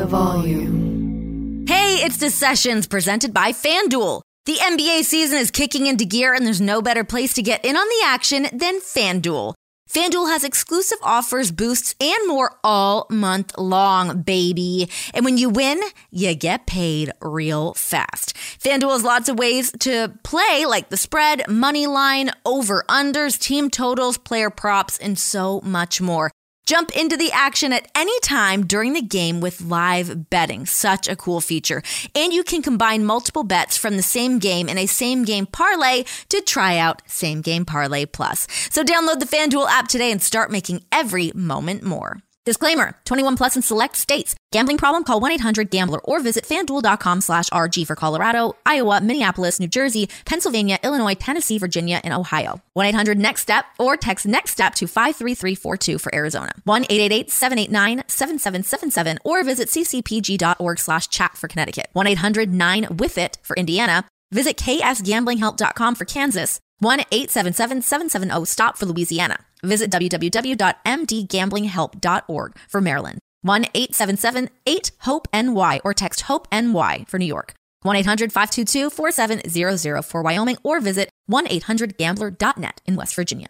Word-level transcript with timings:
the 0.00 0.06
volume. 0.06 1.66
Hey, 1.68 1.96
it's 1.96 2.16
the 2.16 2.30
Sessions 2.30 2.86
presented 2.86 3.34
by 3.34 3.52
FanDuel. 3.52 4.22
The 4.46 4.54
NBA 4.56 5.02
season 5.02 5.38
is 5.38 5.50
kicking 5.50 5.86
into 5.86 6.06
gear, 6.06 6.32
and 6.32 6.46
there's 6.46 6.60
no 6.60 6.80
better 6.80 7.04
place 7.04 7.34
to 7.34 7.42
get 7.42 7.62
in 7.66 7.76
on 7.76 7.86
the 7.86 8.06
action 8.06 8.44
than 8.50 8.80
FanDuel. 8.80 9.52
FanDuel 9.90 10.30
has 10.30 10.42
exclusive 10.42 10.96
offers, 11.02 11.50
boosts, 11.50 11.94
and 12.00 12.26
more 12.26 12.56
all 12.64 13.08
month 13.10 13.58
long, 13.58 14.22
baby. 14.22 14.88
And 15.12 15.22
when 15.22 15.36
you 15.36 15.50
win, 15.50 15.82
you 16.10 16.34
get 16.34 16.66
paid 16.66 17.12
real 17.20 17.74
fast. 17.74 18.34
FanDuel 18.34 18.92
has 18.92 19.04
lots 19.04 19.28
of 19.28 19.38
ways 19.38 19.70
to 19.80 20.14
play, 20.24 20.64
like 20.64 20.88
the 20.88 20.96
spread, 20.96 21.46
money 21.46 21.86
line, 21.86 22.30
over 22.46 22.84
unders, 22.88 23.38
team 23.38 23.68
totals, 23.68 24.16
player 24.16 24.48
props, 24.48 24.96
and 24.96 25.18
so 25.18 25.60
much 25.62 26.00
more. 26.00 26.30
Jump 26.70 26.92
into 26.92 27.16
the 27.16 27.32
action 27.32 27.72
at 27.72 27.90
any 27.96 28.16
time 28.20 28.64
during 28.64 28.92
the 28.92 29.02
game 29.02 29.40
with 29.40 29.60
live 29.60 30.30
betting. 30.30 30.66
Such 30.66 31.08
a 31.08 31.16
cool 31.16 31.40
feature. 31.40 31.82
And 32.14 32.32
you 32.32 32.44
can 32.44 32.62
combine 32.62 33.04
multiple 33.04 33.42
bets 33.42 33.76
from 33.76 33.96
the 33.96 34.04
same 34.04 34.38
game 34.38 34.68
in 34.68 34.78
a 34.78 34.86
same 34.86 35.24
game 35.24 35.46
parlay 35.46 36.04
to 36.28 36.40
try 36.42 36.78
out 36.78 37.02
Same 37.06 37.40
Game 37.40 37.64
Parlay 37.64 38.06
Plus. 38.06 38.46
So 38.70 38.84
download 38.84 39.18
the 39.18 39.26
FanDuel 39.26 39.68
app 39.68 39.88
today 39.88 40.12
and 40.12 40.22
start 40.22 40.52
making 40.52 40.84
every 40.92 41.32
moment 41.34 41.82
more. 41.82 42.22
Disclaimer 42.46 42.96
21 43.04 43.36
plus 43.36 43.56
in 43.56 43.62
select 43.62 43.96
states. 43.96 44.34
Gambling 44.50 44.78
problem? 44.78 45.04
Call 45.04 45.20
1 45.20 45.32
800 45.32 45.70
Gambler 45.70 46.00
or 46.00 46.20
visit 46.20 46.44
fanduel.com 46.44 47.20
slash 47.20 47.50
RG 47.50 47.86
for 47.86 47.94
Colorado, 47.94 48.56
Iowa, 48.64 49.00
Minneapolis, 49.02 49.60
New 49.60 49.68
Jersey, 49.68 50.08
Pennsylvania, 50.24 50.78
Illinois, 50.82 51.14
Tennessee, 51.14 51.58
Virginia, 51.58 52.00
and 52.02 52.14
Ohio. 52.14 52.62
1 52.72 52.86
800 52.86 53.18
Next 53.18 53.42
Step 53.42 53.66
or 53.78 53.96
text 53.96 54.26
Next 54.26 54.52
Step 54.52 54.74
to 54.76 54.86
53342 54.86 55.98
for 55.98 56.14
Arizona. 56.14 56.52
1 56.64 56.84
888 56.84 57.30
789 57.30 58.04
7777 58.08 59.18
or 59.24 59.44
visit 59.44 59.68
ccpg.org 59.68 60.78
slash 60.78 61.08
chat 61.08 61.36
for 61.36 61.46
Connecticut. 61.46 61.88
1 61.92 62.06
800 62.06 62.54
9 62.54 62.96
with 62.96 63.18
it 63.18 63.36
for 63.42 63.54
Indiana. 63.56 64.06
Visit 64.32 64.56
ksgamblinghelp.com 64.56 65.94
for 65.94 66.04
Kansas. 66.06 66.58
1 66.78 67.00
877 67.00 67.82
770 67.82 68.46
STOP 68.46 68.78
for 68.78 68.86
Louisiana. 68.86 69.38
Visit 69.62 69.90
www.mdgamblinghelp.org 69.90 72.56
for 72.68 72.80
Maryland. 72.80 73.18
1 73.42 73.64
877 73.74 74.50
8 74.66 74.90
HOPE 74.98 75.28
NY 75.32 75.80
or 75.82 75.94
text 75.94 76.20
HOPE 76.22 76.46
NY 76.52 77.04
for 77.08 77.18
New 77.18 77.26
York. 77.26 77.54
1 77.82 77.96
800 77.96 78.32
522 78.32 78.90
4700 78.90 80.02
for 80.02 80.22
Wyoming 80.22 80.58
or 80.62 80.80
visit 80.80 81.08
1 81.26 81.48
800 81.48 81.96
gambler.net 81.96 82.80
in 82.86 82.96
West 82.96 83.14
Virginia. 83.14 83.48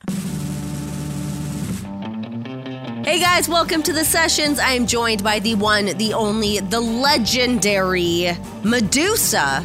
Hey 3.02 3.18
guys, 3.18 3.48
welcome 3.48 3.82
to 3.82 3.92
the 3.92 4.04
sessions. 4.04 4.60
I 4.60 4.72
am 4.72 4.86
joined 4.86 5.24
by 5.24 5.40
the 5.40 5.56
one, 5.56 5.86
the 5.96 6.14
only, 6.14 6.60
the 6.60 6.80
legendary 6.80 8.28
Madusa. 8.62 9.64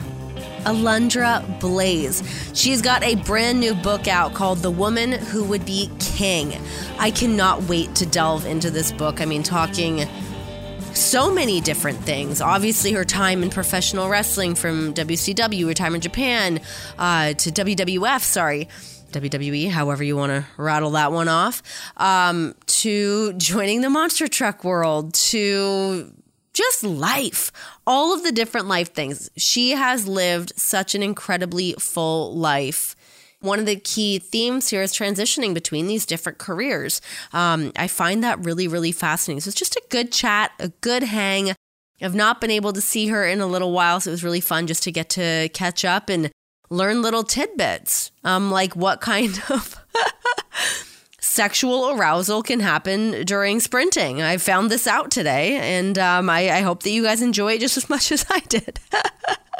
Alundra 0.65 1.43
Blayze. 1.59 2.23
She's 2.55 2.81
got 2.81 3.03
a 3.03 3.15
brand 3.15 3.59
new 3.59 3.73
book 3.73 4.07
out 4.07 4.33
called 4.33 4.59
The 4.59 4.71
Woman 4.71 5.13
Who 5.13 5.43
Would 5.45 5.65
Be 5.65 5.89
King. 5.99 6.53
I 6.99 7.11
cannot 7.11 7.63
wait 7.63 7.95
to 7.95 8.05
delve 8.05 8.45
into 8.45 8.71
this 8.71 8.91
book. 8.91 9.21
I 9.21 9.25
mean, 9.25 9.43
talking 9.43 10.07
so 10.93 11.33
many 11.33 11.61
different 11.61 11.99
things. 11.99 12.41
Obviously, 12.41 12.93
her 12.93 13.05
time 13.05 13.43
in 13.43 13.49
professional 13.49 14.09
wrestling 14.09 14.55
from 14.55 14.93
WCW, 14.93 15.67
retirement 15.67 16.03
in 16.05 16.11
Japan, 16.11 16.61
uh, 16.97 17.33
to 17.33 17.51
WWF, 17.51 18.21
sorry. 18.21 18.67
WWE, 19.11 19.69
however 19.69 20.03
you 20.03 20.17
want 20.17 20.31
to 20.31 20.45
rattle 20.57 20.91
that 20.91 21.11
one 21.11 21.29
off, 21.29 21.63
um, 21.95 22.53
to 22.65 23.31
joining 23.33 23.81
the 23.81 23.89
monster 23.89 24.27
truck 24.27 24.63
world, 24.63 25.13
to 25.13 26.11
just 26.55 26.83
life, 26.83 27.51
all 27.85 28.13
of 28.13 28.23
the 28.23 28.31
different 28.31 28.67
life 28.67 28.93
things. 28.93 29.29
She 29.37 29.71
has 29.71 30.07
lived 30.07 30.53
such 30.55 30.95
an 30.95 31.03
incredibly 31.03 31.73
full 31.73 32.35
life. 32.35 32.95
One 33.41 33.59
of 33.59 33.67
the 33.67 33.75
key 33.75 34.17
themes 34.17 34.69
here 34.69 34.81
is 34.81 34.93
transitioning 34.93 35.53
between 35.53 35.85
these 35.85 36.05
different 36.05 36.39
careers. 36.39 37.01
Um, 37.33 37.71
I 37.75 37.87
find 37.87 38.23
that 38.23 38.43
really, 38.43 38.67
really 38.67 38.91
fascinating. 38.91 39.41
So 39.41 39.49
it's 39.49 39.59
just 39.59 39.75
a 39.75 39.83
good 39.89 40.11
chat, 40.11 40.51
a 40.57 40.69
good 40.81 41.03
hang. 41.03 41.53
I've 42.01 42.15
not 42.15 42.41
been 42.41 42.51
able 42.51 42.73
to 42.73 42.81
see 42.81 43.07
her 43.07 43.25
in 43.25 43.41
a 43.41 43.47
little 43.47 43.71
while, 43.71 43.99
so 43.99 44.09
it 44.09 44.13
was 44.13 44.23
really 44.23 44.41
fun 44.41 44.65
just 44.65 44.83
to 44.83 44.91
get 44.91 45.09
to 45.11 45.49
catch 45.53 45.85
up 45.85 46.09
and 46.09 46.31
learn 46.69 47.01
little 47.01 47.23
tidbits, 47.23 48.11
um, 48.23 48.49
like 48.49 48.75
what 48.75 49.01
kind 49.01 49.41
of 49.49 49.75
sexual 51.35 51.89
arousal 51.89 52.41
can 52.41 52.61
happen 52.61 53.25
during 53.25 53.59
sprinting. 53.59 54.21
I 54.21 54.37
found 54.37 54.71
this 54.71 54.87
out 54.87 55.11
today, 55.11 55.57
and 55.57 55.97
um, 55.99 56.29
I, 56.29 56.49
I 56.49 56.61
hope 56.61 56.83
that 56.83 56.91
you 56.91 57.03
guys 57.03 57.21
enjoy 57.21 57.53
it 57.53 57.59
just 57.59 57.75
as 57.75 57.89
much 57.89 58.11
as 58.11 58.25
I 58.29 58.39
did. 58.39 58.79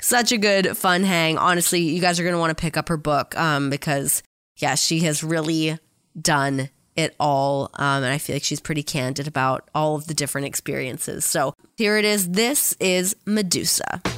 Such 0.00 0.30
a 0.30 0.38
good, 0.38 0.76
fun 0.76 1.02
hang. 1.02 1.38
Honestly, 1.38 1.80
you 1.80 2.00
guys 2.00 2.20
are 2.20 2.22
going 2.22 2.34
to 2.34 2.38
want 2.38 2.56
to 2.56 2.60
pick 2.60 2.76
up 2.76 2.88
her 2.88 2.96
book 2.96 3.36
um, 3.36 3.70
because, 3.70 4.22
yeah, 4.56 4.74
she 4.74 5.00
has 5.00 5.24
really 5.24 5.78
done 6.20 6.68
it 6.94 7.16
all. 7.18 7.70
Um, 7.74 8.04
and 8.04 8.12
I 8.12 8.18
feel 8.18 8.36
like 8.36 8.44
she's 8.44 8.60
pretty 8.60 8.82
candid 8.82 9.26
about 9.26 9.68
all 9.74 9.96
of 9.96 10.06
the 10.06 10.14
different 10.14 10.46
experiences. 10.46 11.24
So 11.24 11.54
here 11.76 11.96
it 11.96 12.04
is. 12.04 12.30
This 12.30 12.74
is 12.80 13.16
Madusa. 13.26 14.17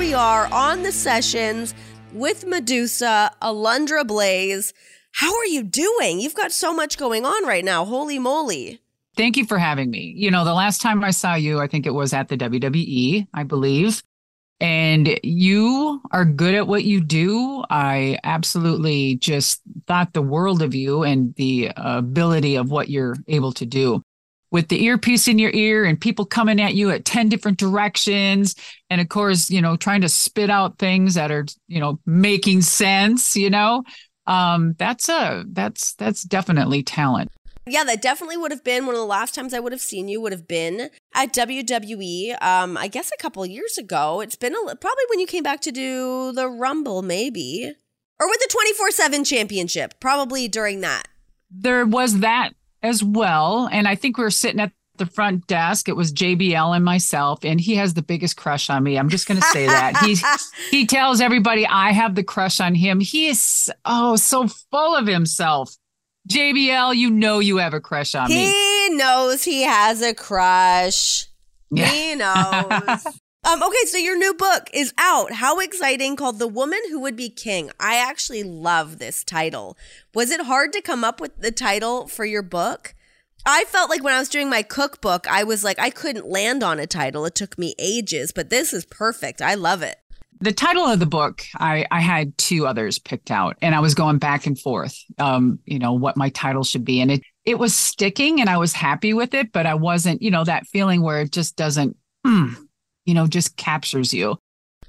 We 0.00 0.14
are 0.14 0.46
on 0.50 0.82
the 0.82 0.92
sessions 0.92 1.74
with 2.14 2.46
Madusa, 2.46 3.28
Alundra 3.42 4.02
Blayze. 4.02 4.72
How 5.12 5.30
are 5.36 5.44
you 5.44 5.62
doing? 5.62 6.20
You've 6.20 6.34
got 6.34 6.52
so 6.52 6.72
much 6.72 6.96
going 6.96 7.26
on 7.26 7.46
right 7.46 7.62
now. 7.62 7.84
Holy 7.84 8.18
moly. 8.18 8.80
Thank 9.14 9.36
you 9.36 9.44
for 9.44 9.58
having 9.58 9.90
me. 9.90 10.14
You 10.16 10.30
know, 10.30 10.46
the 10.46 10.54
last 10.54 10.80
time 10.80 11.04
I 11.04 11.10
saw 11.10 11.34
you, 11.34 11.60
I 11.60 11.66
think 11.66 11.84
it 11.84 11.92
was 11.92 12.14
at 12.14 12.28
the 12.28 12.38
WWE, 12.38 13.28
I 13.34 13.42
believe. 13.42 14.02
And 14.58 15.20
you 15.22 16.00
are 16.12 16.24
good 16.24 16.54
at 16.54 16.66
what 16.66 16.84
you 16.84 17.02
do. 17.02 17.62
I 17.68 18.18
absolutely 18.24 19.16
just 19.16 19.60
thought 19.86 20.14
the 20.14 20.22
world 20.22 20.62
of 20.62 20.74
you 20.74 21.02
and 21.02 21.34
the 21.34 21.72
ability 21.76 22.56
of 22.56 22.70
what 22.70 22.88
you're 22.88 23.16
able 23.28 23.52
to 23.52 23.66
do 23.66 24.02
with 24.50 24.68
the 24.68 24.84
earpiece 24.84 25.28
in 25.28 25.38
your 25.38 25.52
ear 25.52 25.84
and 25.84 26.00
people 26.00 26.24
coming 26.24 26.60
at 26.60 26.74
you 26.74 26.90
at 26.90 27.04
10 27.04 27.28
different 27.28 27.58
directions 27.58 28.54
and 28.88 29.00
of 29.00 29.08
course 29.08 29.50
you 29.50 29.60
know 29.60 29.76
trying 29.76 30.00
to 30.00 30.08
spit 30.08 30.50
out 30.50 30.78
things 30.78 31.14
that 31.14 31.30
are 31.30 31.46
you 31.68 31.80
know 31.80 31.98
making 32.06 32.62
sense 32.62 33.36
you 33.36 33.50
know 33.50 33.82
um 34.26 34.74
that's 34.78 35.08
a 35.08 35.44
that's 35.48 35.94
that's 35.94 36.22
definitely 36.22 36.82
talent 36.82 37.30
yeah, 37.66 37.84
that 37.84 38.02
definitely 38.02 38.36
would 38.36 38.50
have 38.50 38.64
been 38.64 38.86
one 38.86 38.94
of 38.94 39.00
the 39.00 39.06
last 39.06 39.34
times 39.34 39.54
I 39.54 39.60
would 39.60 39.72
have 39.72 39.80
seen 39.80 40.08
you. 40.08 40.20
Would 40.20 40.32
have 40.32 40.48
been 40.48 40.90
at 41.14 41.32
WWE. 41.32 42.42
Um, 42.42 42.76
I 42.76 42.88
guess 42.88 43.10
a 43.12 43.22
couple 43.22 43.44
years 43.46 43.78
ago. 43.78 44.20
It's 44.20 44.34
been 44.34 44.54
a, 44.54 44.76
probably 44.76 45.04
when 45.08 45.20
you 45.20 45.26
came 45.26 45.42
back 45.42 45.60
to 45.60 45.72
do 45.72 46.32
the 46.32 46.48
Rumble, 46.48 47.02
maybe, 47.02 47.72
or 48.18 48.28
with 48.28 48.40
the 48.40 48.48
twenty 48.50 48.72
four 48.72 48.90
seven 48.90 49.24
Championship. 49.24 50.00
Probably 50.00 50.48
during 50.48 50.80
that. 50.80 51.06
There 51.50 51.84
was 51.84 52.20
that 52.20 52.54
as 52.82 53.02
well, 53.04 53.68
and 53.70 53.86
I 53.86 53.94
think 53.94 54.16
we 54.18 54.24
were 54.24 54.30
sitting 54.30 54.60
at 54.60 54.72
the 54.96 55.06
front 55.06 55.46
desk. 55.46 55.88
It 55.88 55.96
was 55.96 56.12
JBL 56.12 56.76
and 56.76 56.84
myself, 56.84 57.44
and 57.44 57.60
he 57.60 57.74
has 57.76 57.94
the 57.94 58.02
biggest 58.02 58.36
crush 58.36 58.70
on 58.70 58.84
me. 58.84 58.98
I'm 58.98 59.08
just 59.08 59.26
going 59.26 59.40
to 59.40 59.46
say 59.46 59.66
that. 59.66 59.96
he 60.04 60.16
he 60.70 60.86
tells 60.86 61.20
everybody 61.20 61.66
I 61.66 61.92
have 61.92 62.14
the 62.14 62.22
crush 62.22 62.60
on 62.60 62.74
him. 62.74 63.00
He 63.00 63.26
is 63.26 63.70
oh 63.84 64.16
so 64.16 64.46
full 64.46 64.94
of 64.94 65.06
himself. 65.06 65.74
JBL, 66.28 66.96
you 66.96 67.10
know 67.10 67.38
you 67.38 67.56
have 67.56 67.74
a 67.74 67.80
crush 67.80 68.14
on 68.14 68.30
he 68.30 68.36
me. 68.36 68.44
He 68.46 68.94
knows 68.94 69.42
he 69.42 69.62
has 69.62 70.02
a 70.02 70.14
crush. 70.14 71.26
Yeah. 71.70 71.86
He 71.86 72.14
knows. 72.14 73.06
um, 73.44 73.62
okay, 73.62 73.84
so 73.86 73.96
your 73.96 74.18
new 74.18 74.34
book 74.34 74.68
is 74.72 74.92
out. 74.98 75.32
How 75.32 75.60
exciting 75.60 76.16
called 76.16 76.38
The 76.38 76.48
Woman 76.48 76.80
Who 76.90 77.00
Would 77.00 77.16
Be 77.16 77.30
King. 77.30 77.70
I 77.80 77.96
actually 77.96 78.42
love 78.42 78.98
this 78.98 79.24
title. 79.24 79.76
Was 80.14 80.30
it 80.30 80.42
hard 80.42 80.72
to 80.74 80.82
come 80.82 81.04
up 81.04 81.20
with 81.20 81.40
the 81.40 81.50
title 81.50 82.06
for 82.06 82.24
your 82.24 82.42
book? 82.42 82.94
I 83.46 83.64
felt 83.64 83.88
like 83.88 84.04
when 84.04 84.12
I 84.12 84.18
was 84.18 84.28
doing 84.28 84.50
my 84.50 84.62
cookbook, 84.62 85.26
I 85.26 85.44
was 85.44 85.64
like, 85.64 85.78
I 85.78 85.88
couldn't 85.88 86.26
land 86.26 86.62
on 86.62 86.78
a 86.78 86.86
title. 86.86 87.24
It 87.24 87.34
took 87.34 87.58
me 87.58 87.74
ages, 87.78 88.32
but 88.32 88.50
this 88.50 88.74
is 88.74 88.84
perfect. 88.84 89.40
I 89.40 89.54
love 89.54 89.82
it 89.82 89.96
the 90.40 90.52
title 90.52 90.84
of 90.84 90.98
the 90.98 91.06
book 91.06 91.44
I, 91.56 91.86
I 91.90 92.00
had 92.00 92.36
two 92.38 92.66
others 92.66 92.98
picked 92.98 93.30
out 93.30 93.56
and 93.60 93.74
i 93.74 93.80
was 93.80 93.94
going 93.94 94.18
back 94.18 94.46
and 94.46 94.58
forth 94.58 94.96
um, 95.18 95.58
you 95.64 95.78
know 95.78 95.92
what 95.92 96.16
my 96.16 96.30
title 96.30 96.64
should 96.64 96.84
be 96.84 97.00
and 97.00 97.10
it 97.10 97.22
it 97.44 97.58
was 97.58 97.74
sticking 97.74 98.40
and 98.40 98.48
i 98.48 98.56
was 98.56 98.72
happy 98.72 99.12
with 99.12 99.34
it 99.34 99.52
but 99.52 99.66
i 99.66 99.74
wasn't 99.74 100.22
you 100.22 100.30
know 100.30 100.44
that 100.44 100.66
feeling 100.66 101.02
where 101.02 101.20
it 101.20 101.30
just 101.30 101.56
doesn't 101.56 101.96
mm, 102.26 102.56
you 103.10 103.14
know 103.14 103.26
just 103.26 103.56
captures 103.56 104.14
you 104.14 104.36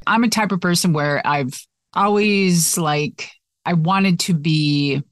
i'm 0.07 0.23
a 0.23 0.29
type 0.29 0.51
of 0.51 0.61
person 0.61 0.93
where 0.93 1.25
i've 1.25 1.65
always 1.93 2.77
like 2.77 3.29
i 3.65 3.73
wanted 3.73 4.19
to 4.19 4.33
be 4.33 5.03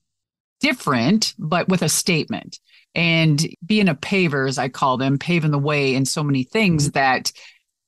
different 0.61 1.33
but 1.37 1.67
with 1.67 1.81
a 1.81 1.89
statement 1.89 2.59
and 2.95 3.47
being 3.65 3.89
a 3.89 3.95
paver 3.95 4.47
as 4.47 4.57
i 4.57 4.69
call 4.69 4.97
them 4.97 5.17
paving 5.17 5.51
the 5.51 5.59
way 5.59 5.95
in 5.95 6.05
so 6.05 6.23
many 6.23 6.43
things 6.43 6.91
that 6.91 7.31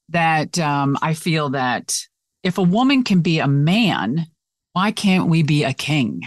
that 0.10 0.60
um, 0.60 0.98
i 1.02 1.14
feel 1.14 1.52
that 1.52 1.98
if 2.44 2.58
a 2.58 2.64
woman 2.64 3.04
can 3.04 3.22
be 3.22 3.40
a 3.40 3.48
man, 3.48 4.28
why 4.74 4.92
can't 4.92 5.30
we 5.30 5.44
be 5.44 5.64
a 5.64 5.74
king? 5.74 6.22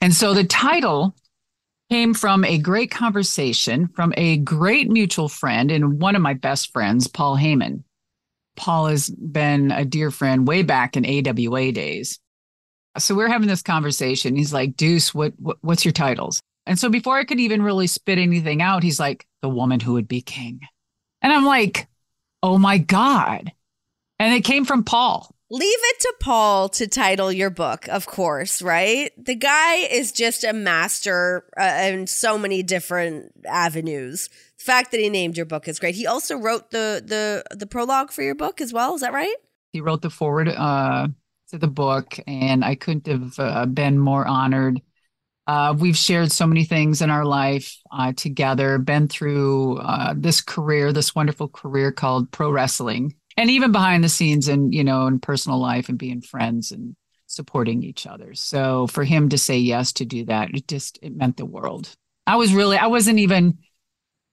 And 0.00 0.14
so 0.14 0.34
the 0.34 0.44
title 0.44 1.14
came 1.90 2.14
from 2.14 2.44
a 2.44 2.58
great 2.58 2.90
conversation 2.90 3.88
from 3.88 4.12
a 4.16 4.38
great 4.38 4.90
mutual 4.90 5.28
friend 5.28 5.70
and 5.70 6.00
one 6.00 6.16
of 6.16 6.22
my 6.22 6.34
best 6.34 6.72
friends, 6.72 7.06
Paul 7.06 7.36
Heyman. 7.36 7.82
Paul 8.58 8.88
has 8.88 9.08
been 9.08 9.70
a 9.70 9.84
dear 9.84 10.10
friend 10.10 10.46
way 10.46 10.62
back 10.62 10.96
in 10.96 11.06
AWA 11.06 11.72
days. 11.72 12.18
So 12.98 13.14
we're 13.14 13.28
having 13.28 13.48
this 13.48 13.62
conversation. 13.62 14.34
He's 14.34 14.52
like, 14.52 14.76
Deuce, 14.76 15.14
what, 15.14 15.32
what 15.38 15.56
what's 15.60 15.84
your 15.84 15.92
titles? 15.92 16.42
And 16.66 16.78
so 16.78 16.90
before 16.90 17.16
I 17.16 17.24
could 17.24 17.40
even 17.40 17.62
really 17.62 17.86
spit 17.86 18.18
anything 18.18 18.60
out, 18.60 18.82
he's 18.82 19.00
like, 19.00 19.26
the 19.40 19.48
woman 19.48 19.80
who 19.80 19.94
would 19.94 20.08
be 20.08 20.20
king. 20.20 20.60
And 21.22 21.32
I'm 21.32 21.44
like, 21.44 21.86
oh 22.42 22.58
my 22.58 22.78
God. 22.78 23.52
And 24.18 24.34
it 24.34 24.44
came 24.44 24.64
from 24.64 24.84
Paul. 24.84 25.34
Leave 25.50 25.78
it 25.80 26.00
to 26.00 26.14
Paul 26.20 26.68
to 26.70 26.86
title 26.86 27.32
your 27.32 27.48
book, 27.48 27.88
of 27.88 28.04
course, 28.04 28.60
right? 28.60 29.12
The 29.16 29.34
guy 29.34 29.76
is 29.76 30.12
just 30.12 30.44
a 30.44 30.52
master 30.52 31.46
uh, 31.58 31.80
in 31.84 32.06
so 32.06 32.36
many 32.36 32.62
different 32.62 33.32
avenues. 33.46 34.28
The 34.58 34.64
fact 34.64 34.90
that 34.90 35.00
he 35.00 35.08
named 35.08 35.38
your 35.38 35.46
book 35.46 35.66
is 35.66 35.78
great. 35.78 35.94
He 35.94 36.06
also 36.06 36.36
wrote 36.36 36.70
the 36.70 37.02
the 37.02 37.56
the 37.56 37.66
prologue 37.66 38.10
for 38.10 38.20
your 38.20 38.34
book 38.34 38.60
as 38.60 38.74
well. 38.74 38.94
Is 38.94 39.00
that 39.00 39.14
right? 39.14 39.36
He 39.72 39.80
wrote 39.80 40.02
the 40.02 40.10
forward 40.10 40.48
uh, 40.48 41.08
to 41.48 41.58
the 41.58 41.66
book, 41.66 42.18
and 42.26 42.62
I 42.62 42.74
couldn't 42.74 43.06
have 43.06 43.38
uh, 43.38 43.64
been 43.64 43.98
more 43.98 44.26
honored. 44.26 44.82
Uh, 45.46 45.74
we've 45.78 45.96
shared 45.96 46.30
so 46.30 46.46
many 46.46 46.64
things 46.64 47.00
in 47.00 47.08
our 47.08 47.24
life 47.24 47.74
uh, 47.90 48.12
together, 48.12 48.76
been 48.76 49.08
through 49.08 49.78
uh, 49.78 50.12
this 50.14 50.42
career, 50.42 50.92
this 50.92 51.14
wonderful 51.14 51.48
career 51.48 51.90
called 51.90 52.30
pro 52.32 52.50
wrestling 52.50 53.14
and 53.38 53.50
even 53.50 53.70
behind 53.70 54.02
the 54.02 54.08
scenes 54.08 54.48
and 54.48 54.74
you 54.74 54.84
know 54.84 55.06
in 55.06 55.20
personal 55.20 55.58
life 55.58 55.88
and 55.88 55.96
being 55.96 56.20
friends 56.20 56.72
and 56.72 56.96
supporting 57.26 57.82
each 57.82 58.06
other. 58.06 58.34
So 58.34 58.86
for 58.88 59.04
him 59.04 59.28
to 59.28 59.38
say 59.38 59.58
yes 59.58 59.92
to 59.94 60.04
do 60.04 60.24
that 60.26 60.50
it 60.52 60.66
just 60.66 60.98
it 61.00 61.16
meant 61.16 61.36
the 61.36 61.46
world. 61.46 61.94
I 62.26 62.36
was 62.36 62.52
really 62.52 62.76
i 62.76 62.88
wasn't 62.88 63.20
even 63.20 63.58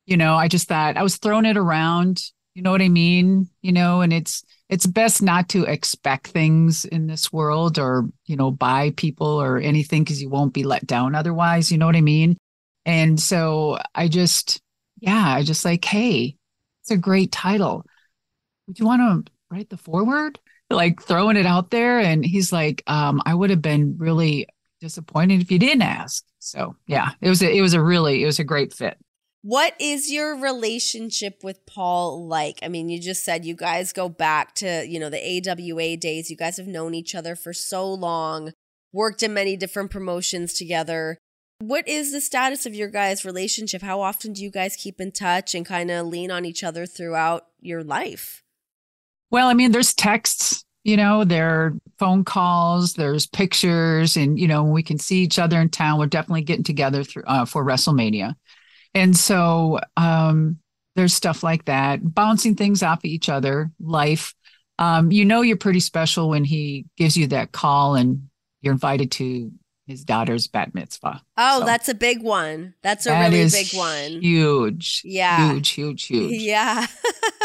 you 0.06 0.18
know 0.18 0.36
i 0.36 0.50
just 0.50 0.68
thought 0.68 0.98
i 0.98 1.04
was 1.04 1.18
throwing 1.18 1.46
it 1.46 1.56
around 1.56 2.22
you 2.54 2.62
know 2.62 2.72
what 2.72 2.82
i 2.82 2.90
mean? 2.90 3.48
You 3.62 3.72
know 3.72 4.02
and 4.02 4.12
it's 4.12 4.44
it's 4.70 4.88
best 4.88 5.22
not 5.22 5.50
to 5.50 5.64
expect 5.64 6.28
things 6.28 6.84
in 6.86 7.06
this 7.06 7.32
world 7.32 7.78
or 7.78 8.10
you 8.26 8.36
know 8.36 8.50
buy 8.50 8.92
people 8.98 9.28
or 9.28 9.60
anything 9.60 10.04
because 10.04 10.22
you 10.22 10.30
won't 10.30 10.54
be 10.54 10.64
let 10.64 10.88
down 10.88 11.16
otherwise 11.16 11.72
you 11.72 11.78
know 11.78 11.86
what 11.86 11.96
i 11.96 12.02
mean? 12.02 12.38
And 12.86 13.20
so 13.20 13.78
i 13.94 14.08
just 14.08 14.60
yeah 15.00 15.36
i 15.36 15.44
just 15.44 15.64
like 15.64 15.86
hey 15.86 16.36
it's 16.82 16.92
a 16.92 16.98
great 16.98 17.32
title 17.32 17.86
would 18.68 18.80
you 18.80 18.86
want 18.86 19.26
to 19.26 19.32
write 19.52 19.70
the 19.70 19.78
forward? 19.78 20.40
Like 20.70 21.02
throwing 21.02 21.38
it 21.38 21.46
out 21.46 21.70
there. 21.70 22.00
And 22.00 22.26
he's 22.26 22.52
like, 22.52 22.82
um, 22.88 23.22
I 23.26 23.36
would 23.36 23.52
have 23.52 23.62
been 23.62 23.96
really 23.98 24.48
disappointed 24.82 25.42
if 25.42 25.52
you 25.52 25.60
didn't 25.60 25.84
ask. 25.84 26.24
So 26.40 26.76
yeah, 26.88 27.12
it 27.22 27.30
was 27.30 27.42
a, 27.42 27.52
it 27.52 27.62
was 27.62 27.74
a 27.74 27.82
really 27.82 28.24
it 28.24 28.26
was 28.26 28.40
a 28.40 28.44
great 28.44 28.74
fit. 28.74 28.98
What 29.42 29.76
is 29.80 30.12
your 30.12 30.36
relationship 30.36 31.44
with 31.44 31.68
Paul 31.68 32.28
like? 32.28 32.58
I 32.64 32.68
mean, 32.68 32.90
you 32.90 33.00
just 33.00 33.24
said 33.24 33.46
you 33.46 33.56
guys 33.56 33.94
go 33.94 34.10
back 34.10 34.56
to, 34.56 34.84
you 34.88 35.00
know, 35.00 35.12
the 35.12 35.22
AWA 35.22 35.98
days. 35.98 36.32
You 36.32 36.36
guys 36.36 36.58
have 36.58 36.66
known 36.66 36.96
each 36.96 37.14
other 37.14 37.36
for 37.36 37.54
so 37.54 37.88
long, 37.94 38.54
worked 38.92 39.22
in 39.22 39.36
many 39.36 39.56
different 39.56 39.92
promotions 39.92 40.54
together. 40.54 41.20
What 41.60 41.88
is 41.88 42.12
the 42.12 42.22
status 42.22 42.66
of 42.66 42.74
your 42.74 42.90
guys' 42.90 43.24
relationship? 43.24 43.84
How 43.84 44.02
often 44.02 44.34
do 44.34 44.42
you 44.42 44.50
guys 44.50 44.76
keep 44.76 45.00
in 45.00 45.12
touch 45.12 45.54
and 45.54 45.64
kind 45.64 45.92
of 45.92 46.08
lean 46.08 46.32
on 46.32 46.44
each 46.44 46.64
other 46.64 46.88
throughout 46.88 47.46
your 47.62 47.84
life? 47.84 48.42
Well, 49.32 49.48
I 49.48 49.54
mean, 49.54 49.72
there's 49.72 49.94
texts, 49.94 50.64
you 50.84 50.98
know, 50.98 51.24
there 51.24 51.50
are 51.50 51.74
phone 51.98 52.24
calls, 52.24 52.94
there's 52.94 53.28
pictures, 53.28 54.18
and 54.18 54.40
you 54.40 54.48
know, 54.48 54.64
we 54.64 54.84
can 54.84 55.00
see 55.00 55.24
each 55.24 55.40
other 55.40 55.60
in 55.60 55.70
town. 55.70 56.00
We're 56.00 56.06
definitely 56.08 56.44
getting 56.44 56.64
together 56.64 57.04
through, 57.04 57.24
uh, 57.26 57.46
for 57.46 57.66
WrestleMania, 57.66 58.36
and 58.94 59.16
so 59.16 59.80
um, 59.98 60.58
there's 60.96 61.14
stuff 61.14 61.44
like 61.44 61.66
that, 61.66 62.00
bouncing 62.14 62.56
things 62.56 62.84
off 62.84 63.00
of 63.00 63.06
each 63.06 63.30
other. 63.30 63.72
Life, 63.80 64.34
um, 64.80 65.12
you 65.12 65.26
know, 65.26 65.42
you're 65.42 65.58
pretty 65.58 65.80
special 65.80 66.30
when 66.30 66.44
he 66.44 66.86
gives 66.98 67.18
you 67.18 67.28
that 67.28 67.52
call 67.52 67.96
and 67.96 68.30
you're 68.62 68.74
invited 68.74 69.12
to 69.12 69.52
his 69.86 70.04
daughter's 70.04 70.48
bat 70.48 70.74
mitzvah. 70.74 71.22
Oh, 71.38 71.60
so, 71.60 71.66
that's 71.66 71.90
a 71.90 71.94
big 71.94 72.22
one. 72.22 72.74
That's 72.82 73.06
a 73.06 73.10
that 73.10 73.32
really 73.32 73.50
big 73.50 73.74
one. 73.74 74.22
Huge. 74.22 75.02
Yeah. 75.06 75.52
Huge, 75.52 75.70
huge, 75.70 76.04
huge. 76.08 76.42
Yeah. 76.42 76.88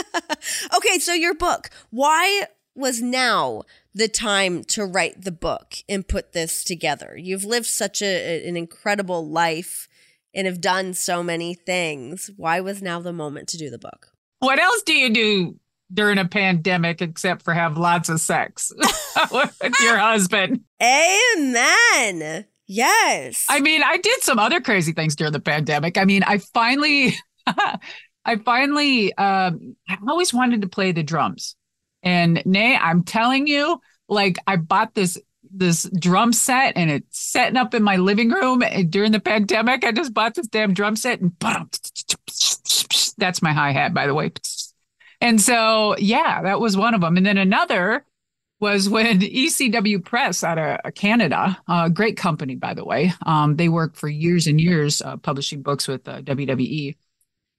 okay, 0.77 0.99
so 0.99 1.13
your 1.13 1.35
book. 1.35 1.71
Why 1.91 2.47
was 2.75 3.03
now 3.03 3.63
the 3.95 4.09
time 4.09 4.65
to 4.65 4.85
write 4.85 5.23
the 5.23 5.33
book 5.33 5.75
and 5.89 6.07
put 6.07 6.33
this 6.33 6.65
together? 6.65 7.15
You've 7.17 7.45
lived 7.45 7.67
such 7.67 8.01
a, 8.01 8.47
an 8.49 8.57
incredible 8.57 9.29
life 9.29 9.89
and 10.35 10.47
have 10.47 10.61
done 10.61 10.95
so 10.95 11.23
many 11.23 11.55
things. 11.55 12.31
Why 12.37 12.61
was 12.61 12.81
now 12.81 13.01
the 13.01 13.13
moment 13.13 13.49
to 13.49 13.59
do 13.59 13.69
the 13.69 13.79
book? 13.79 14.13
What 14.39 14.59
else 14.59 14.83
do 14.83 14.95
you 14.95 15.13
do 15.13 15.59
during 15.93 16.19
a 16.19 16.25
pandemic 16.27 17.03
except 17.03 17.43
for 17.43 17.55
have 17.55 17.77
lots 17.77 18.09
of 18.09 18.21
sex 18.21 18.73
with 19.33 19.75
your 19.83 19.99
husband? 19.99 20.61
Amen. 20.83 22.47
Yes. 22.67 23.47
I 23.49 23.61
mean, 23.61 23.83
I 23.83 23.97
did 23.97 24.23
some 24.23 24.39
other 24.39 24.61
crazy 24.61 24.93
things 24.93 25.17
during 25.17 25.33
the 25.33 25.41
pandemic. 25.41 25.99
I 25.99 26.05
mean, 26.05 26.23
I 26.23 26.39
finally 26.39 27.15
I 28.25 28.37
finally, 28.37 29.13
um, 29.15 29.77
I 29.89 29.97
always 30.09 30.33
wanted 30.33 30.63
to 30.63 30.69
play 30.69 30.93
the 30.93 31.03
drums. 31.03 31.57
And 32.03 32.43
Nay, 32.47 32.77
I'm 32.77 33.03
telling 33.03 33.47
you, 33.47 33.81
like 34.09 34.37
I 34.47 34.57
bought 34.57 34.95
this 34.95 35.19
this 35.53 35.91
drum 35.99 36.33
set 36.33 36.77
and 36.77 36.91
it's 36.91 37.19
setting 37.19 37.57
up 37.57 37.75
in 37.75 37.83
my 37.83 37.97
living 37.97 38.31
room 38.31 38.63
and 38.63 38.91
during 38.91 39.13
the 39.13 39.21
pandemic. 39.21 39.85
I 39.85 39.93
just 39.93 40.15
bought 40.15 40.35
this 40.35 40.47
damn 40.47 40.75
drum 40.75 40.97
set 40.97 41.21
and 41.21 41.33
that's 43.19 43.43
my 43.43 43.53
hi 43.53 43.73
hat, 43.73 43.93
by 43.93 44.07
the 44.07 44.15
way. 44.15 44.33
And 45.21 45.41
so, 45.41 45.97
yeah, 45.99 46.43
that 46.43 46.61
was 46.61 46.77
one 46.77 46.95
of 46.95 47.01
them. 47.01 47.17
And 47.17 47.27
then 47.27 47.39
another 47.39 48.05
was 48.59 48.89
when 48.89 49.21
ECW 49.21 50.05
Press 50.05 50.43
out 50.43 50.59
of 50.59 50.95
Canada, 50.95 51.59
a 51.69 51.91
great 51.91 52.17
company, 52.17 52.55
by 52.55 52.75
the 52.75 52.85
way. 52.85 53.13
Um, 53.27 53.57
they 53.57 53.69
worked 53.69 53.97
for 53.97 54.09
years 54.09 54.47
and 54.47 54.61
years 54.61 55.03
uh, 55.03 55.17
publishing 55.19 55.63
books 55.63 55.87
with 55.87 56.09
uh, 56.09 56.23
WWE 56.23 56.97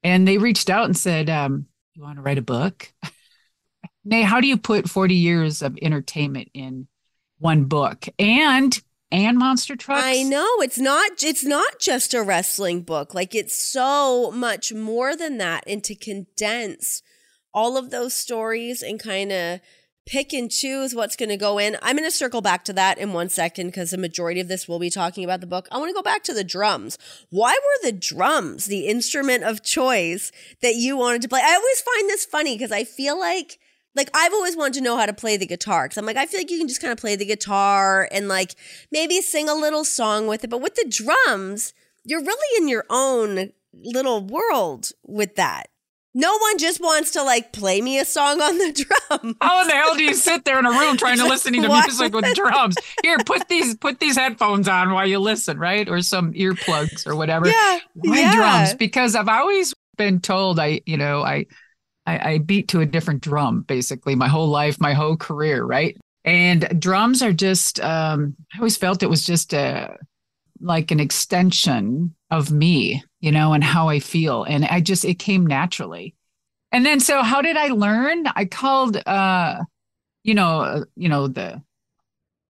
and 0.04 0.28
they 0.28 0.38
reached 0.38 0.70
out 0.70 0.86
and 0.86 0.98
said, 0.98 1.30
um, 1.30 1.68
"You 1.94 2.04
want 2.04 2.18
to 2.18 2.22
write 2.22 2.38
a 2.38 2.44
book?" 2.44 2.92
Nay, 4.06 4.24
how 4.24 4.42
do 4.42 4.48
you 4.48 4.58
put 4.58 4.90
forty 4.90 5.16
years 5.16 5.62
of 5.62 5.78
entertainment 5.82 6.50
in 6.54 6.88
one 7.40 7.66
book 7.66 8.08
and 8.18 8.80
and 9.12 9.38
monster 9.38 9.76
trucks? 9.76 10.04
I 10.04 10.24
know 10.24 10.48
it's 10.60 10.80
not 10.80 11.24
it's 11.24 11.44
not 11.44 11.80
just 11.80 12.14
a 12.14 12.24
wrestling 12.24 12.82
book. 12.82 13.14
Like 13.14 13.36
it's 13.36 13.58
so 13.58 14.32
much 14.32 14.74
more 14.74 15.16
than 15.16 15.38
that, 15.38 15.64
and 15.68 15.84
to 15.84 15.96
condense 15.96 17.02
all 17.54 17.78
of 17.78 17.90
those 17.90 18.14
stories 18.14 18.82
and 18.82 19.00
kind 19.00 19.32
of 19.32 19.60
pick 20.06 20.34
and 20.34 20.50
choose 20.50 20.96
what's 20.96 21.16
going 21.16 21.30
to 21.30 21.38
go 21.38 21.58
in. 21.58 21.78
I'm 21.82 21.96
going 21.96 22.08
to 22.08 22.16
circle 22.16 22.42
back 22.42 22.66
to 22.66 22.74
that 22.74 22.98
in 22.98 23.14
one 23.14 23.30
second 23.30 23.68
because 23.68 23.92
the 23.92 23.98
majority 23.98 24.40
of 24.40 24.48
this 24.48 24.68
will 24.68 24.80
be 24.80 24.90
talking 24.90 25.24
about 25.24 25.42
the 25.42 25.48
book. 25.48 25.68
I 25.72 25.78
want 25.78 25.90
to 25.90 25.94
go 25.94 26.02
back 26.02 26.24
to 26.24 26.34
the 26.34 26.44
drums. 26.44 26.98
Why 27.30 27.54
were 27.54 27.90
the 27.90 27.98
drums 27.98 28.66
the 28.66 28.88
instrument 28.88 29.44
of 29.44 29.64
choice 29.64 30.32
that 30.62 30.76
you 30.76 30.98
wanted 30.98 31.22
to 31.22 31.30
play? 31.30 31.42
I 31.44 31.56
always 31.56 31.82
find 31.82 32.10
this 32.10 32.26
funny 32.26 32.56
because 32.56 32.72
I 32.72 32.84
feel 32.84 33.20
like 33.20 33.60
like 33.94 34.10
I've 34.14 34.34
always 34.34 34.56
wanted 34.56 34.76
to 34.76 34.82
know 34.82 34.98
how 34.98 35.06
to 35.06 35.14
play 35.14 35.36
the 35.36 35.46
guitar 35.46 35.86
because 35.86 35.98
I'm 35.98 36.06
like 36.06 36.18
I 36.18 36.26
feel 36.26 36.40
like 36.40 36.52
you 36.52 36.58
can 36.58 36.68
just 36.68 36.82
kind 36.82 36.94
of 36.94 36.98
play 36.98 37.16
the 37.16 37.26
guitar 37.26 38.08
and 38.12 38.28
like 38.28 38.56
maybe 38.92 39.22
sing 39.22 39.50
a 39.50 39.54
little 39.54 39.84
song 39.84 40.28
with 40.28 40.44
it, 40.44 40.50
but 40.50 40.62
with 40.62 40.76
the 40.76 40.88
drums, 40.90 41.74
you're 42.04 42.24
really 42.24 42.58
in 42.58 42.68
your 42.68 42.86
own 42.90 43.52
little 43.74 44.26
world 44.26 44.92
with 45.06 45.36
that. 45.36 45.68
No 46.14 46.38
one 46.38 46.58
just 46.58 46.82
wants 46.82 47.12
to 47.12 47.24
like 47.24 47.54
play 47.54 47.82
me 47.82 47.98
a 47.98 48.06
song 48.06 48.42
on 48.42 48.58
the 48.58 48.72
drum. 49.10 49.38
How 49.42 49.62
in 49.62 49.68
the 49.68 49.74
hell 49.74 49.96
do 49.96 50.04
you 50.04 50.14
sit 50.14 50.44
there 50.44 50.60
in 50.60 50.66
a 50.66 50.72
room 50.72 50.98
trying 50.98 51.18
to 51.18 51.24
listen 51.28 51.54
to 51.54 51.62
music 51.62 52.14
with 52.14 52.36
drums? 52.36 52.76
Here, 53.02 53.18
put 53.20 53.48
these 53.48 53.78
put 53.78 54.00
these 54.00 54.18
headphones 54.18 54.68
on 54.68 54.92
while 54.92 55.08
you 55.08 55.20
listen, 55.20 55.58
right? 55.58 55.88
Or 55.88 56.02
some 56.02 56.34
earplugs 56.34 57.08
or 57.08 57.16
whatever. 57.16 57.48
Yeah, 57.48 57.80
Why 57.94 58.20
yeah. 58.20 58.36
drums? 58.36 58.74
Because 58.74 59.16
I've 59.16 59.30
always 59.30 59.74
been 59.98 60.20
told 60.20 60.60
I, 60.60 60.82
you 60.86 60.98
know, 60.98 61.22
I, 61.22 61.46
I 62.06 62.32
I 62.34 62.38
beat 62.40 62.68
to 62.70 62.82
a 62.82 62.86
different 62.86 63.22
drum 63.22 63.62
basically 63.62 64.16
my 64.16 64.28
whole 64.28 64.48
life, 64.48 64.82
my 64.82 64.94
whole 64.94 65.16
career, 65.16 65.64
right? 65.64 65.98
And 66.26 66.80
drums 66.80 67.24
are 67.24 67.34
just 67.34 67.80
um 67.80 68.36
I 68.54 68.58
always 68.58 68.76
felt 68.76 69.02
it 69.02 69.10
was 69.10 69.24
just 69.24 69.54
a 69.54 69.98
like 70.60 70.92
an 70.92 71.00
extension 71.00 72.16
of 72.32 72.52
me, 72.52 73.04
you 73.20 73.32
know, 73.32 73.54
and 73.54 73.64
how 73.64 73.90
I 73.90 74.00
feel. 74.00 74.44
And 74.44 74.66
I 74.66 74.80
just, 74.80 75.06
it 75.06 75.20
came 75.20 75.46
naturally. 75.46 76.16
And 76.72 76.86
then, 76.86 77.02
so 77.02 77.22
how 77.22 77.42
did 77.42 77.58
I 77.58 77.68
learn? 77.68 78.26
I 78.28 78.46
called, 78.46 78.96
uh, 79.06 79.60
you 80.24 80.34
know, 80.34 80.62
uh, 80.62 80.86
you 80.96 81.10
know, 81.10 81.28
the, 81.28 81.62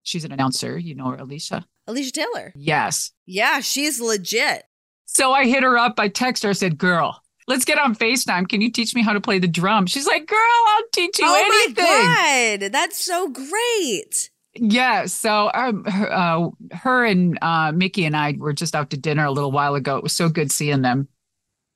she's 0.03 0.23
an 0.23 0.31
announcer, 0.31 0.77
you 0.77 0.93
know, 0.93 1.15
Alicia. 1.17 1.65
Alicia 1.87 2.11
Taylor. 2.11 2.53
Yes. 2.55 3.11
Yeah, 3.25 3.59
she's 3.59 3.99
legit. 3.99 4.63
So 5.05 5.33
I 5.33 5.47
hit 5.47 5.63
her 5.63 5.77
up. 5.77 5.95
I 5.97 6.07
text 6.07 6.43
her. 6.43 6.49
I 6.49 6.53
said, 6.53 6.77
girl, 6.77 7.19
let's 7.47 7.65
get 7.65 7.79
on 7.79 7.95
FaceTime. 7.95 8.47
Can 8.47 8.61
you 8.61 8.71
teach 8.71 8.93
me 8.93 9.01
how 9.01 9.13
to 9.13 9.19
play 9.19 9.39
the 9.39 9.47
drum? 9.47 9.87
She's 9.87 10.05
like, 10.05 10.27
girl, 10.27 10.37
I'll 10.67 10.83
teach 10.93 11.17
you 11.17 11.25
oh 11.27 11.63
anything. 11.65 11.83
Oh 11.83 12.05
my 12.05 12.57
God. 12.59 12.71
That's 12.71 13.03
so 13.03 13.27
great. 13.27 14.29
Yeah. 14.55 15.05
So 15.05 15.49
um, 15.53 15.85
her, 15.85 16.11
uh, 16.11 16.49
her 16.73 17.05
and 17.05 17.37
uh, 17.41 17.71
Mickey 17.71 18.05
and 18.05 18.15
I 18.15 18.35
were 18.37 18.53
just 18.53 18.75
out 18.75 18.89
to 18.89 18.97
dinner 18.97 19.25
a 19.25 19.31
little 19.31 19.51
while 19.51 19.75
ago. 19.75 19.97
It 19.97 20.03
was 20.03 20.13
so 20.13 20.29
good 20.29 20.51
seeing 20.51 20.81
them. 20.81 21.07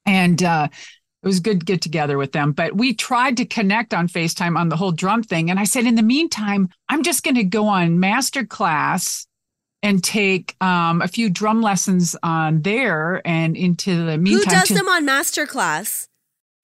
And 0.05 0.43
uh, 0.43 0.67
it 1.23 1.27
was 1.27 1.39
good 1.39 1.61
to 1.61 1.65
get 1.65 1.81
together 1.81 2.17
with 2.17 2.31
them. 2.33 2.51
But 2.51 2.75
we 2.75 2.93
tried 2.93 3.37
to 3.37 3.45
connect 3.45 3.93
on 3.93 4.07
FaceTime 4.07 4.57
on 4.57 4.69
the 4.69 4.75
whole 4.75 4.91
drum 4.91 5.23
thing. 5.23 5.49
And 5.49 5.59
I 5.59 5.63
said, 5.63 5.85
in 5.85 5.95
the 5.95 6.03
meantime, 6.03 6.69
I'm 6.89 7.01
just 7.01 7.23
going 7.23 7.35
to 7.35 7.43
go 7.43 7.67
on 7.67 7.97
masterclass 7.97 9.25
and 9.81 10.03
take 10.03 10.55
um, 10.61 11.01
a 11.01 11.07
few 11.07 11.29
drum 11.29 11.61
lessons 11.61 12.15
on 12.23 12.61
there 12.61 13.21
and 13.25 13.55
into 13.55 14.05
the 14.05 14.17
meantime. 14.17 14.43
Who 14.43 14.59
does 14.59 14.67
to- 14.67 14.73
them 14.73 14.87
on 14.87 15.05
masterclass? 15.05 16.07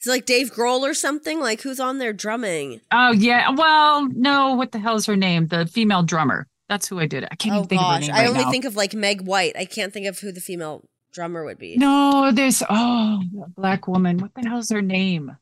Is 0.01 0.07
it 0.07 0.09
like 0.09 0.25
Dave 0.25 0.51
Grohl 0.51 0.81
or 0.81 0.93
something? 0.93 1.39
Like 1.39 1.61
who's 1.61 1.79
on 1.79 1.99
there 1.99 2.13
drumming? 2.13 2.81
Oh 2.91 3.11
yeah. 3.11 3.51
Well, 3.51 4.07
no. 4.09 4.55
What 4.55 4.71
the 4.71 4.79
hell 4.79 4.95
is 4.95 5.05
her 5.05 5.15
name? 5.15 5.47
The 5.47 5.67
female 5.67 6.01
drummer. 6.03 6.47
That's 6.69 6.87
who 6.87 6.99
I 6.99 7.05
did. 7.05 7.25
I 7.25 7.35
can't 7.35 7.53
Oh 7.53 7.57
even 7.59 7.67
think 7.69 7.81
of 7.81 7.87
her 7.87 7.93
gosh, 7.99 8.07
name 8.07 8.15
I 8.15 8.19
right 8.21 8.29
only 8.29 8.43
now. 8.45 8.51
think 8.51 8.65
of 8.65 8.75
like 8.75 8.93
Meg 8.93 9.21
White. 9.21 9.55
I 9.57 9.65
can't 9.65 9.93
think 9.93 10.07
of 10.07 10.17
who 10.17 10.31
the 10.31 10.39
female 10.41 10.83
drummer 11.13 11.43
would 11.43 11.59
be. 11.59 11.77
No, 11.77 12.31
there's 12.33 12.63
oh, 12.67 13.21
a 13.43 13.49
black 13.49 13.87
woman. 13.87 14.17
What 14.19 14.31
the 14.33 14.47
hell's 14.47 14.69
her 14.69 14.81
name? 14.81 15.35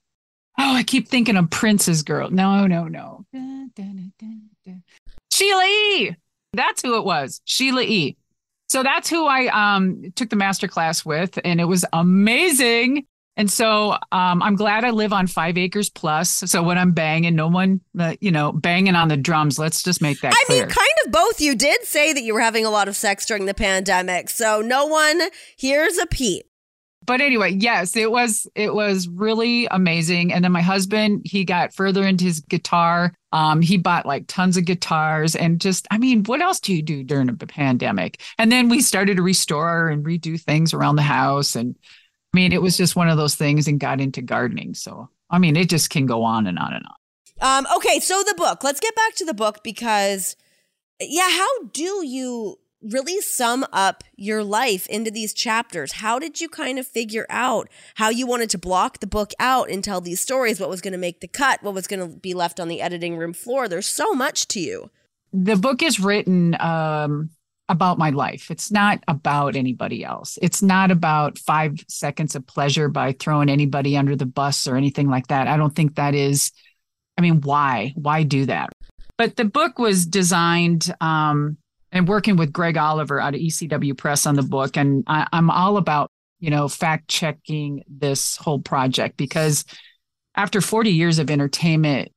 Oh, 0.57 0.73
I 0.73 0.83
keep 0.83 1.07
thinking 1.07 1.37
of 1.37 1.49
Prince's 1.49 2.03
girl. 2.03 2.29
No, 2.29 2.67
no, 2.67 2.85
no. 2.85 3.25
Dun, 3.31 3.71
dun, 3.75 3.95
dun, 3.95 4.11
dun, 4.19 4.49
dun. 4.65 4.83
Sheila 5.31 5.63
E. 5.63 6.15
That's 6.53 6.81
who 6.81 6.97
it 6.97 7.05
was. 7.05 7.39
Sheila 7.45 7.83
E. 7.83 8.17
So 8.67 8.83
that's 8.83 9.09
who 9.09 9.25
I 9.25 9.47
um 9.77 10.03
took 10.15 10.29
the 10.29 10.35
master 10.35 10.67
class 10.67 11.05
with, 11.05 11.39
and 11.45 11.61
it 11.61 11.65
was 11.65 11.85
amazing. 11.93 13.05
And 13.39 13.49
so 13.49 13.93
um, 14.11 14.43
I'm 14.43 14.55
glad 14.55 14.83
I 14.83 14.89
live 14.89 15.13
on 15.13 15.25
five 15.25 15.57
acres 15.57 15.89
plus. 15.89 16.29
So 16.29 16.61
when 16.61 16.77
I'm 16.77 16.91
banging, 16.91 17.35
no 17.35 17.47
one, 17.47 17.79
uh, 17.97 18.15
you 18.19 18.31
know, 18.31 18.51
banging 18.51 18.95
on 18.95 19.07
the 19.07 19.15
drums. 19.15 19.57
Let's 19.57 19.81
just 19.81 20.01
make 20.01 20.19
that 20.19 20.33
I 20.33 20.43
clear. 20.45 20.65
mean, 20.65 20.69
kind 20.69 20.87
of 21.05 21.11
both. 21.13 21.39
You 21.39 21.55
did 21.55 21.85
say 21.85 22.11
that 22.11 22.21
you 22.21 22.33
were 22.33 22.41
having 22.41 22.65
a 22.65 22.69
lot 22.69 22.89
of 22.89 22.97
sex 22.97 23.25
during 23.25 23.45
the 23.45 23.53
pandemic, 23.53 24.29
so 24.29 24.59
no 24.61 24.85
one 24.85 25.21
here's 25.57 25.97
a 25.97 26.05
peep. 26.05 26.45
but 27.05 27.21
anyway, 27.21 27.51
yes, 27.51 27.95
it 27.95 28.11
was 28.11 28.45
it 28.55 28.73
was 28.73 29.07
really 29.07 29.65
amazing. 29.71 30.31
And 30.31 30.43
then 30.43 30.51
my 30.51 30.61
husband, 30.61 31.21
he 31.25 31.43
got 31.43 31.73
further 31.73 32.03
into 32.03 32.25
his 32.25 32.39
guitar. 32.41 33.13
Um, 33.31 33.61
he 33.61 33.77
bought 33.77 34.05
like 34.05 34.25
tons 34.27 34.57
of 34.57 34.65
guitars 34.65 35.35
and 35.35 35.61
just, 35.61 35.87
I 35.89 35.97
mean, 35.97 36.23
what 36.25 36.41
else 36.41 36.59
do 36.59 36.73
you 36.73 36.81
do 36.83 37.03
during 37.03 37.29
a 37.29 37.33
pandemic? 37.33 38.21
And 38.37 38.51
then 38.51 38.69
we 38.69 38.81
started 38.81 39.17
to 39.17 39.23
restore 39.23 39.87
and 39.89 40.05
redo 40.05 40.39
things 40.39 40.73
around 40.73 40.97
the 40.97 41.03
house. 41.03 41.55
And 41.55 41.75
I 42.33 42.37
mean, 42.37 42.51
it 42.51 42.61
was 42.61 42.77
just 42.77 42.95
one 42.95 43.09
of 43.09 43.17
those 43.17 43.35
things 43.35 43.67
and 43.67 43.79
got 43.79 43.99
into 43.99 44.21
gardening. 44.21 44.73
So 44.73 45.09
I 45.29 45.37
mean, 45.39 45.55
it 45.55 45.69
just 45.69 45.89
can 45.89 46.05
go 46.05 46.23
on 46.23 46.47
and 46.47 46.57
on 46.57 46.73
and 46.73 46.85
on. 46.85 46.95
Um, 47.41 47.67
okay, 47.77 47.99
so 47.99 48.23
the 48.25 48.33
book. 48.35 48.63
Let's 48.63 48.79
get 48.79 48.95
back 48.95 49.15
to 49.15 49.25
the 49.25 49.33
book 49.33 49.63
because, 49.63 50.35
yeah, 50.99 51.29
how 51.29 51.63
do 51.71 52.05
you 52.05 52.57
really 52.81 53.21
sum 53.21 53.65
up 53.71 54.03
your 54.15 54.43
life 54.43 54.87
into 54.87 55.11
these 55.11 55.33
chapters? 55.33 55.93
How 55.93 56.19
did 56.19 56.41
you 56.41 56.49
kind 56.49 56.79
of 56.79 56.87
figure 56.87 57.25
out 57.29 57.69
how 57.95 58.09
you 58.09 58.25
wanted 58.25 58.49
to 58.51 58.57
block 58.57 58.99
the 58.99 59.07
book 59.07 59.33
out 59.39 59.69
and 59.69 59.83
tell 59.83 60.01
these 60.01 60.19
stories? 60.19 60.59
What 60.59 60.69
was 60.69 60.81
going 60.81 60.93
to 60.93 60.97
make 60.97 61.21
the 61.21 61.27
cut? 61.27 61.63
What 61.63 61.73
was 61.73 61.87
going 61.87 61.99
to 61.99 62.17
be 62.17 62.33
left 62.33 62.59
on 62.59 62.67
the 62.67 62.81
editing 62.81 63.17
room 63.17 63.33
floor? 63.33 63.67
There's 63.67 63.87
so 63.87 64.13
much 64.13 64.47
to 64.49 64.59
you. 64.59 64.89
the 65.31 65.55
book 65.55 65.81
is 65.83 65.99
written 65.99 66.59
um, 66.59 67.29
about 67.69 67.99
my 67.99 68.09
life. 68.09 68.49
It's 68.49 68.71
not 68.71 69.03
about 69.07 69.55
anybody 69.55 70.03
else. 70.03 70.39
It's 70.41 70.61
not 70.61 70.89
about 70.89 71.37
five 71.37 71.79
seconds 71.87 72.35
of 72.35 72.45
pleasure 72.47 72.89
by 72.89 73.13
throwing 73.13 73.47
anybody 73.47 73.95
under 73.95 74.15
the 74.15 74.25
bus 74.25 74.67
or 74.67 74.75
anything 74.75 75.07
like 75.07 75.27
that. 75.27 75.47
I 75.47 75.55
don't 75.55 75.75
think 75.75 75.95
that 75.95 76.15
is, 76.15 76.51
I 77.17 77.21
mean, 77.21 77.41
why? 77.41 77.93
Why 77.95 78.23
do 78.23 78.47
that? 78.47 78.71
But 79.17 79.35
the 79.35 79.45
book 79.45 79.77
was 79.77 80.07
designed 80.07 80.93
um, 80.99 81.57
and 81.91 82.07
working 82.07 82.37
with 82.37 82.51
Greg 82.51 82.75
Oliver 82.75 83.19
out 83.19 83.35
of 83.35 83.41
ECW 83.41 83.95
Press 83.95 84.25
on 84.25 84.35
the 84.35 84.43
book. 84.43 84.75
And 84.75 85.03
I, 85.05 85.27
I'm 85.31 85.51
all 85.51 85.77
about, 85.77 86.11
you 86.39 86.49
know, 86.49 86.67
fact 86.67 87.07
checking 87.07 87.83
this 87.87 88.35
whole 88.37 88.59
project 88.59 89.15
because 89.15 89.63
after 90.35 90.59
40 90.59 90.91
years 90.91 91.19
of 91.19 91.29
entertainment, 91.29 92.11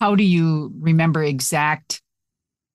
how 0.00 0.16
do 0.16 0.24
you 0.24 0.72
remember 0.80 1.22
exact 1.22 2.02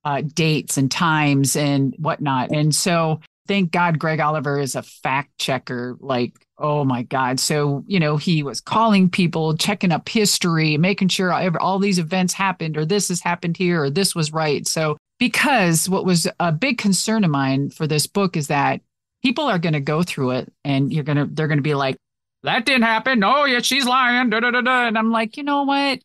uh, 0.06 0.22
dates 0.22 0.78
and 0.78 0.92
times 0.92 1.56
and 1.56 1.96
whatnot. 1.98 2.52
And 2.52 2.74
so 2.74 3.22
thank 3.48 3.72
God 3.72 4.00
Greg 4.00 4.20
Oliver 4.20 4.60
is 4.60 4.76
a 4.76 4.84
fact 4.84 5.38
checker. 5.38 5.98
Like, 6.00 6.34
oh 6.58 6.84
my 6.84 7.04
God. 7.04 7.40
So, 7.40 7.84
you 7.88 8.00
know, 8.00 8.18
he 8.18 8.44
was 8.44 8.62
calling 8.62 9.10
people, 9.10 9.58
checking 9.58 9.92
up 9.92 10.08
history, 10.08 10.78
making 10.78 11.10
sure 11.10 11.34
all, 11.60 11.80
these 11.80 12.00
events 12.00 12.34
happened 12.34 12.78
or 12.78 12.86
this 12.86 13.10
has 13.10 13.22
happened 13.22 13.58
here 13.58 13.84
or 13.84 13.90
this 13.90 14.16
was 14.16 14.32
right. 14.32 14.66
So, 14.68 14.98
because 15.20 15.90
what 15.90 16.06
was 16.06 16.28
a 16.40 16.52
big 16.52 16.78
concern 16.78 17.24
of 17.24 17.32
mine 17.32 17.70
for 17.70 17.88
this 17.88 18.08
book 18.08 18.36
is 18.36 18.48
that 18.48 18.82
people 19.24 19.46
are 19.46 19.60
going 19.60 19.74
to 19.74 19.80
go 19.80 20.04
through 20.04 20.32
it 20.32 20.54
and 20.64 20.92
you're 20.92 21.04
going 21.04 21.18
to, 21.18 21.26
they're 21.26 21.48
going 21.48 21.58
to 21.60 21.64
be 21.64 21.76
like, 21.76 21.98
that 22.44 22.66
didn't 22.66 22.84
happen. 22.84 23.24
Oh, 23.24 23.46
yeah, 23.46 23.62
she's 23.62 23.86
lying. 23.86 24.30
Da, 24.30 24.42
da, 24.42 24.52
da, 24.52 24.62
da. 24.62 24.88
And 24.88 24.98
I'm 24.98 25.12
like, 25.12 25.38
you 25.38 25.44
know 25.44 25.64
what? 25.64 26.00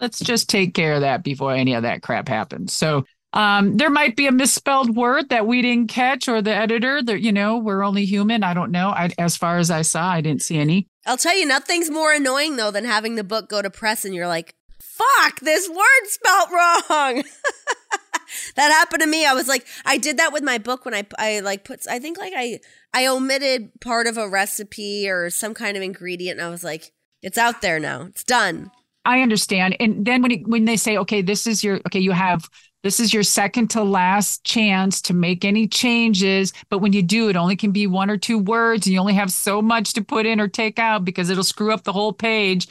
Let's 0.00 0.18
just 0.18 0.48
take 0.48 0.74
care 0.74 0.94
of 0.94 1.00
that 1.02 1.22
before 1.22 1.52
any 1.52 1.74
of 1.74 1.82
that 1.82 2.02
crap 2.02 2.28
happens. 2.28 2.72
So, 2.72 3.04
um, 3.32 3.76
there 3.76 3.90
might 3.90 4.16
be 4.16 4.26
a 4.26 4.32
misspelled 4.32 4.96
word 4.96 5.28
that 5.28 5.46
we 5.46 5.62
didn't 5.62 5.88
catch, 5.88 6.28
or 6.28 6.40
the 6.40 6.54
editor. 6.54 7.02
That 7.02 7.20
you 7.20 7.32
know, 7.32 7.58
we're 7.58 7.82
only 7.82 8.04
human. 8.04 8.42
I 8.42 8.54
don't 8.54 8.70
know. 8.70 8.88
I, 8.88 9.10
as 9.18 9.36
far 9.36 9.58
as 9.58 9.70
I 9.70 9.82
saw, 9.82 10.08
I 10.08 10.20
didn't 10.20 10.42
see 10.42 10.58
any. 10.58 10.88
I'll 11.06 11.16
tell 11.16 11.36
you, 11.36 11.46
nothing's 11.46 11.90
more 11.90 12.12
annoying 12.12 12.56
though 12.56 12.70
than 12.70 12.84
having 12.84 13.14
the 13.14 13.24
book 13.24 13.48
go 13.48 13.62
to 13.62 13.70
press 13.70 14.04
and 14.04 14.14
you're 14.14 14.28
like, 14.28 14.54
fuck, 14.78 15.40
this 15.40 15.68
word 15.68 16.04
spelt 16.04 16.50
wrong. 16.50 17.22
that 18.56 18.70
happened 18.70 19.02
to 19.02 19.08
me. 19.08 19.24
I 19.24 19.34
was 19.34 19.48
like, 19.48 19.66
I 19.84 19.96
did 19.96 20.18
that 20.18 20.32
with 20.32 20.42
my 20.42 20.58
book 20.58 20.84
when 20.84 20.94
I, 20.94 21.06
I 21.18 21.40
like 21.40 21.64
put, 21.64 21.86
I 21.88 21.98
think 21.98 22.18
like 22.18 22.34
I, 22.36 22.60
I 22.92 23.06
omitted 23.06 23.80
part 23.80 24.06
of 24.06 24.18
a 24.18 24.28
recipe 24.28 25.08
or 25.08 25.30
some 25.30 25.54
kind 25.54 25.76
of 25.76 25.82
ingredient. 25.82 26.38
And 26.38 26.46
I 26.46 26.50
was 26.50 26.64
like, 26.64 26.92
it's 27.22 27.38
out 27.38 27.62
there 27.62 27.80
now. 27.80 28.02
It's 28.02 28.24
done. 28.24 28.70
I 29.04 29.22
understand. 29.22 29.76
And 29.80 30.04
then 30.04 30.22
when 30.22 30.30
it, 30.30 30.46
when 30.46 30.66
they 30.66 30.76
say, 30.76 30.98
okay, 30.98 31.22
this 31.22 31.46
is 31.46 31.64
your 31.64 31.76
okay, 31.86 32.00
you 32.00 32.12
have 32.12 32.48
this 32.82 33.00
is 33.00 33.12
your 33.12 33.22
second 33.22 33.68
to 33.70 33.82
last 33.82 34.44
chance 34.44 35.00
to 35.02 35.14
make 35.14 35.44
any 35.44 35.66
changes, 35.66 36.52
but 36.70 36.78
when 36.78 36.92
you 36.92 37.02
do, 37.02 37.28
it 37.28 37.36
only 37.36 37.56
can 37.56 37.72
be 37.72 37.86
one 37.86 38.10
or 38.10 38.16
two 38.16 38.38
words, 38.38 38.86
and 38.86 38.94
you 38.94 39.00
only 39.00 39.14
have 39.14 39.32
so 39.32 39.60
much 39.60 39.92
to 39.94 40.04
put 40.04 40.26
in 40.26 40.40
or 40.40 40.48
take 40.48 40.78
out 40.78 41.04
because 41.04 41.30
it'll 41.30 41.44
screw 41.44 41.72
up 41.72 41.84
the 41.84 41.92
whole 41.92 42.12
page. 42.12 42.68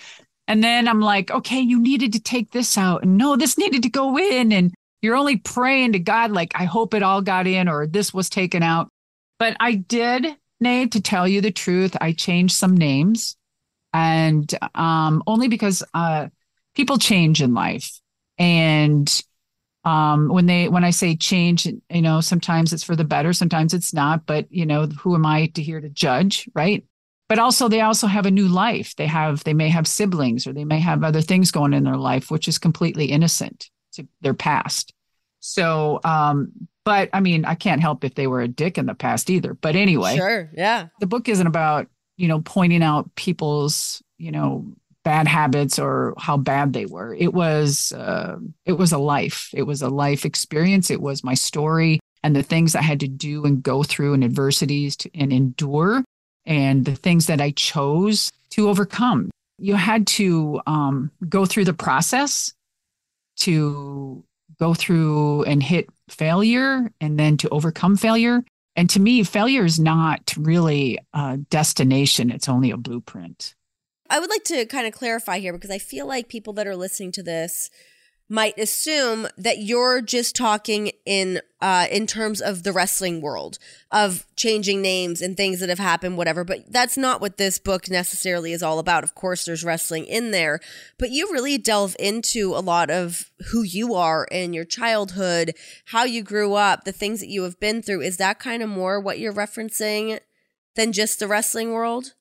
And 0.47 0.63
then 0.63 0.87
I'm 0.87 1.01
like, 1.01 1.29
okay, 1.29 1.59
you 1.59 1.79
needed 1.79 2.13
to 2.13 2.19
take 2.21 2.51
this 2.51 2.77
out, 2.77 3.03
and 3.03 3.17
no, 3.17 3.35
this 3.35 3.57
needed 3.57 3.83
to 3.83 3.89
go 3.89 4.17
in, 4.17 4.51
and 4.51 4.73
you're 5.01 5.15
only 5.15 5.37
praying 5.37 5.93
to 5.93 5.99
God, 5.99 6.31
like, 6.31 6.51
I 6.55 6.65
hope 6.65 6.93
it 6.93 7.03
all 7.03 7.21
got 7.21 7.47
in 7.47 7.67
or 7.67 7.85
this 7.85 8.13
was 8.13 8.29
taken 8.29 8.63
out. 8.63 8.89
But 9.39 9.55
I 9.59 9.75
did, 9.75 10.35
Nate, 10.59 10.91
to 10.93 11.01
tell 11.01 11.27
you 11.27 11.41
the 11.41 11.51
truth, 11.51 11.95
I 12.01 12.13
changed 12.13 12.55
some 12.55 12.75
names 12.75 13.35
and 13.93 14.51
um, 14.75 15.23
only 15.27 15.47
because 15.47 15.83
uh, 15.93 16.27
people 16.75 16.97
change 16.97 17.41
in 17.41 17.53
life 17.53 17.99
and 18.37 19.21
um, 19.87 20.27
when 20.27 20.45
they 20.45 20.67
when 20.67 20.83
i 20.83 20.89
say 20.91 21.15
change 21.15 21.65
you 21.65 22.01
know 22.01 22.19
sometimes 22.21 22.73
it's 22.73 22.83
for 22.83 22.95
the 22.95 23.03
better 23.03 23.31
sometimes 23.33 23.73
it's 23.73 23.93
not 23.93 24.25
but 24.25 24.45
you 24.49 24.65
know 24.65 24.85
who 25.01 25.15
am 25.15 25.25
i 25.25 25.45
to 25.47 25.61
here 25.61 25.79
to 25.81 25.89
judge 25.89 26.49
right 26.53 26.83
but 27.29 27.39
also 27.39 27.67
they 27.67 27.81
also 27.81 28.07
have 28.07 28.25
a 28.25 28.31
new 28.31 28.47
life 28.47 28.95
they 28.97 29.07
have 29.07 29.43
they 29.43 29.53
may 29.53 29.69
have 29.69 29.87
siblings 29.87 30.45
or 30.47 30.53
they 30.53 30.65
may 30.65 30.79
have 30.79 31.03
other 31.03 31.21
things 31.21 31.51
going 31.51 31.73
in 31.73 31.83
their 31.83 31.97
life 31.97 32.29
which 32.31 32.47
is 32.47 32.57
completely 32.57 33.05
innocent 33.05 33.69
to 33.93 34.07
their 34.21 34.33
past 34.33 34.93
so 35.39 35.99
um 36.03 36.51
but 36.83 37.09
i 37.13 37.19
mean 37.19 37.45
i 37.45 37.55
can't 37.55 37.81
help 37.81 38.03
if 38.03 38.15
they 38.15 38.27
were 38.27 38.41
a 38.41 38.47
dick 38.47 38.77
in 38.77 38.85
the 38.87 38.95
past 38.95 39.29
either 39.29 39.53
but 39.53 39.75
anyway 39.75 40.15
Sure. 40.15 40.49
Yeah. 40.53 40.87
the 40.99 41.07
book 41.07 41.29
isn't 41.29 41.47
about 41.47 41.87
you 42.17 42.27
know 42.27 42.41
pointing 42.41 42.83
out 42.83 43.13
people's 43.15 44.01
you 44.17 44.31
know 44.31 44.65
bad 45.07 45.25
habits 45.25 45.79
or 45.79 46.13
how 46.17 46.35
bad 46.35 46.73
they 46.73 46.85
were. 46.85 47.15
It 47.15 47.33
was 47.33 47.93
uh, 47.93 48.35
it 48.65 48.73
was 48.73 48.91
a 48.91 48.97
life. 48.97 49.49
It 49.53 49.63
was 49.63 49.81
a 49.81 49.87
life 49.87 50.25
experience. 50.25 50.91
It 50.91 51.01
was 51.01 51.23
my 51.23 51.33
story 51.33 52.01
and 52.23 52.35
the 52.35 52.43
things 52.43 52.75
i 52.75 52.81
had 52.81 52.99
to 52.99 53.07
do 53.07 53.45
and 53.45 53.63
go 53.63 53.83
through 53.83 54.13
and 54.13 54.23
adversities 54.23 54.97
to, 54.97 55.09
and 55.17 55.31
endure 55.31 56.03
and 56.45 56.83
the 56.83 56.95
things 56.95 57.27
that 57.27 57.39
i 57.39 57.51
chose 57.51 58.31
to 58.49 58.67
overcome. 58.67 59.31
You 59.59 59.75
had 59.75 60.07
to 60.19 60.59
um, 60.67 61.09
go 61.29 61.45
through 61.45 61.65
the 61.65 61.73
process 61.73 62.53
to 63.37 64.25
go 64.59 64.73
through 64.73 65.43
and 65.43 65.63
hit 65.63 65.87
failure 66.09 66.91
and 66.99 67.17
then 67.17 67.37
to 67.37 67.49
overcome 67.49 67.95
failure. 67.95 68.43
And 68.75 68.89
to 68.89 68.99
me, 68.99 69.23
failure 69.23 69.63
is 69.63 69.79
not 69.79 70.33
really 70.37 70.99
a 71.13 71.37
destination, 71.37 72.29
it's 72.29 72.49
only 72.49 72.71
a 72.71 72.77
blueprint. 72.77 73.55
I 74.09 74.19
would 74.19 74.29
like 74.29 74.43
to 74.45 74.65
kind 74.65 74.87
of 74.87 74.93
clarify 74.93 75.39
here 75.39 75.53
because 75.53 75.71
I 75.71 75.79
feel 75.79 76.05
like 76.07 76.29
people 76.29 76.53
that 76.53 76.67
are 76.67 76.75
listening 76.75 77.11
to 77.13 77.23
this 77.23 77.69
might 78.29 78.57
assume 78.57 79.27
that 79.37 79.59
you're 79.59 80.01
just 80.01 80.35
talking 80.35 80.91
in 81.05 81.39
uh 81.61 81.87
in 81.89 82.05
terms 82.05 82.41
of 82.41 82.63
the 82.63 82.73
wrestling 82.73 83.21
world 83.21 83.57
of 83.89 84.25
changing 84.35 84.81
names 84.81 85.21
and 85.21 85.37
things 85.37 85.61
that 85.61 85.69
have 85.69 85.79
happened 85.79 86.17
whatever 86.17 86.43
but 86.43 86.59
that's 86.69 86.97
not 86.97 87.21
what 87.21 87.37
this 87.37 87.57
book 87.57 87.89
necessarily 87.89 88.51
is 88.51 88.61
all 88.61 88.79
about. 88.79 89.03
Of 89.03 89.15
course 89.15 89.45
there's 89.45 89.63
wrestling 89.63 90.05
in 90.05 90.31
there 90.31 90.59
but 90.99 91.11
you 91.11 91.31
really 91.31 91.57
delve 91.57 91.95
into 91.99 92.53
a 92.53 92.59
lot 92.59 92.89
of 92.89 93.31
who 93.51 93.63
you 93.63 93.93
are 93.93 94.27
and 94.29 94.53
your 94.53 94.65
childhood 94.65 95.55
how 95.85 96.03
you 96.03 96.21
grew 96.21 96.53
up 96.53 96.83
the 96.83 96.91
things 96.91 97.21
that 97.21 97.29
you 97.29 97.43
have 97.43 97.59
been 97.59 97.81
through. 97.81 98.01
Is 98.01 98.17
that 98.17 98.39
kind 98.39 98.61
of 98.61 98.69
more 98.69 98.99
what 98.99 99.19
you're 99.19 99.33
referencing 99.33 100.19
than 100.75 100.91
just 100.91 101.19
the 101.19 101.27
wrestling 101.27 101.71
world 101.71 102.13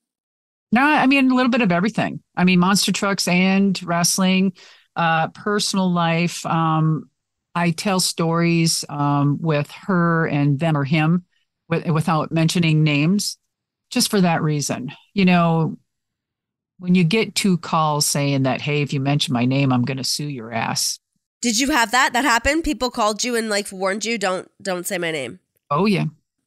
No, 0.73 0.82
I 0.82 1.06
mean 1.06 1.30
a 1.30 1.35
little 1.35 1.50
bit 1.50 1.62
of 1.62 1.73
everything. 1.73 2.23
I 2.37 2.44
mean 2.44 2.58
monster 2.58 2.92
trucks 2.92 3.28
and 3.28 3.80
wrestling, 3.82 4.52
uh, 4.96 5.28
personal 5.28 5.90
life. 5.92 6.44
Um, 6.44 7.08
I 7.54 7.70
tell 7.70 8.00
stories 8.00 8.85
um, 8.88 9.38
with 9.40 9.70
her 9.87 10.26
and 10.26 10.58
them 10.58 10.76
or 10.76 10.85
him 10.85 11.25
with, 11.68 11.87
without 11.88 12.30
mentioning 12.30 12.85
names, 12.85 13.38
just 13.90 14.11
for 14.11 14.20
that 14.20 14.42
reason. 14.42 14.92
You 15.14 15.25
know, 15.25 15.78
when 16.78 16.94
you 16.94 17.04
get 17.04 17.35
two 17.35 17.56
calls 17.56 18.04
saying 18.04 18.42
that, 18.42 18.61
hey, 18.61 18.82
if 18.82 18.92
you 18.92 19.00
mention 19.00 19.32
my 19.32 19.46
name, 19.46 19.73
I'm 19.73 19.85
going 19.85 19.96
to 19.96 20.04
sue 20.04 20.28
your 20.28 20.52
ass. 20.52 20.99
did 21.40 21.58
you 21.58 21.70
have 21.70 21.92
that 21.92 22.12
that 22.12 22.25
happened 22.25 22.64
people 22.64 22.90
called 22.90 23.25
you 23.25 23.37
and 23.37 23.49
like 23.49 23.70
warned 23.73 24.04
you 24.04 24.18
don't 24.18 24.50
don't 24.61 24.87
say 24.87 24.99
my 24.99 25.11
name 25.11 25.38
Oh 25.70 25.87
yeah, 25.87 26.04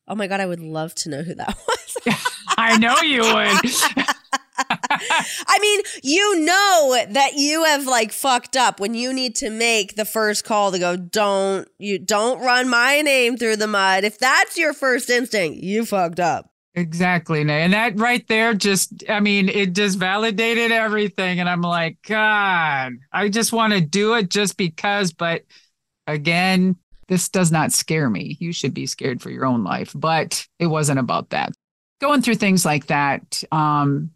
oh 0.08 0.16
my 0.16 0.28
god 0.28 0.40
i 0.42 0.46
would 0.46 0.60
love 0.60 0.94
to 0.96 1.10
know 1.10 1.22
who 1.24 1.34
that 1.36 1.58
was 1.68 1.98
I 2.58 2.78
know 2.78 2.96
you 3.02 3.22
would. 3.22 4.06
I 4.60 5.60
mean, 5.62 5.82
you 6.04 6.42
know 6.42 7.04
that 7.10 7.36
you 7.36 7.64
have 7.64 7.86
like 7.86 8.12
fucked 8.12 8.58
up 8.58 8.80
when 8.80 8.94
you 8.94 9.14
need 9.14 9.36
to 9.38 9.50
make 9.50 9.96
the 9.96 10.06
first 10.06 10.44
call 10.44 10.72
to 10.72 10.80
go, 10.80 10.98
don't 10.98 11.68
you 11.78 12.00
don't 12.00 12.44
run 12.44 12.70
my 12.70 13.02
name 13.02 13.38
through 13.38 13.56
the 13.56 13.68
mud. 13.68 14.04
If 14.04 14.20
that's 14.20 14.58
your 14.58 14.74
first 14.74 15.10
instinct, 15.10 15.64
you 15.64 15.86
fucked 15.86 16.20
up. 16.20 16.50
Exactly. 16.76 17.42
And 17.42 17.74
that 17.74 18.00
right 18.00 18.26
there 18.28 18.54
just, 18.54 19.04
I 19.10 19.20
mean, 19.20 19.50
it 19.50 19.74
just 19.74 19.98
validated 19.98 20.72
everything. 20.72 21.40
And 21.40 21.50
I'm 21.50 21.62
like, 21.62 21.98
God, 22.08 22.94
I 23.12 23.30
just 23.30 23.52
want 23.52 23.74
to 23.74 23.82
do 23.82 24.14
it 24.14 24.30
just 24.30 24.56
because. 24.56 25.12
But 25.12 25.44
again, 26.08 26.78
this 27.08 27.28
does 27.28 27.52
not 27.52 27.74
scare 27.74 28.10
me. 28.10 28.38
You 28.40 28.54
should 28.54 28.74
be 28.74 28.86
scared 28.86 29.22
for 29.22 29.32
your 29.32 29.46
own 29.46 29.64
life. 29.64 29.92
But 29.96 30.48
it 30.60 30.68
wasn't 30.68 31.00
about 31.00 31.32
that. 31.32 31.52
Going 32.00 32.22
through 32.22 32.36
things 32.36 32.64
like 32.64 32.86
that, 32.86 33.44
um, 33.52 34.12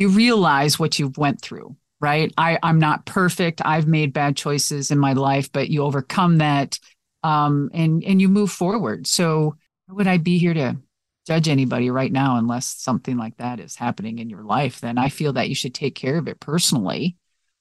you 0.00 0.08
realize 0.08 0.78
what 0.78 0.98
you've 0.98 1.18
went 1.18 1.40
through, 1.40 1.76
right? 2.00 2.32
I, 2.36 2.58
I'm 2.62 2.78
not 2.78 3.06
perfect. 3.06 3.60
I've 3.64 3.86
made 3.86 4.12
bad 4.12 4.36
choices 4.36 4.90
in 4.90 4.98
my 4.98 5.12
life, 5.12 5.52
but 5.52 5.68
you 5.68 5.82
overcome 5.82 6.38
that 6.38 6.78
um, 7.22 7.70
and 7.74 8.02
and 8.02 8.20
you 8.20 8.28
move 8.28 8.50
forward. 8.50 9.06
So 9.06 9.56
would 9.88 10.06
I 10.06 10.16
be 10.16 10.38
here 10.38 10.54
to 10.54 10.78
judge 11.26 11.48
anybody 11.48 11.90
right 11.90 12.12
now 12.12 12.36
unless 12.36 12.66
something 12.66 13.16
like 13.16 13.36
that 13.36 13.60
is 13.60 13.76
happening 13.76 14.18
in 14.18 14.30
your 14.30 14.42
life 14.42 14.80
then 14.80 14.98
i 14.98 15.08
feel 15.08 15.34
that 15.34 15.48
you 15.48 15.54
should 15.54 15.74
take 15.74 15.94
care 15.94 16.16
of 16.16 16.26
it 16.26 16.40
personally 16.40 17.16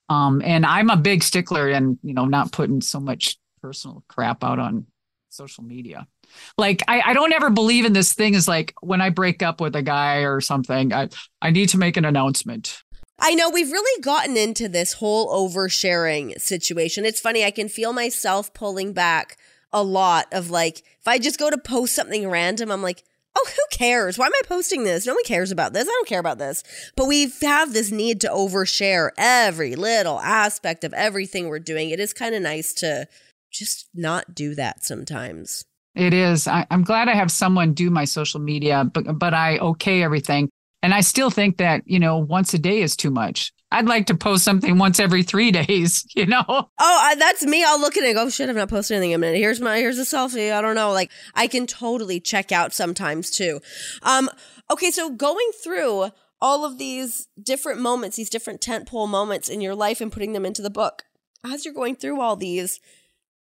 um, 0.09 0.41
and 0.43 0.65
i'm 0.65 0.89
a 0.89 0.97
big 0.97 1.21
stickler 1.21 1.69
and 1.69 1.99
you 2.01 2.13
know 2.13 2.25
not 2.25 2.51
putting 2.51 2.81
so 2.81 2.99
much 2.99 3.37
personal 3.61 4.03
crap 4.07 4.43
out 4.43 4.59
on 4.59 4.85
social 5.29 5.63
media 5.63 6.07
like 6.57 6.83
I, 6.87 7.01
I 7.01 7.13
don't 7.13 7.33
ever 7.33 7.49
believe 7.49 7.85
in 7.85 7.93
this 7.93 8.13
thing 8.13 8.33
is 8.33 8.47
like 8.47 8.73
when 8.81 9.01
i 9.01 9.09
break 9.09 9.41
up 9.43 9.61
with 9.61 9.75
a 9.75 9.81
guy 9.81 10.19
or 10.19 10.41
something 10.41 10.93
i, 10.93 11.09
I 11.41 11.51
need 11.51 11.69
to 11.69 11.77
make 11.77 11.97
an 11.97 12.05
announcement 12.05 12.83
I 13.21 13.35
know 13.35 13.49
we've 13.49 13.71
really 13.71 14.01
gotten 14.01 14.37
into 14.37 14.69
this 14.69 14.93
whole 14.93 15.27
oversharing 15.27 16.39
situation. 16.39 17.05
It's 17.05 17.19
funny, 17.19 17.43
I 17.43 17.51
can 17.51 17.67
feel 17.67 17.91
myself 17.91 18.53
pulling 18.53 18.93
back 18.93 19.37
a 19.73 19.83
lot 19.83 20.27
of 20.31 20.49
like, 20.49 20.79
if 20.99 21.07
I 21.07 21.19
just 21.19 21.37
go 21.37 21.49
to 21.49 21.57
post 21.57 21.93
something 21.93 22.29
random, 22.29 22.71
I'm 22.71 22.81
like, 22.81 23.03
oh, 23.35 23.45
who 23.55 23.77
cares? 23.77 24.17
Why 24.17 24.25
am 24.25 24.33
I 24.33 24.41
posting 24.47 24.83
this? 24.83 25.05
No 25.05 25.13
one 25.13 25.23
cares 25.23 25.51
about 25.51 25.73
this. 25.73 25.87
I 25.87 25.91
don't 25.91 26.07
care 26.07 26.19
about 26.19 26.37
this. 26.37 26.63
But 26.95 27.07
we 27.07 27.31
have 27.41 27.73
this 27.73 27.91
need 27.91 28.21
to 28.21 28.29
overshare 28.29 29.09
every 29.17 29.75
little 29.75 30.19
aspect 30.19 30.83
of 30.83 30.93
everything 30.93 31.47
we're 31.47 31.59
doing. 31.59 31.89
It 31.89 31.99
is 31.99 32.13
kind 32.13 32.35
of 32.35 32.41
nice 32.41 32.73
to 32.75 33.07
just 33.51 33.89
not 33.93 34.33
do 34.33 34.55
that 34.55 34.85
sometimes. 34.85 35.65
It 35.99 36.13
is. 36.13 36.47
I, 36.47 36.65
I'm 36.71 36.83
glad 36.83 37.09
I 37.09 37.13
have 37.13 37.29
someone 37.29 37.73
do 37.73 37.89
my 37.89 38.05
social 38.05 38.39
media, 38.39 38.89
but 38.91 39.19
but 39.19 39.33
I 39.33 39.57
okay 39.59 40.01
everything. 40.01 40.49
And 40.81 40.93
I 40.93 41.01
still 41.01 41.29
think 41.29 41.57
that, 41.57 41.83
you 41.85 41.99
know, 41.99 42.17
once 42.17 42.53
a 42.53 42.57
day 42.57 42.81
is 42.81 42.95
too 42.95 43.11
much. 43.11 43.51
I'd 43.71 43.85
like 43.85 44.05
to 44.07 44.15
post 44.15 44.45
something 44.45 44.77
once 44.77 44.99
every 44.99 45.23
three 45.23 45.51
days, 45.65 46.05
you 46.15 46.25
know? 46.25 46.45
Oh, 46.47 46.67
I, 46.79 47.15
that's 47.15 47.45
me. 47.45 47.63
I'll 47.65 47.81
look 47.81 47.97
at 47.97 48.03
it 48.03 48.15
oh, 48.15 48.29
shit, 48.29 48.49
I've 48.49 48.55
not 48.55 48.69
posted 48.69 48.95
anything 48.95 49.11
in 49.11 49.15
a 49.15 49.19
minute. 49.19 49.37
Here's 49.37 49.59
my, 49.59 49.77
here's 49.77 49.99
a 49.99 50.03
selfie. 50.03 50.53
I 50.53 50.61
don't 50.61 50.75
know. 50.75 50.91
Like, 50.91 51.11
I 51.35 51.47
can 51.47 51.67
totally 51.67 52.21
check 52.21 52.53
out 52.53 52.73
sometimes 52.73 53.29
too. 53.29 53.59
Um, 54.03 54.29
okay, 54.71 54.89
so 54.89 55.09
going 55.09 55.51
through 55.61 56.11
all 56.41 56.63
of 56.63 56.77
these 56.77 57.27
different 57.41 57.81
moments, 57.81 58.15
these 58.15 58.29
different 58.29 58.61
tentpole 58.61 59.09
moments 59.09 59.49
in 59.49 59.59
your 59.59 59.75
life 59.75 59.99
and 59.99 60.11
putting 60.11 60.31
them 60.31 60.45
into 60.45 60.61
the 60.61 60.69
book, 60.69 61.03
as 61.45 61.65
you're 61.65 61.73
going 61.73 61.97
through 61.97 62.21
all 62.21 62.37
these 62.37 62.79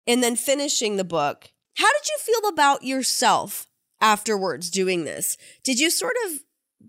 and 0.06 0.22
then 0.22 0.36
finishing 0.36 0.96
the 0.96 1.04
book, 1.04 1.50
how 1.76 1.92
did 1.92 2.08
you 2.08 2.18
feel 2.18 2.48
about 2.48 2.84
yourself 2.84 3.66
afterwards 4.00 4.70
doing 4.70 5.04
this? 5.04 5.36
Did 5.62 5.78
you 5.78 5.90
sort 5.90 6.16
of 6.26 6.40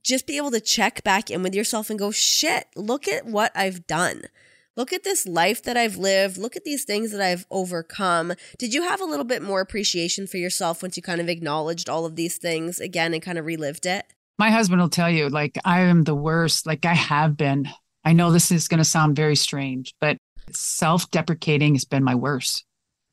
just 0.03 0.27
be 0.27 0.37
able 0.37 0.51
to 0.51 0.61
check 0.61 1.03
back 1.03 1.29
in 1.29 1.43
with 1.43 1.55
yourself 1.55 1.89
and 1.89 1.99
go, 1.99 2.11
shit, 2.11 2.67
look 2.75 3.07
at 3.07 3.25
what 3.25 3.51
I've 3.55 3.87
done. 3.87 4.23
Look 4.77 4.91
at 4.91 5.03
this 5.03 5.25
life 5.25 5.63
that 5.63 5.77
I've 5.77 5.97
lived. 5.97 6.37
Look 6.37 6.55
at 6.55 6.65
these 6.65 6.83
things 6.83 7.11
that 7.11 7.21
I've 7.21 7.45
overcome. 7.49 8.33
Did 8.57 8.73
you 8.73 8.83
have 8.83 8.99
a 8.99 9.05
little 9.05 9.25
bit 9.25 9.41
more 9.41 9.61
appreciation 9.61 10.27
for 10.27 10.37
yourself 10.37 10.81
once 10.81 10.97
you 10.97 11.03
kind 11.03 11.21
of 11.21 11.29
acknowledged 11.29 11.89
all 11.89 12.05
of 12.05 12.15
these 12.15 12.37
things 12.37 12.79
again 12.79 13.13
and 13.13 13.23
kind 13.23 13.37
of 13.37 13.45
relived 13.45 13.85
it? 13.85 14.05
My 14.37 14.51
husband 14.51 14.81
will 14.81 14.89
tell 14.89 15.09
you, 15.09 15.29
like, 15.29 15.57
I 15.63 15.81
am 15.81 16.03
the 16.03 16.15
worst. 16.15 16.67
Like, 16.67 16.85
I 16.85 16.93
have 16.93 17.37
been. 17.37 17.69
I 18.03 18.11
know 18.11 18.31
this 18.31 18.51
is 18.51 18.67
going 18.67 18.79
to 18.79 18.83
sound 18.83 19.15
very 19.15 19.37
strange, 19.37 19.95
but 20.01 20.17
self 20.51 21.09
deprecating 21.09 21.75
has 21.75 21.85
been 21.85 22.03
my 22.03 22.15
worst. 22.15 22.65